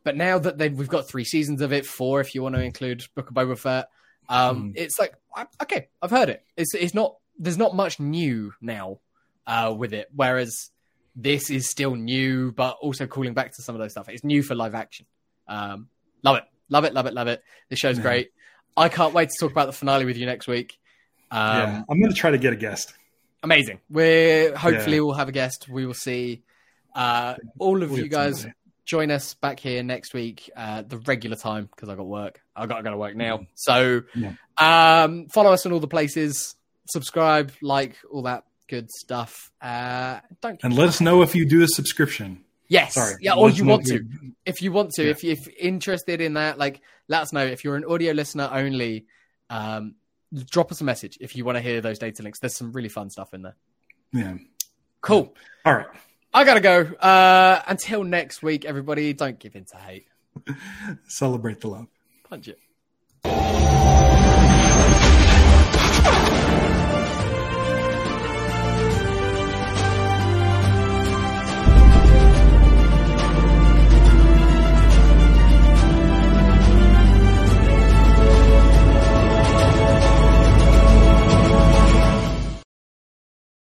but 0.04 0.16
now 0.16 0.38
that 0.38 0.58
they 0.58 0.68
we've 0.68 0.88
got 0.88 1.08
three 1.08 1.24
seasons 1.24 1.60
of 1.62 1.72
it, 1.72 1.86
four 1.86 2.20
if 2.20 2.34
you 2.34 2.42
want 2.42 2.54
to 2.56 2.62
include 2.62 3.04
Book 3.14 3.30
of 3.30 3.34
Boba 3.34 3.56
Fett, 3.58 3.88
um, 4.28 4.70
Mhm. 4.70 4.72
it's 4.76 4.98
like 4.98 5.14
I, 5.34 5.46
okay, 5.62 5.88
I've 6.02 6.10
heard 6.10 6.28
it. 6.28 6.44
It's 6.56 6.74
it's 6.74 6.94
not 6.94 7.16
there's 7.38 7.58
not 7.58 7.74
much 7.74 7.98
new 7.98 8.52
now 8.60 8.98
uh, 9.46 9.74
with 9.76 9.94
it, 9.94 10.08
whereas 10.14 10.70
this 11.16 11.48
is 11.50 11.68
still 11.68 11.94
new, 11.96 12.52
but 12.52 12.76
also 12.82 13.06
calling 13.06 13.32
back 13.34 13.54
to 13.56 13.62
some 13.62 13.74
of 13.74 13.80
those 13.80 13.92
stuff. 13.92 14.08
It's 14.08 14.22
new 14.22 14.42
for 14.42 14.54
live 14.54 14.74
action. 14.74 15.06
Um, 15.50 15.88
love 16.22 16.36
it, 16.36 16.44
love 16.70 16.84
it, 16.84 16.94
love 16.94 17.06
it, 17.06 17.12
love 17.14 17.28
it. 17.28 17.42
The 17.68 17.76
show's 17.76 17.96
Yeah. 17.98 18.02
great. 18.02 18.30
I 18.76 18.88
can't 18.88 19.12
wait 19.12 19.28
to 19.30 19.34
talk 19.38 19.50
about 19.50 19.66
the 19.66 19.72
finale 19.72 20.04
with 20.06 20.16
you 20.16 20.24
next 20.26 20.46
week. 20.46 20.78
Um, 21.30 21.56
yeah, 21.56 21.82
I'm 21.90 22.00
going 22.00 22.10
to 22.12 22.16
try 22.16 22.30
to 22.30 22.38
get 22.38 22.52
a 22.52 22.56
guest. 22.56 22.94
amazing. 23.42 23.80
We're 23.90 24.54
hopefully 24.56 24.96
Yeah. 24.96 25.02
we'll 25.02 25.14
have 25.14 25.28
a 25.28 25.32
guest. 25.32 25.68
We 25.68 25.86
will 25.86 25.94
see. 25.94 26.42
Uh, 26.94 27.34
all 27.58 27.82
of 27.82 27.90
We'll 27.90 28.00
you 28.00 28.08
guys 28.08 28.46
join 28.84 29.10
us 29.10 29.34
back 29.34 29.60
here 29.60 29.82
next 29.82 30.12
week, 30.14 30.50
uh, 30.56 30.82
the 30.82 30.98
regular 30.98 31.36
time 31.36 31.68
because 31.74 31.88
I 31.88 31.94
got 31.94 32.06
work. 32.06 32.40
I 32.56 32.66
got 32.66 32.78
to 32.78 32.82
go 32.82 32.90
to 32.90 32.96
work 32.96 33.16
now. 33.16 33.46
So, 33.54 34.02
Yeah. 34.14 34.32
um, 34.58 35.28
follow 35.28 35.52
us 35.52 35.64
on 35.66 35.72
all 35.72 35.80
the 35.80 35.86
places. 35.88 36.54
Subscribe, 36.90 37.52
like 37.62 37.96
all 38.10 38.22
that 38.22 38.44
good 38.68 38.90
stuff. 38.90 39.50
Uh, 39.62 40.20
don't 40.42 40.60
And 40.64 40.76
let 40.76 40.88
us 40.88 41.00
know 41.00 41.22
if 41.22 41.34
you 41.34 41.44
do 41.46 41.62
a 41.62 41.68
subscription. 41.68 42.44
Yes, 42.70 42.94
Sorry. 42.94 43.16
yeah, 43.20 43.34
or 43.34 43.50
you 43.50 43.66
want 43.66 43.84
to. 43.86 44.02
If 44.46 44.62
you 44.62 44.72
want 44.72 44.92
to, 44.92 45.04
Yeah. 45.04 45.10
if 45.10 45.22
you're 45.22 45.36
interested 45.58 46.22
in 46.22 46.32
that, 46.34 46.56
like 46.56 46.80
let 47.08 47.20
us 47.20 47.32
know. 47.34 47.44
If 47.44 47.62
you're 47.64 47.76
an 47.76 47.84
audio 47.84 48.12
listener 48.14 48.48
only, 48.50 49.04
um, 49.50 49.96
drop 50.50 50.72
us 50.72 50.80
a 50.80 50.84
message 50.84 51.18
if 51.20 51.36
you 51.36 51.44
want 51.44 51.56
to 51.58 51.62
hear 51.62 51.82
those 51.82 51.98
data 51.98 52.22
links. 52.22 52.38
There's 52.40 52.56
some 52.56 52.72
really 52.72 52.88
fun 52.88 53.10
stuff 53.10 53.34
in 53.34 53.42
there. 53.42 53.56
Yeah. 54.12 54.36
Cool. 55.02 55.34
All 55.66 55.74
right. 55.74 55.86
I 56.32 56.44
gotta 56.44 56.60
go. 56.60 56.82
Uh, 56.82 57.60
until 57.66 58.04
next 58.04 58.42
week, 58.42 58.64
everybody, 58.64 59.12
don't 59.12 59.38
give 59.38 59.56
in 59.56 59.64
to 59.66 59.76
hate. 59.76 60.06
Celebrate 61.08 61.60
the 61.60 61.68
love. 61.68 61.86
Punch 62.28 62.48
it. 62.48 62.58